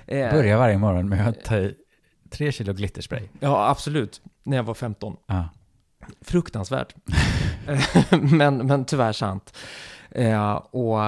Eh, 0.07 0.31
Börjar 0.31 0.57
varje 0.57 0.77
morgon 0.77 1.09
med 1.09 1.27
att 1.27 1.43
ta 1.43 1.57
i 1.57 1.75
tre 2.29 2.51
kilo 2.51 2.73
glitterspray. 2.73 3.23
Ja, 3.39 3.69
absolut. 3.69 4.21
När 4.43 4.57
jag 4.57 4.63
var 4.63 4.73
15. 4.73 5.17
Ja. 5.27 5.49
Fruktansvärt. 6.21 6.95
men, 8.21 8.67
men 8.67 8.85
tyvärr 8.85 9.13
sant. 9.13 9.57
Eh, 10.11 10.51
och 10.55 10.99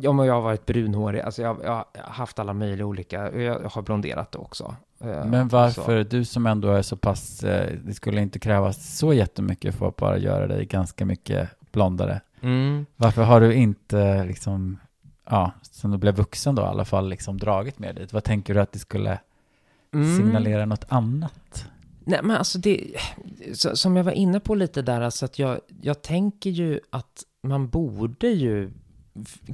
ja, 0.00 0.12
men 0.12 0.26
jag 0.26 0.34
har 0.34 0.40
varit 0.40 0.66
brunhårig. 0.66 1.20
Alltså 1.20 1.42
jag, 1.42 1.56
jag 1.64 1.72
har 1.72 1.86
haft 1.94 2.38
alla 2.38 2.52
möjliga 2.52 2.86
olika. 2.86 3.32
Jag 3.32 3.68
har 3.68 3.82
blonderat 3.82 4.32
det 4.32 4.38
också. 4.38 4.76
Eh, 5.06 5.26
Men 5.26 5.50
så. 5.50 5.56
varför, 5.56 6.04
du 6.04 6.24
som 6.24 6.46
ändå 6.46 6.68
är 6.72 6.82
så 6.82 6.96
pass, 6.96 7.44
eh, 7.44 7.72
det 7.84 7.94
skulle 7.94 8.20
inte 8.20 8.38
krävas 8.38 8.98
så 8.98 9.12
jättemycket 9.12 9.74
för 9.74 9.88
att 9.88 9.96
bara 9.96 10.18
göra 10.18 10.46
dig 10.46 10.64
ganska 10.66 11.04
mycket 11.04 11.48
blondare. 11.72 12.20
Mm. 12.40 12.86
Varför 12.96 13.22
har 13.22 13.40
du 13.40 13.54
inte 13.54 14.24
liksom, 14.24 14.78
ja, 15.30 15.52
sen 15.62 15.90
du 15.90 15.98
blev 15.98 16.14
vuxen 16.16 16.54
då 16.54 16.62
i 16.62 16.66
alla 16.66 16.84
fall, 16.84 17.08
liksom 17.08 17.38
dragit 17.38 17.78
med 17.78 17.96
dit? 17.96 18.12
Vad 18.12 18.24
tänker 18.24 18.54
du 18.54 18.60
att 18.60 18.72
det 18.72 18.78
skulle 18.78 19.18
Mm. 19.94 20.16
signalera 20.16 20.66
något 20.66 20.84
annat? 20.88 21.66
Nej, 22.04 22.20
men 22.22 22.36
alltså 22.36 22.58
det, 22.58 22.80
så, 23.54 23.76
som 23.76 23.96
jag 23.96 24.04
var 24.04 24.12
inne 24.12 24.40
på 24.40 24.54
lite 24.54 24.82
där, 24.82 25.00
alltså 25.00 25.24
att 25.24 25.38
jag, 25.38 25.60
jag 25.82 26.02
tänker 26.02 26.50
ju 26.50 26.80
att 26.90 27.22
man 27.42 27.68
borde 27.68 28.28
ju 28.28 28.70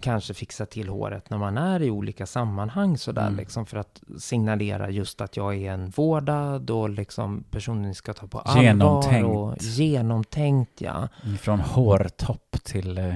kanske 0.00 0.34
fixa 0.34 0.66
till 0.66 0.88
håret 0.88 1.30
när 1.30 1.38
man 1.38 1.58
är 1.58 1.82
i 1.82 1.90
olika 1.90 2.26
sammanhang 2.26 2.98
sådär 2.98 3.26
Mm. 3.26 3.36
liksom 3.36 3.66
för 3.66 3.76
att 3.76 4.00
signalera 4.18 4.90
just 4.90 5.20
att 5.20 5.36
jag 5.36 5.54
är 5.56 5.72
en 5.72 5.90
vårdad 5.90 6.70
och 6.70 6.90
liksom 6.90 7.44
personen 7.50 7.94
ska 7.94 8.12
ta 8.12 8.26
på 8.26 8.38
allvar 8.38 8.62
Genomtänkt. 8.62 9.26
och 9.28 9.54
genomtänkt 9.62 10.80
ja. 10.80 11.08
Från 11.40 11.60
hårtopp 11.60 12.56
till 12.62 12.98
eh, 12.98 13.14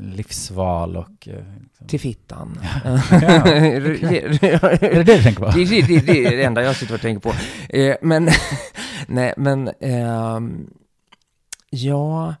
livsval 0.00 0.96
och... 0.96 1.28
Eh, 1.28 1.44
liksom. 1.62 1.86
Till 1.86 2.00
fittan. 2.00 2.58
är 2.84 3.80
det 3.80 5.02
det 5.02 5.16
du 5.16 5.22
tänker 5.22 5.40
på? 5.44 5.50
Det, 5.50 5.64
det, 5.64 5.82
det, 5.82 6.06
det 6.06 6.24
är 6.26 6.36
det 6.36 6.44
enda 6.44 6.62
jag 6.62 6.76
sitter 6.76 6.94
och 6.94 7.00
tänker 7.00 7.30
på. 7.30 7.36
Eh, 7.76 7.96
men, 8.02 8.28
nej, 9.06 9.34
men, 9.36 9.70
ehm, 9.80 10.70
ja, 11.70 12.34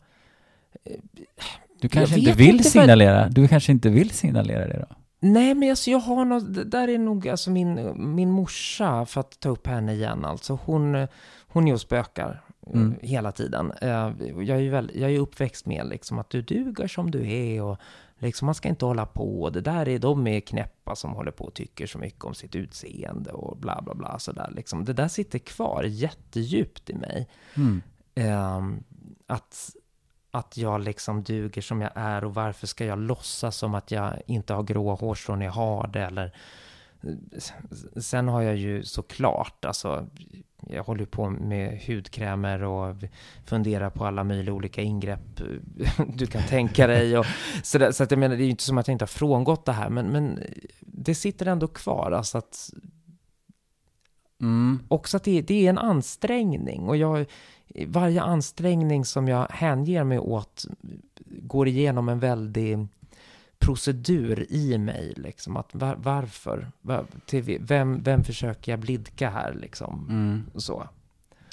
Du 1.84 1.88
kanske 1.88 2.18
inte 2.18 2.32
vill 2.32 2.50
inte 2.50 2.62
vad- 2.64 2.72
signalera, 2.72 3.28
du 3.28 3.48
kanske 3.48 3.72
inte 3.72 3.88
vill 3.88 4.10
signalera 4.10 4.66
det 4.68 4.86
då? 4.88 4.96
nej 5.20 5.54
men 5.54 5.70
alltså 5.70 5.90
jag 5.90 5.98
har 5.98 6.24
något, 6.24 6.54
det 6.54 6.64
där 6.64 6.88
är 6.88 6.98
nog 6.98 7.28
alltså 7.28 7.50
min, 7.50 7.92
min 8.14 8.30
morsa, 8.30 9.06
för 9.06 9.20
att 9.20 9.40
ta 9.40 9.48
upp 9.48 9.66
henne 9.66 9.92
igen 9.92 10.24
alltså, 10.24 10.58
hon, 10.64 11.06
hon 11.48 11.72
och 11.72 11.80
spökar. 11.80 12.42
eh, 12.66 12.72
Mm. 12.72 12.94
Hela 13.02 13.32
tiden. 13.32 13.72
Eh, 13.80 14.12
Jag 14.20 14.48
är 14.48 14.58
ju 14.58 14.70
väl, 14.70 14.90
jag 14.94 15.10
är 15.12 15.18
uppväxt 15.18 15.66
med 15.66 15.86
liksom 15.86 16.18
att 16.18 16.30
du 16.30 16.42
duger 16.42 16.88
som 16.88 17.10
du 17.10 17.32
är 17.32 17.62
och 17.62 17.76
liksom 18.18 18.46
man 18.46 18.54
ska 18.54 18.68
inte 18.68 18.84
hålla 18.84 19.06
på. 19.06 19.50
Det 19.50 19.60
där 19.60 19.88
är, 19.88 19.98
de 19.98 20.26
är 20.26 20.40
knäppa 20.40 20.96
som 20.96 21.12
håller 21.12 21.30
på 21.30 21.44
och 21.44 21.54
tycker 21.54 21.86
så 21.86 21.98
mycket 21.98 22.24
om 22.24 22.34
sitt 22.34 22.54
utseende 22.56 23.30
och 23.32 23.56
bla 23.56 23.82
bla 23.82 23.94
bla 23.94 24.18
sådär 24.18 24.52
liksom. 24.56 24.84
Det 24.84 24.92
där 24.92 25.08
sitter 25.08 25.38
kvar 25.38 25.82
jättedjupt 25.84 26.90
i 26.90 26.94
mig. 26.94 27.28
Mm. 27.56 27.82
Ehm, 28.14 28.82
att, 29.26 29.70
att 30.34 30.56
jag 30.56 30.80
liksom 30.80 31.22
duger 31.22 31.62
som 31.62 31.80
jag 31.80 31.90
är 31.94 32.24
och 32.24 32.34
varför 32.34 32.66
ska 32.66 32.84
jag 32.84 32.98
låtsas 32.98 33.56
som 33.56 33.74
att 33.74 33.90
jag 33.90 34.22
inte 34.26 34.54
har 34.54 34.62
gråa 34.62 34.94
hårstrån 34.94 35.38
när 35.38 35.46
jag 35.46 35.52
har 35.52 35.86
det 35.86 36.00
eller 36.00 36.32
Sen 37.96 38.28
har 38.28 38.42
jag 38.42 38.56
ju 38.56 38.84
såklart, 38.84 39.64
alltså 39.64 40.06
jag 40.68 40.84
håller 40.84 41.00
ju 41.00 41.06
på 41.06 41.30
med 41.30 41.80
hudkrämer 41.86 42.62
och 42.62 42.96
funderar 43.46 43.90
på 43.90 44.04
alla 44.04 44.24
möjliga 44.24 44.54
olika 44.54 44.82
ingrepp 44.82 45.40
eh, 45.40 46.06
du 46.14 46.26
kan 46.26 46.42
tänka 46.42 46.86
dig. 46.86 47.18
Och 47.18 47.26
så, 47.62 47.78
där, 47.78 47.92
så 47.92 48.02
att 48.02 48.10
jag 48.10 48.18
menar, 48.18 48.36
det 48.36 48.42
är 48.42 48.44
ju 48.44 48.50
inte 48.50 48.62
som 48.62 48.78
att 48.78 48.88
jag 48.88 48.94
inte 48.94 49.02
har 49.02 49.06
frångått 49.06 49.64
det 49.64 49.72
här, 49.72 49.88
men, 49.88 50.06
men 50.06 50.38
det 50.80 51.14
sitter 51.14 51.46
ändå 51.46 51.68
kvar. 51.68 52.12
Alltså 52.12 52.38
att 52.38 52.70
Mm. 54.44 54.78
också 54.88 55.16
att 55.16 55.24
det, 55.24 55.42
det 55.42 55.66
är 55.66 55.70
en 55.70 55.78
ansträngning 55.78 56.88
och 56.88 56.96
jag, 56.96 57.26
varje 57.86 58.22
ansträngning 58.22 59.04
som 59.04 59.28
jag 59.28 59.46
hänger 59.50 60.04
mig 60.04 60.18
åt 60.18 60.64
går 61.26 61.68
igenom 61.68 62.08
en 62.08 62.18
väldig 62.18 62.86
procedur 63.58 64.46
i 64.52 64.78
mig. 64.78 65.12
Liksom. 65.16 65.56
Att 65.56 65.74
var, 65.74 65.96
varför? 66.02 66.70
Var, 66.80 67.04
till, 67.26 67.58
vem, 67.60 68.02
vem 68.02 68.24
försöker 68.24 68.72
jag 68.72 68.78
blidka 68.78 69.30
här? 69.30 69.54
Liksom? 69.54 70.06
Mm. 70.10 70.42
Så. 70.60 70.88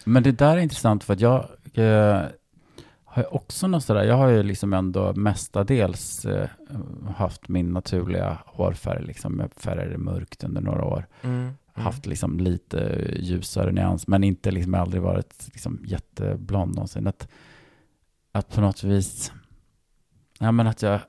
Men 0.05 0.23
det 0.23 0.31
där 0.31 0.57
är 0.57 0.61
intressant 0.61 1.03
för 1.03 1.13
att 1.13 1.19
jag 1.19 1.47
eh, 1.73 2.21
har 3.05 3.33
också 3.33 3.67
något 3.67 3.83
sådär, 3.83 4.03
jag 4.03 4.15
har 4.15 4.27
ju 4.27 4.43
liksom 4.43 4.73
ändå 4.73 5.13
mestadels 5.13 6.25
eh, 6.25 6.49
haft 7.15 7.47
min 7.47 7.73
naturliga 7.73 8.37
hårfärg, 8.45 9.03
liksom 9.03 9.39
jag 9.39 9.51
färgade 9.53 9.97
mörkt 9.97 10.43
under 10.43 10.61
några 10.61 10.85
år. 10.85 11.07
Mm. 11.21 11.53
Haft 11.73 12.05
liksom 12.05 12.39
lite 12.39 13.07
ljusare 13.19 13.71
nyans, 13.71 14.07
men 14.07 14.23
inte 14.23 14.51
liksom 14.51 14.75
aldrig 14.75 15.01
varit 15.01 15.49
liksom 15.53 15.79
jätteblond 15.85 16.75
någonsin. 16.75 17.07
Att, 17.07 17.27
att 18.31 18.49
på 18.49 18.61
något 18.61 18.83
vis, 18.83 19.31
ja 20.39 20.51
men 20.51 20.67
att 20.67 20.81
jag 20.81 20.99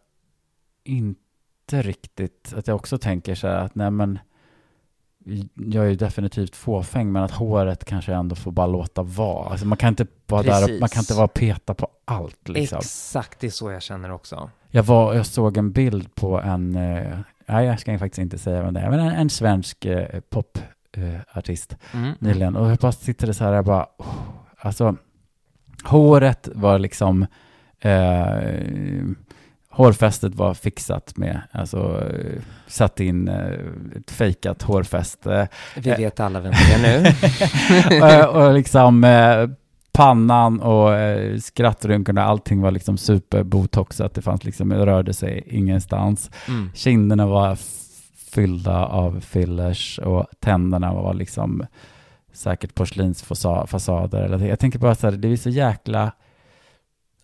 inte 0.84 1.82
riktigt, 1.82 2.54
att 2.56 2.66
jag 2.66 2.76
också 2.76 2.98
tänker 2.98 3.34
så 3.34 3.46
här 3.46 3.56
att 3.56 3.74
nej 3.74 3.90
men 3.90 4.18
jag 5.54 5.84
är 5.84 5.88
ju 5.88 5.96
definitivt 5.96 6.56
fåfäng, 6.56 7.12
men 7.12 7.22
att 7.22 7.30
håret 7.30 7.84
kanske 7.84 8.14
ändå 8.14 8.34
får 8.34 8.50
bara 8.50 8.66
låta 8.66 9.02
vara. 9.02 9.48
Alltså 9.48 9.66
man 9.66 9.78
kan 9.78 9.88
inte 9.88 10.06
vara 10.26 10.42
där, 10.42 10.74
och, 10.74 10.80
man 10.80 10.88
kan 10.88 11.00
inte 11.00 11.14
vara 11.14 11.24
och 11.24 11.34
peta 11.34 11.74
på 11.74 11.88
allt 12.04 12.48
liksom. 12.48 12.78
Exakt, 12.78 13.40
det 13.40 13.46
är 13.46 13.50
så 13.50 13.70
jag 13.70 13.82
känner 13.82 14.10
också. 14.10 14.50
Jag, 14.68 14.82
var, 14.82 15.14
jag 15.14 15.26
såg 15.26 15.56
en 15.56 15.72
bild 15.72 16.14
på 16.14 16.40
en, 16.40 16.76
eh, 16.76 17.18
nej 17.52 17.66
jag 17.66 17.80
ska 17.80 17.98
faktiskt 17.98 18.18
inte 18.18 18.38
säga 18.38 18.62
vem 18.62 18.74
det 18.74 18.80
är, 18.80 18.90
men 18.90 19.00
en, 19.00 19.12
en 19.12 19.30
svensk 19.30 19.84
eh, 19.84 20.20
popartist 20.30 21.76
Mm. 21.94 22.12
nyligen. 22.18 22.56
Och 22.56 22.70
jag 22.70 22.78
bara 22.78 22.92
sitter 22.92 23.26
det 23.26 23.34
så 23.34 23.44
här, 23.44 23.52
jag 23.52 23.64
bara, 23.64 23.86
oh, 23.98 24.06
alltså 24.58 24.96
håret 25.84 26.48
var 26.54 26.78
liksom, 26.78 27.26
eh, 27.80 28.36
hårfästet 29.70 30.34
var 30.34 30.54
fixat 30.54 31.16
med, 31.16 31.40
alltså 31.52 32.08
eh, 32.10 32.40
satt 32.66 33.00
in 33.00 33.28
eh, 33.28 33.52
ett 33.96 34.10
fejkat 34.10 34.62
hårfäste. 34.62 35.48
Vi 35.76 35.90
vet 35.90 36.20
alla 36.20 36.40
vem 36.40 36.52
det 36.52 36.74
är 36.74 37.02
nu. 37.02 37.08
Eh, 38.06 38.24
och 38.24 38.54
liksom 38.54 39.04
eh, 39.04 39.48
pannan 39.92 40.60
och 40.60 40.94
eh, 40.94 41.38
skrattrynkorna, 41.38 42.24
allting 42.24 42.60
var 42.60 42.70
liksom 42.70 42.96
superbotoxat. 42.96 44.14
Det 44.14 44.22
fanns 44.22 44.44
liksom, 44.44 44.68
det 44.68 44.86
rörde 44.86 45.14
sig 45.14 45.44
ingenstans. 45.46 46.30
Mm. 46.48 46.70
Kinderna 46.74 47.26
var 47.26 47.58
fyllda 48.32 48.86
av 48.86 49.20
fillers 49.20 49.98
och 49.98 50.26
tänderna 50.40 50.94
var 50.94 51.14
liksom 51.14 51.66
säkert 52.32 52.74
porslinsfasader. 52.74 54.22
Eller, 54.22 54.46
jag 54.46 54.58
tänker 54.58 54.78
bara 54.78 54.94
så 54.94 55.10
här, 55.10 55.16
det 55.16 55.28
är 55.28 55.36
så 55.36 55.50
jäkla... 55.50 56.12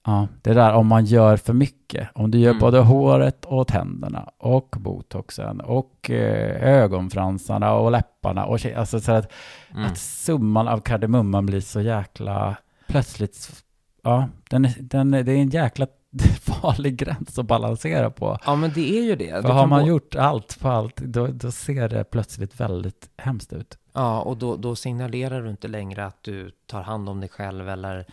Ja, 0.06 0.28
det 0.42 0.54
där 0.54 0.72
om 0.72 0.86
man 0.86 1.04
gör 1.04 1.36
för 1.36 1.52
mycket. 1.52 1.77
Om 2.14 2.30
du 2.30 2.38
gör 2.38 2.50
Mm. 2.50 2.60
både 2.60 2.78
håret 2.78 3.44
och 3.44 3.66
tänderna 3.68 4.30
och 4.38 4.76
botoxen 4.78 5.60
och 5.60 6.10
eh, 6.10 6.62
ögonfransarna 6.82 7.72
och 7.74 7.90
läpparna 7.90 8.44
och 8.44 8.66
alltså 8.66 9.00
så 9.00 9.12
att, 9.12 9.32
Mm. 9.70 9.84
att 9.84 9.98
summan 9.98 10.68
av 10.68 10.80
kardemumman 10.80 11.46
blir 11.46 11.60
så 11.60 11.80
jäkla 11.80 12.56
plötsligt, 12.86 13.64
ja, 14.02 14.28
den, 14.50 14.68
den, 14.80 15.10
det 15.10 15.18
är 15.32 15.36
en 15.36 15.48
jäkla 15.50 15.86
farlig 16.40 16.96
gräns 16.96 17.38
att 17.38 17.46
balansera 17.46 18.10
på. 18.10 18.38
Ja, 18.46 18.54
men 18.56 18.72
det 18.74 18.98
är 18.98 19.02
ju 19.02 19.16
det. 19.16 19.42
För 19.42 19.48
har 19.48 19.66
man 19.66 19.70
vara- 19.80 19.88
gjort 19.88 20.14
allt 20.14 20.60
på 20.60 20.68
allt, 20.68 20.96
då, 20.96 21.26
då 21.26 21.50
ser 21.50 21.88
det 21.88 22.04
plötsligt 22.04 22.60
väldigt 22.60 23.10
hemskt 23.16 23.52
ut. 23.52 23.78
Ja, 23.92 24.20
och 24.20 24.36
då, 24.36 24.56
då 24.56 24.76
signalerar 24.76 25.42
du 25.42 25.50
inte 25.50 25.68
längre 25.68 26.06
att 26.06 26.22
du 26.22 26.50
tar 26.66 26.82
hand 26.82 27.08
om 27.08 27.20
dig 27.20 27.28
själv 27.28 27.68
eller 27.68 28.06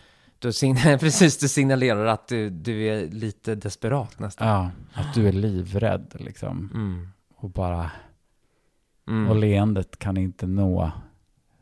du 0.46 0.52
sign- 0.52 0.98
precis, 1.00 1.38
du 1.38 1.48
signalerar 1.48 2.06
att 2.06 2.28
du, 2.28 2.50
du 2.50 2.82
är 2.86 3.06
lite 3.10 3.54
desperat 3.54 4.18
nästan. 4.18 4.48
Ja, 4.48 4.70
att 4.94 5.14
du 5.14 5.28
är 5.28 5.32
livrädd 5.32 6.12
liksom. 6.18 6.70
Mm. 6.74 7.08
Och 7.36 7.50
bara, 7.50 7.90
Mm. 9.08 9.28
och 9.30 9.36
leendet 9.36 9.98
kan 9.98 10.16
inte 10.16 10.46
nå 10.46 10.90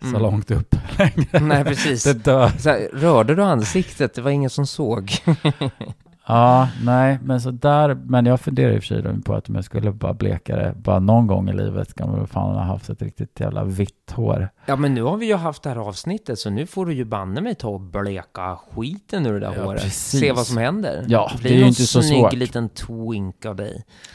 så 0.00 0.06
Mm. 0.06 0.22
långt 0.22 0.50
upp 0.50 0.74
längre. 0.98 1.40
Nej, 1.40 1.64
precis. 1.64 2.04
Det 2.04 2.12
dör. 2.14 2.48
Här, 2.64 2.88
rörde 2.92 3.34
du 3.34 3.42
ansiktet? 3.42 4.14
Det 4.14 4.22
var 4.22 4.30
ingen 4.30 4.50
som 4.50 4.66
såg. 4.66 5.12
Ja, 6.26 6.68
nej, 6.84 7.18
men 7.22 7.40
så 7.40 7.50
där, 7.50 7.94
men 7.94 8.26
jag 8.26 8.40
funderar 8.40 8.72
i 8.72 8.78
och 8.78 8.82
för 8.82 8.86
sig 9.02 9.22
på 9.22 9.34
att 9.34 9.48
om 9.48 9.54
jag 9.54 9.64
skulle 9.64 9.92
bara 9.92 10.14
bleka 10.14 10.56
det 10.56 10.72
bara 10.76 10.98
någon 10.98 11.26
gång 11.26 11.48
i 11.48 11.52
livet 11.52 11.90
ska 11.90 12.06
man 12.06 12.18
väl 12.18 12.26
fan 12.26 12.54
ha 12.54 12.62
haft 12.62 12.88
ett 12.90 13.02
riktigt 13.02 13.40
jävla 13.40 13.64
vitt 13.64 14.12
hår. 14.12 14.48
Ja, 14.66 14.76
men 14.76 14.94
nu 14.94 15.02
har 15.02 15.16
vi 15.16 15.26
ju 15.26 15.34
haft 15.36 15.62
det 15.62 15.68
här 15.70 15.76
avsnittet, 15.76 16.38
så 16.38 16.50
nu 16.50 16.66
får 16.66 16.86
du 16.86 16.92
ju 16.94 17.04
banne 17.04 17.40
mig 17.40 17.54
ta 17.54 17.68
och 17.68 17.80
bleka 17.80 18.56
skiten 18.56 19.26
ur 19.26 19.32
det 19.32 19.40
där 19.40 19.54
Ja, 19.56 19.64
håret. 19.64 19.82
precis. 19.82 20.20
Se 20.20 20.32
vad 20.32 20.46
som 20.46 20.56
händer. 20.56 21.04
Ja, 21.08 21.30
blir 21.40 21.42
det 21.50 21.54
är 21.54 21.56
ju 21.56 21.60
någon 21.60 21.68
inte 21.68 21.82
så 21.86 22.02
snygg 22.02 22.18
svårt. 22.20 22.32
liten 22.32 22.68
twink 22.68 23.44
av 23.46 23.56
dig. 23.56 23.84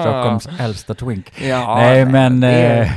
Stockholms 0.00 0.48
äldsta 0.60 0.94
twink. 0.94 1.32
Ja, 1.42 1.74
nej, 1.78 2.06
men, 2.06 2.40
det 2.40 2.48
är- 2.48 2.82
eh, 2.82 2.90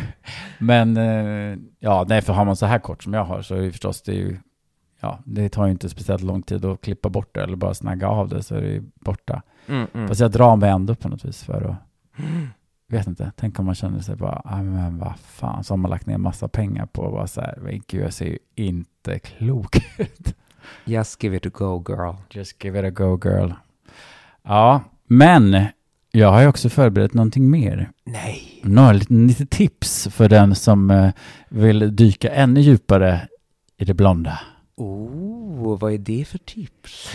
men, 0.60 0.98
eh, 0.98 1.58
ja, 1.80 2.06
nej, 2.08 2.22
för 2.22 2.34
har 2.34 2.46
man 2.46 2.56
så 2.56 2.66
här 2.66 2.80
kort 2.80 3.04
som 3.04 3.14
jag 3.14 3.24
har 3.26 3.42
så 3.42 3.56
är 3.56 3.62
det 3.62 3.72
förstås 3.72 4.02
det 4.02 4.12
är 4.12 4.16
ju, 4.16 4.38
ja, 5.02 5.20
det 5.26 5.50
tar 5.50 5.66
ju 5.66 5.72
inte 5.72 5.90
speciellt 5.90 6.24
lång 6.24 6.42
tid 6.42 6.66
att 6.66 6.82
klippa 6.82 7.10
bort 7.10 7.36
det 7.36 7.44
eller 7.44 7.56
bara 7.56 7.74
snagga 7.74 8.08
av 8.08 8.30
det 8.30 8.44
så 8.44 8.56
är 8.56 8.62
det 8.62 8.84
borta. 8.94 9.42
Mm, 9.68 9.88
mm. 9.94 10.08
Fast 10.08 10.22
jag 10.22 10.32
drar 10.32 10.56
mig 10.56 10.70
ändå 10.70 10.96
på 10.96 11.10
något 11.10 11.26
vis 11.26 11.44
för 11.44 11.62
att, 11.62 11.76
vet 12.88 13.08
inte, 13.08 13.32
tänk 13.36 13.60
om 13.60 13.66
man 13.66 13.76
känner 13.76 14.00
sig 14.00 14.16
bara, 14.16 14.42
ah, 14.46 14.64
men 14.64 14.98
vad 14.98 15.20
fan, 15.20 15.64
så 15.64 15.74
har 15.74 15.78
man 15.78 15.92
lagt 15.92 16.06
ner 16.06 16.18
massa 16.18 16.48
pengar 16.48 16.86
på 16.86 17.06
att 17.06 17.12
vara 17.12 17.28
så 17.28 17.42
här, 17.42 17.58
men 17.62 17.82
gud 17.88 18.04
jag 18.04 18.14
ser 18.14 18.26
ju 18.26 18.38
inte 18.56 19.20
klok 19.20 19.76
ut. 19.98 20.36
Just 20.86 21.24
give 21.24 21.38
it 21.38 21.46
a 21.46 21.50
go 21.54 21.84
girl. 21.90 22.16
Just 22.30 22.64
give 22.64 22.80
it 22.80 22.86
a 22.86 22.90
go 22.90 23.20
girl. 23.24 23.52
Ja, 24.44 24.82
men 25.08 25.66
jag 26.12 26.32
har 26.32 26.42
ju 26.42 26.48
också 26.48 26.70
förberett 26.70 27.14
någonting 27.14 27.50
mer. 27.50 27.92
Nej. 28.04 28.62
Några 28.64 28.92
lite, 28.92 29.14
lite 29.14 29.46
tips 29.46 30.08
för 30.12 30.30
den 30.30 30.56
som 30.56 30.92
eh, 30.92 31.12
vill 31.50 31.96
dyka 31.96 32.30
ännu 32.30 32.62
djupare 32.62 33.28
i 33.78 33.86
det 33.86 33.94
blonda. 33.94 34.40
Oh, 34.82 35.80
vad 35.80 35.94
är 35.94 35.98
det 35.98 36.28
för 36.28 36.38
tips? 36.38 37.14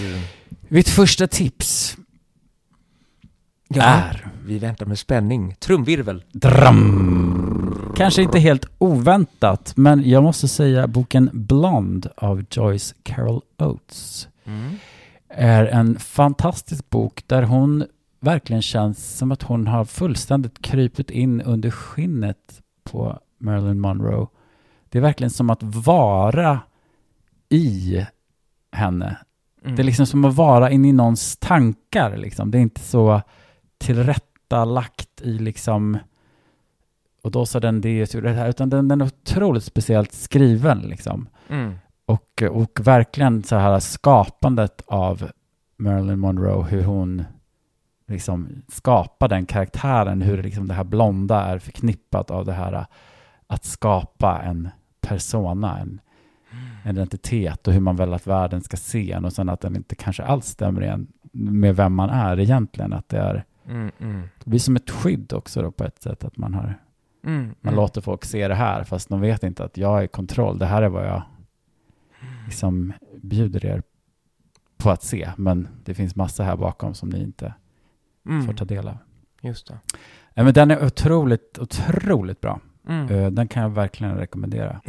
Mitt 0.68 0.88
första 0.88 1.26
tips 1.26 1.96
är 3.74 4.28
Vi 4.44 4.58
väntar 4.58 4.86
med 4.86 4.98
spänning. 4.98 5.54
Trumvirvel. 5.58 6.22
Dram. 6.32 7.94
Kanske 7.96 8.22
inte 8.22 8.38
helt 8.38 8.66
oväntat, 8.78 9.72
men 9.76 10.08
jag 10.10 10.22
måste 10.22 10.48
säga 10.48 10.86
boken 10.86 11.30
Blonde 11.32 12.10
av 12.16 12.44
Joyce 12.50 12.94
Carol 13.02 13.40
Oates 13.58 14.28
Mm. 14.44 14.74
är 15.28 15.64
en 15.66 15.98
fantastisk 15.98 16.90
bok 16.90 17.22
där 17.26 17.42
hon 17.42 17.84
verkligen 18.20 18.62
känns 18.62 19.16
som 19.16 19.32
att 19.32 19.42
hon 19.42 19.66
har 19.66 19.84
fullständigt 19.84 20.62
krypit 20.62 21.10
in 21.10 21.40
under 21.40 21.70
skinnet 21.70 22.62
på 22.84 23.18
Marilyn 23.38 23.80
Monroe. 23.80 24.26
Det 24.88 24.98
är 24.98 25.02
verkligen 25.02 25.30
som 25.30 25.50
att 25.50 25.62
vara 25.62 26.60
i 27.48 28.06
henne. 28.72 29.16
Mm. 29.64 29.76
Det 29.76 29.82
är 29.82 29.84
liksom 29.84 30.06
som 30.06 30.24
att 30.24 30.34
vara 30.34 30.70
inne 30.70 30.88
i 30.88 30.92
någons 30.92 31.36
tankar. 31.36 32.16
Liksom. 32.16 32.50
Det 32.50 32.58
är 32.58 32.62
inte 32.62 32.80
så 32.80 33.22
tillrättalagt 33.78 35.20
i 35.22 35.38
liksom 35.38 35.98
och 37.26 37.32
då 37.32 37.46
sa 37.46 37.60
den 37.60 37.80
det 37.80 38.14
och 38.14 38.22
det 38.22 38.32
här, 38.32 38.48
utan 38.48 38.70
den, 38.70 38.88
den 38.88 39.00
är 39.00 39.04
otroligt 39.04 39.64
speciellt 39.64 40.12
skriven 40.12 40.78
liksom. 40.78 41.28
Mm. 41.48 41.74
Och, 42.06 42.42
och 42.50 42.80
verkligen 42.80 43.42
så 43.42 43.56
här 43.56 43.80
skapandet 43.80 44.82
av 44.86 45.30
Marilyn 45.76 46.18
Monroe, 46.18 46.64
hur 46.64 46.84
hon 46.84 47.24
liksom 48.06 48.62
skapar 48.68 49.28
den 49.28 49.46
karaktären, 49.46 50.22
hur 50.22 50.42
liksom 50.42 50.68
det 50.68 50.74
här 50.74 50.84
blonda 50.84 51.44
är 51.44 51.58
förknippat 51.58 52.30
av 52.30 52.44
det 52.44 52.52
här 52.52 52.86
att 53.46 53.64
skapa 53.64 54.42
en 54.42 54.68
persona, 55.00 55.78
en, 55.78 56.00
en 56.05 56.05
identitet 56.86 57.66
och 57.68 57.72
hur 57.74 57.80
man 57.80 57.96
vill 57.96 58.12
att 58.14 58.26
världen 58.26 58.60
ska 58.62 58.76
se 58.76 59.12
en 59.12 59.24
och 59.24 59.32
sen 59.32 59.48
att 59.48 59.60
den 59.60 59.76
inte 59.76 59.94
kanske 59.94 60.22
alls 60.22 60.46
stämmer 60.46 60.82
igen 60.82 61.06
med 61.32 61.76
vem 61.76 61.94
man 61.94 62.10
är 62.10 62.40
egentligen, 62.40 62.92
att 62.92 63.08
det 63.08 63.18
är 63.18 63.44
Mm, 63.68 63.90
mm. 64.00 64.20
det 64.44 64.50
blir 64.50 64.60
som 64.60 64.76
ett 64.76 64.90
skydd 64.90 65.32
också 65.32 65.62
då 65.62 65.70
på 65.70 65.84
ett 65.84 66.02
sätt 66.02 66.24
att 66.24 66.36
man 66.36 66.54
har 66.54 66.78
Mm, 67.24 67.42
man 67.60 67.72
mm. 67.72 67.74
låter 67.74 68.00
folk 68.00 68.24
se 68.24 68.48
det 68.48 68.54
här 68.54 68.84
fast 68.84 69.08
de 69.08 69.20
vet 69.20 69.42
inte 69.42 69.64
att 69.64 69.76
jag 69.76 70.02
är 70.02 70.06
kontroll. 70.06 70.58
Det 70.58 70.66
här 70.66 70.82
är 70.82 70.88
vad 70.88 71.06
jag 71.06 71.22
liksom 72.44 72.92
bjuder 73.22 73.66
er 73.66 73.82
på 74.76 74.90
att 74.90 75.02
se. 75.02 75.30
Men 75.36 75.68
det 75.84 75.94
finns 75.94 76.16
massa 76.16 76.42
här 76.44 76.56
bakom 76.56 76.94
som 76.94 77.08
ni 77.08 77.22
inte 77.22 77.54
Mm. 78.26 78.46
får 78.46 78.52
ta 78.52 78.64
del 78.64 78.88
av. 78.88 78.98
Just 79.40 79.66
det. 79.68 79.78
Ja, 80.34 80.44
men 80.44 80.52
den 80.54 80.70
är 80.70 80.84
otroligt, 80.86 81.58
otroligt 81.58 82.40
bra. 82.40 82.60
Mm. 82.88 83.08
Eh, 83.08 83.30
Den 83.30 83.48
kan 83.48 83.62
jag 83.62 83.70
verkligen 83.70 84.14
rekommendera. 84.16 84.80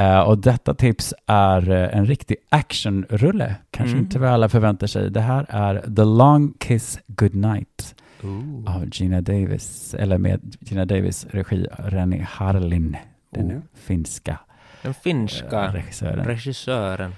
Eh, 0.00 0.20
Och 0.20 0.38
detta 0.38 0.74
tips 0.74 1.14
är 1.26 1.70
eh, 1.70 1.96
en 1.98 2.06
riktig 2.06 2.36
actionrulle. 2.48 3.54
Kanske 3.70 3.92
Mm. 3.92 4.04
inte 4.04 4.18
vad 4.18 4.28
alla 4.30 4.48
förväntar 4.48 4.86
sig. 4.86 5.10
Det 5.10 5.20
här 5.20 5.46
är 5.48 5.94
The 5.96 6.04
Long 6.04 6.52
Kiss 6.58 6.98
Goodnight 7.06 7.94
Ooh. 8.22 8.76
av 8.76 8.88
Gina 8.92 9.20
Davis, 9.20 9.94
eller 9.94 10.18
med 10.18 10.56
Gina 10.60 10.84
Davis 10.84 11.26
regi, 11.30 11.66
Rennie 11.78 12.22
Harlin, 12.30 12.96
den 13.30 13.46
Oh. 13.56 13.60
finska 13.74 14.38
Den 14.82 14.94
finska 14.94 15.74
regissören. 15.74 16.24
regissören. 16.24 17.12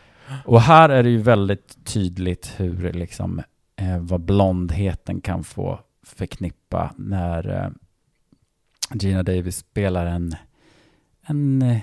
Och 0.45 0.61
här 0.61 0.89
är 0.89 1.03
det 1.03 1.11
ju 1.11 1.19
väldigt 1.19 1.85
tydligt 1.85 2.55
hur 2.57 2.93
liksom 2.93 3.43
eh, 3.77 3.99
vad 3.99 4.21
blondheten 4.21 5.21
kan 5.21 5.45
få 5.45 5.81
förknippa 6.07 6.95
när 6.97 7.73
Gina 8.95 9.23
Davis 9.23 9.57
spelar 9.57 10.07
en, 10.07 10.35
en, 11.27 11.81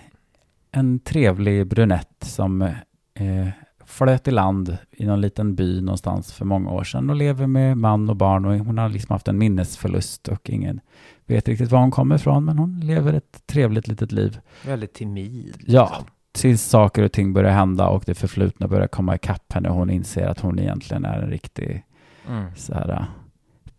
en 0.72 1.00
trevlig 1.00 1.68
brunett 1.68 2.16
som 2.20 2.62
eh, 2.62 3.48
flöt 3.86 4.28
i 4.28 4.32
land 4.32 4.78
i 4.92 5.06
någon 5.06 5.22
liten 5.22 5.56
by 5.56 5.82
någonstans 5.82 6.34
för 6.34 6.46
många 6.46 6.72
år 6.72 6.84
sedan 6.84 7.10
och 7.10 7.16
lever 7.16 7.48
med 7.48 7.78
man 7.78 8.10
och 8.10 8.16
barn 8.16 8.46
och 8.46 8.58
hon 8.58 8.78
har 8.78 8.90
liksom 8.90 9.14
haft 9.14 9.28
en 9.28 9.38
minnesförlust 9.38 10.28
och 10.28 10.50
ingen 10.50 10.80
vet 11.26 11.48
riktigt 11.48 11.72
var 11.72 11.80
hon 11.80 11.92
kommer 11.92 12.16
ifrån 12.16 12.46
men 12.46 12.58
hon 12.58 12.80
lever 12.80 13.14
ett 13.14 13.48
trevligt 13.48 13.88
litet 13.88 14.12
liv. 14.12 14.40
Väldigt 14.66 14.94
timid. 14.94 15.58
Ja. 15.66 15.86
liksom. 15.90 16.06
tills 16.32 16.64
saker 16.64 17.04
och 17.04 17.12
ting 17.12 17.34
börjar 17.34 17.52
hända 17.52 17.88
och 17.88 18.04
det 18.06 18.16
förflutna 18.16 18.68
börjar 18.68 18.88
komma 18.88 19.16
ikapp 19.16 19.54
henne 19.54 19.70
och 19.70 19.76
hon 19.76 19.90
inser 19.90 20.28
att 20.28 20.40
hon 20.40 20.60
egentligen 20.60 21.06
är 21.06 21.22
en 21.22 21.30
riktig 21.30 21.84
Mm. 22.28 22.56
så 22.56 22.74
här, 22.74 22.90
äh, 22.90 23.04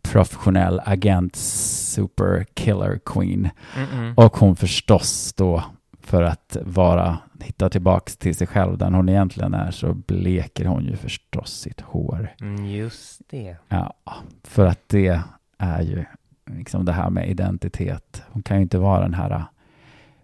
professionell 0.02 0.80
agent, 0.84 1.36
super 1.36 2.46
killer 2.54 3.00
queen. 3.04 3.50
Mm, 3.76 3.90
mm. 3.92 4.14
Och 4.16 4.36
hon 4.36 4.56
förstås 4.56 5.32
då 5.32 5.64
för 6.10 6.22
att 6.22 6.56
vara, 6.62 7.18
hitta 7.40 7.68
tillbaks 7.68 8.16
till 8.16 8.34
sig 8.34 8.46
själv, 8.46 8.78
den 8.78 8.94
hon 8.94 9.08
egentligen 9.08 9.54
är, 9.54 9.70
så 9.70 9.94
bleker 9.94 10.64
hon 10.64 10.84
ju 10.84 10.96
förstås 10.96 11.60
sitt 11.60 11.80
hår. 11.80 12.34
Mm, 12.40 12.66
just 12.66 13.22
det. 13.30 13.56
Ja, 13.68 13.94
för 14.44 14.66
att 14.66 14.88
det 14.88 15.20
är 15.58 15.82
ju 15.82 16.04
liksom 16.46 16.84
det 16.84 16.92
här 16.92 17.10
med 17.10 17.30
identitet. 17.30 18.22
Hon 18.28 18.42
kan 18.42 18.56
ju 18.56 18.62
inte 18.62 18.78
vara 18.78 19.00
den 19.00 19.14
här 19.14 19.44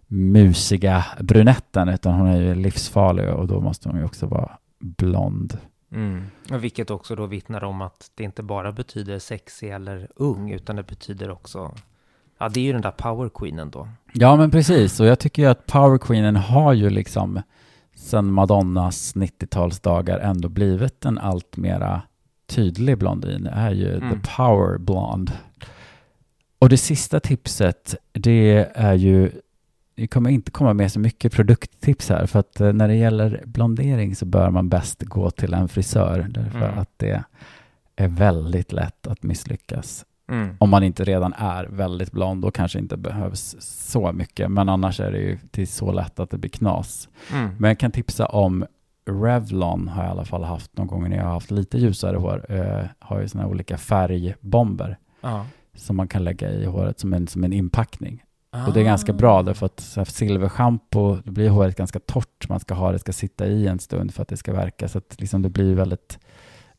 musiga 0.07 1.05
brunetten, 1.19 1.89
utan 1.89 2.13
hon 2.13 2.27
är 2.27 2.41
ju 2.41 2.55
livsfarlig 2.55 3.29
och 3.29 3.47
då 3.47 3.61
måste 3.61 3.89
hon 3.89 3.97
ju 3.97 4.05
också 4.05 4.25
vara 4.25 4.57
blond. 4.79 5.57
Mm. 5.91 6.25
Vilket 6.49 6.91
också 6.91 7.15
då 7.15 7.25
vittnar 7.25 7.63
om 7.63 7.81
att 7.81 8.11
det 8.15 8.23
inte 8.23 8.43
bara 8.43 8.71
betyder 8.71 9.19
sexig 9.19 9.69
eller 9.69 10.07
ung, 10.15 10.51
utan 10.51 10.75
det 10.75 10.83
betyder 10.83 11.29
också... 11.29 11.71
Ja, 12.37 12.49
det 12.49 12.59
är 12.59 12.63
ju 12.63 12.73
den 12.73 12.81
där 12.81 12.91
power 12.91 13.29
queenen 13.29 13.69
då. 13.69 13.87
Ja, 14.13 14.35
men 14.35 14.51
precis. 14.51 14.99
Och 14.99 15.05
jag 15.05 15.19
tycker 15.19 15.41
ju 15.41 15.47
att 15.49 15.65
Power 15.65 15.97
Queenen 15.97 16.35
har 16.35 16.73
ju 16.73 16.89
liksom 16.89 17.41
sen 17.95 18.33
Madonnas 18.33 19.15
90-talsdagar 19.15 20.19
ändå 20.19 20.49
blivit 20.49 21.05
en 21.05 21.17
allt 21.17 21.57
mera 21.57 22.01
tydlig 22.47 22.97
blondin. 22.97 23.43
Det 23.43 23.49
är 23.49 23.71
ju 23.71 23.97
Mm. 23.97 24.09
the 24.21 24.29
power 24.37 24.77
blonde. 24.77 25.31
Och 26.59 26.69
det 26.69 26.77
sista 26.77 27.19
tipset, 27.19 27.95
det 28.11 28.67
är 28.75 28.93
ju 28.93 29.31
det 29.95 30.07
kommer 30.07 30.29
inte 30.29 30.51
komma 30.51 30.73
med 30.73 30.91
så 30.91 30.99
mycket 30.99 31.33
produkttips 31.33 32.09
här 32.09 32.25
för 32.25 32.39
att 32.39 32.61
eh, 32.61 32.73
när 32.73 32.87
det 32.87 32.95
gäller 32.95 33.43
blondering 33.45 34.15
så 34.15 34.25
bör 34.25 34.49
man 34.49 34.69
bäst 34.69 35.03
gå 35.03 35.31
till 35.31 35.53
en 35.53 35.67
frisör 35.67 36.27
därför 36.29 36.67
Mm. 36.67 36.79
att 36.79 36.91
det 36.97 37.23
är 37.95 38.07
väldigt 38.07 38.71
lätt 38.71 39.07
att 39.07 39.23
misslyckas 39.23 40.05
Mm. 40.31 40.55
om 40.59 40.69
man 40.69 40.83
inte 40.83 41.03
redan 41.03 41.33
är 41.33 41.63
väldigt 41.65 42.11
blond 42.11 42.45
och 42.45 42.55
kanske 42.55 42.79
inte 42.79 42.97
behövs 42.97 43.55
så 43.59 44.11
mycket. 44.11 44.51
Men 44.51 44.69
annars 44.69 44.99
är 44.99 45.11
det 45.11 45.17
ju 45.19 45.37
är 45.57 45.65
så 45.65 45.91
lätt 45.91 46.19
att 46.19 46.29
det 46.29 46.37
blir 46.37 46.49
knas. 46.51 47.09
Mm. 47.33 47.49
Men 47.59 47.67
jag 47.67 47.79
kan 47.79 47.91
tipsa 47.91 48.25
om 48.25 48.65
Revlon 49.09 49.87
har 49.87 50.03
jag 50.03 50.09
i 50.09 50.11
alla 50.11 50.25
fall 50.25 50.43
haft 50.43 50.77
någon 50.77 50.87
gång 50.87 51.09
när 51.09 51.17
jag 51.17 51.23
har 51.23 51.31
haft 51.33 51.51
lite 51.51 51.77
ljusare 51.77 52.17
hår. 52.17 52.45
Eh, 52.49 52.85
har 52.99 53.21
ju 53.21 53.27
sådana 53.27 53.49
olika 53.49 53.77
färgbomber 53.77 54.97
Ja. 55.21 55.45
som 55.75 55.95
man 55.95 56.07
kan 56.07 56.23
lägga 56.23 56.51
i 56.51 56.65
håret 56.65 56.99
som 56.99 57.13
en, 57.13 57.27
som 57.27 57.43
en 57.43 57.53
inpackning. 57.53 58.23
Och 58.67 58.73
det 58.73 58.79
är 58.79 58.83
ganska 58.83 59.13
bra 59.13 59.43
därför 59.43 59.65
att 59.65 59.97
silverschampo, 60.07 61.17
då 61.23 61.31
blir 61.31 61.49
håret 61.49 61.75
ganska 61.75 61.99
torrt. 61.99 62.49
Man 62.49 62.59
ska 62.59 62.73
ha 62.73 62.91
det, 62.91 62.99
ska 62.99 63.13
sitta 63.13 63.47
i 63.47 63.67
en 63.67 63.79
stund 63.79 64.13
för 64.13 64.21
att 64.21 64.27
det 64.27 64.37
ska 64.37 64.53
verka. 64.53 64.87
Så 64.87 64.97
att 64.97 65.15
liksom 65.21 65.41
det 65.41 65.49
blir 65.49 65.75
väldigt 65.75 66.19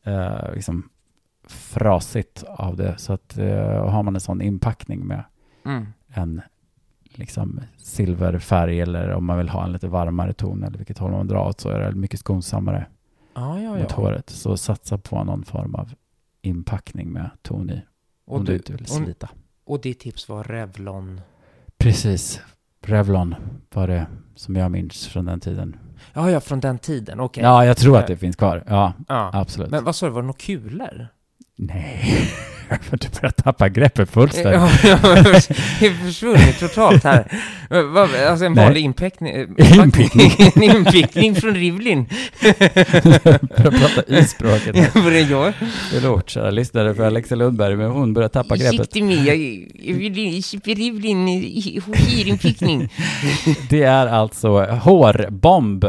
eh, 0.03 0.53
liksom 0.53 0.89
frasigt 1.49 2.43
av 2.47 2.75
det. 2.75 2.97
Så 2.97 3.13
att 3.13 3.37
eh, 3.37 3.85
har 3.89 4.03
man 4.03 4.15
en 4.15 4.21
sån 4.21 4.41
inpackning 4.41 5.07
med 5.07 5.23
Mm. 5.65 5.85
en 6.07 6.41
liksom 7.03 7.59
silverfärg 7.77 8.81
eller 8.81 9.09
om 9.11 9.25
man 9.25 9.37
vill 9.37 9.49
ha 9.49 9.63
en 9.65 9.71
lite 9.71 9.87
varmare 9.87 10.33
ton 10.33 10.63
eller 10.63 10.77
vilket 10.77 10.97
håll 10.97 11.11
man 11.11 11.27
drar 11.27 11.47
åt 11.47 11.59
så 11.61 11.69
är 11.69 11.79
det 11.79 11.91
mycket 11.95 12.19
skonsammare 12.19 12.85
Ja, 13.35 13.59
ja, 13.61 13.75
mot 13.77 13.91
håret. 13.91 14.29
Så 14.29 14.57
satsa 14.57 14.97
på 14.97 15.23
någon 15.23 15.43
form 15.43 15.75
av 15.75 15.93
inpackning 16.41 17.11
med 17.11 17.29
ton 17.41 17.69
i. 17.69 17.81
Och, 18.25 18.37
om 18.37 18.45
du 18.45 18.51
du, 18.51 18.57
inte 18.57 18.73
vill 18.73 18.81
och, 18.81 18.89
slita. 18.89 19.29
och 19.65 19.81
ditt 19.81 19.99
tips 19.99 20.29
var 20.29 20.43
Revlon. 20.43 21.21
Precis. 21.77 22.41
Revlon 22.81 23.35
var 23.73 23.87
det 23.87 24.07
som 24.35 24.55
jag 24.55 24.71
minns 24.71 25.07
från 25.07 25.25
den 25.25 25.39
tiden. 25.39 25.75
Ja, 26.13 26.31
ja, 26.31 26.39
från 26.39 26.59
den 26.59 26.77
tiden. 26.79 27.19
Okej. 27.19 27.43
Ja, 27.43 27.65
jag 27.65 27.77
tror 27.77 27.97
att 27.97 28.07
det 28.07 28.17
finns 28.17 28.35
kvar. 28.35 28.63
Ja, 28.67 28.93
Ja. 29.07 29.29
absolut. 29.33 29.71
Men 29.71 29.83
vad 29.83 29.95
sa 29.95 30.05
du, 30.05 30.11
var 30.11 30.21
det 30.21 30.27
några 30.27 30.39
kulor? 30.39 31.07
Nej, 31.61 32.29
du 32.91 33.07
börjar 33.21 33.31
tappa 33.31 33.69
greppet 33.69 34.09
fullständigt. 34.09 34.61
Ja, 34.83 34.89
ja, 34.89 34.97
det 35.79 35.85
är 35.85 36.05
försvunnit 36.05 36.59
totalt 36.59 37.03
här. 37.03 37.27
Alltså 38.29 38.45
en 38.45 38.53
vanlig 38.53 38.81
inpickning. 38.81 39.47
Inpickning. 39.83 40.31
en 40.55 40.63
inpickning 40.63 41.35
från 41.35 41.55
Rivlin. 41.55 42.05
Börjar 42.41 43.71
prata 43.71 44.17
i 44.17 44.23
språket. 44.23 44.75
här. 44.75 45.01
Var 45.01 45.11
det 45.11 45.21
jag? 45.21 45.53
Förlåt, 45.91 46.29
kära 46.29 46.51
lyssnare 46.51 46.95
för 46.95 47.07
Alexa 47.07 47.35
Lundberg, 47.35 47.75
men 47.75 47.91
hon 47.91 48.13
börjar 48.13 48.29
tappa 48.29 48.57
greppet. 48.57 48.79
Ursäkta 48.79 49.03
mig, 49.03 49.27
jag 49.27 49.37
jag 49.89 49.95
vill 49.95 50.13
Rivlin 50.75 51.27
hyrinpickning. 51.93 52.89
Det 53.69 53.83
är 53.83 54.07
alltså 54.07 54.65
hårbomb. 54.65 55.85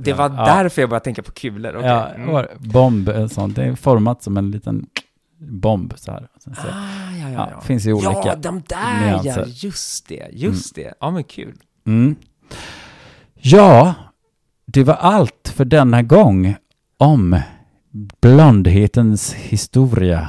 Det 0.00 0.12
var 0.12 0.24
Ja. 0.30 0.44
därför 0.44 0.82
jag 0.82 0.90
började 0.90 1.04
tänka 1.04 1.22
på 1.22 1.32
kulor. 1.32 1.76
okej. 1.76 1.88
Ja, 1.88 2.08
Mm. 2.08 2.28
hårbomb, 2.28 3.08
en 3.08 3.28
sån. 3.28 3.52
Det 3.52 3.64
är 3.64 3.74
format 3.74 4.22
som 4.22 4.36
en 4.36 4.50
liten 4.50 4.86
bomb 5.40 5.92
så 5.96 6.12
här. 6.12 6.28
Så, 6.38 6.50
Ah, 6.50 6.54
ja, 6.64 7.28
ja, 7.28 7.30
ja, 7.30 7.48
ja. 7.52 7.60
finns 7.60 7.86
ju 7.86 7.92
olika. 7.92 8.10
Ja, 8.24 8.34
de 8.36 8.62
där 8.68 9.00
nyanser. 9.06 9.40
ja, 9.40 9.44
just 9.46 10.08
det, 10.08 10.28
just 10.32 10.74
det. 10.74 10.94
Ja, 11.00 11.10
men 11.10 11.24
kul. 11.24 11.54
Mm. 11.86 12.16
Ja, 13.34 13.94
det 14.66 14.84
var 14.84 14.94
allt 14.94 15.52
för 15.56 15.64
denna 15.64 16.02
gång 16.02 16.56
om 16.96 17.40
blondhetens 18.20 19.34
historia. 19.34 20.28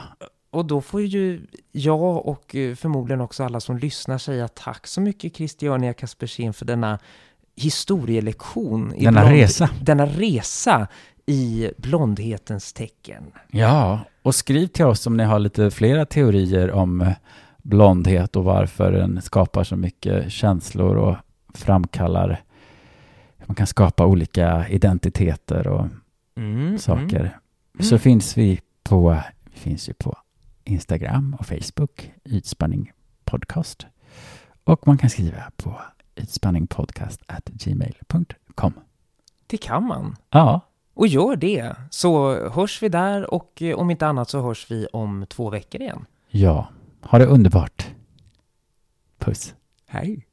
Och 0.51 0.65
då 0.65 0.81
får 0.81 1.01
ju 1.01 1.41
jag 1.71 2.27
och 2.27 2.55
eh, 2.55 2.75
förmodligen 2.75 3.21
också 3.21 3.43
alla 3.43 3.59
som 3.59 3.77
lyssnar 3.77 4.17
säga 4.17 4.47
tack 4.47 4.87
så 4.87 5.01
mycket 5.01 5.35
Christiania 5.37 5.93
Kaspersen 5.93 6.53
för 6.53 6.65
denna 6.65 6.99
historielektion. 7.59 8.93
i 8.95 9.05
Denna 9.05 9.31
resa. 9.31 9.69
Denna 9.81 10.05
resa 10.05 10.87
i 11.25 11.71
blondhetens 11.77 12.73
tecken. 12.73 13.23
Ja, 13.51 13.99
och 14.21 14.35
skriv 14.35 14.67
till 14.67 14.85
oss 14.85 15.07
om 15.07 15.17
ni 15.17 15.23
har 15.23 15.39
lite 15.39 15.71
flera 15.71 16.05
teorier 16.05 16.71
om 16.71 17.13
blondhet 17.57 18.35
och 18.35 18.43
varför 18.43 18.91
den 18.91 19.21
skapar 19.21 19.63
så 19.63 19.75
mycket 19.75 20.31
känslor 20.31 20.95
och 20.97 21.15
framkallar 21.53 22.41
man 23.45 23.55
kan 23.55 23.67
skapa 23.67 24.05
olika 24.05 24.67
identiteter 24.69 25.67
och 25.67 25.85
Mm, 26.37 26.77
saker. 26.77 27.19
mm. 27.19 27.85
Så 27.89 27.97
finns 27.97 28.37
vi 28.37 28.59
på, 28.83 29.17
vi 29.53 29.59
finns 29.59 29.89
ju 29.89 29.93
på 29.93 30.17
Instagram 30.63 31.35
och 31.39 31.45
Facebook, 31.45 32.11
Ytspanning 32.25 32.91
Podcast. 33.25 33.85
Och 34.63 34.87
man 34.87 34.97
kan 34.97 35.09
skriva 35.09 35.51
på 35.57 35.81
ytspanningpodcast.gmail.com. 36.19 38.73
Det 39.47 39.57
kan 39.57 39.83
man. 39.83 40.15
Ja, 40.29 40.61
Och 40.93 41.07
gör 41.07 41.35
det, 41.35 41.75
så 41.89 42.33
hörs 42.49 42.83
vi 42.83 42.89
där 42.89 43.33
och 43.33 43.61
eh, 43.61 43.75
om 43.77 43.91
inte 43.91 44.07
annat 44.07 44.29
så 44.29 44.41
hörs 44.41 44.71
vi 44.71 44.87
om 44.93 45.25
två 45.29 45.49
veckor 45.49 45.81
igen. 45.81 46.05
ja. 46.29 46.67
Ha 47.01 47.17
det 47.19 47.25
underbart. 47.25 47.87
Puss. 49.17 49.53
Hej! 49.87 50.25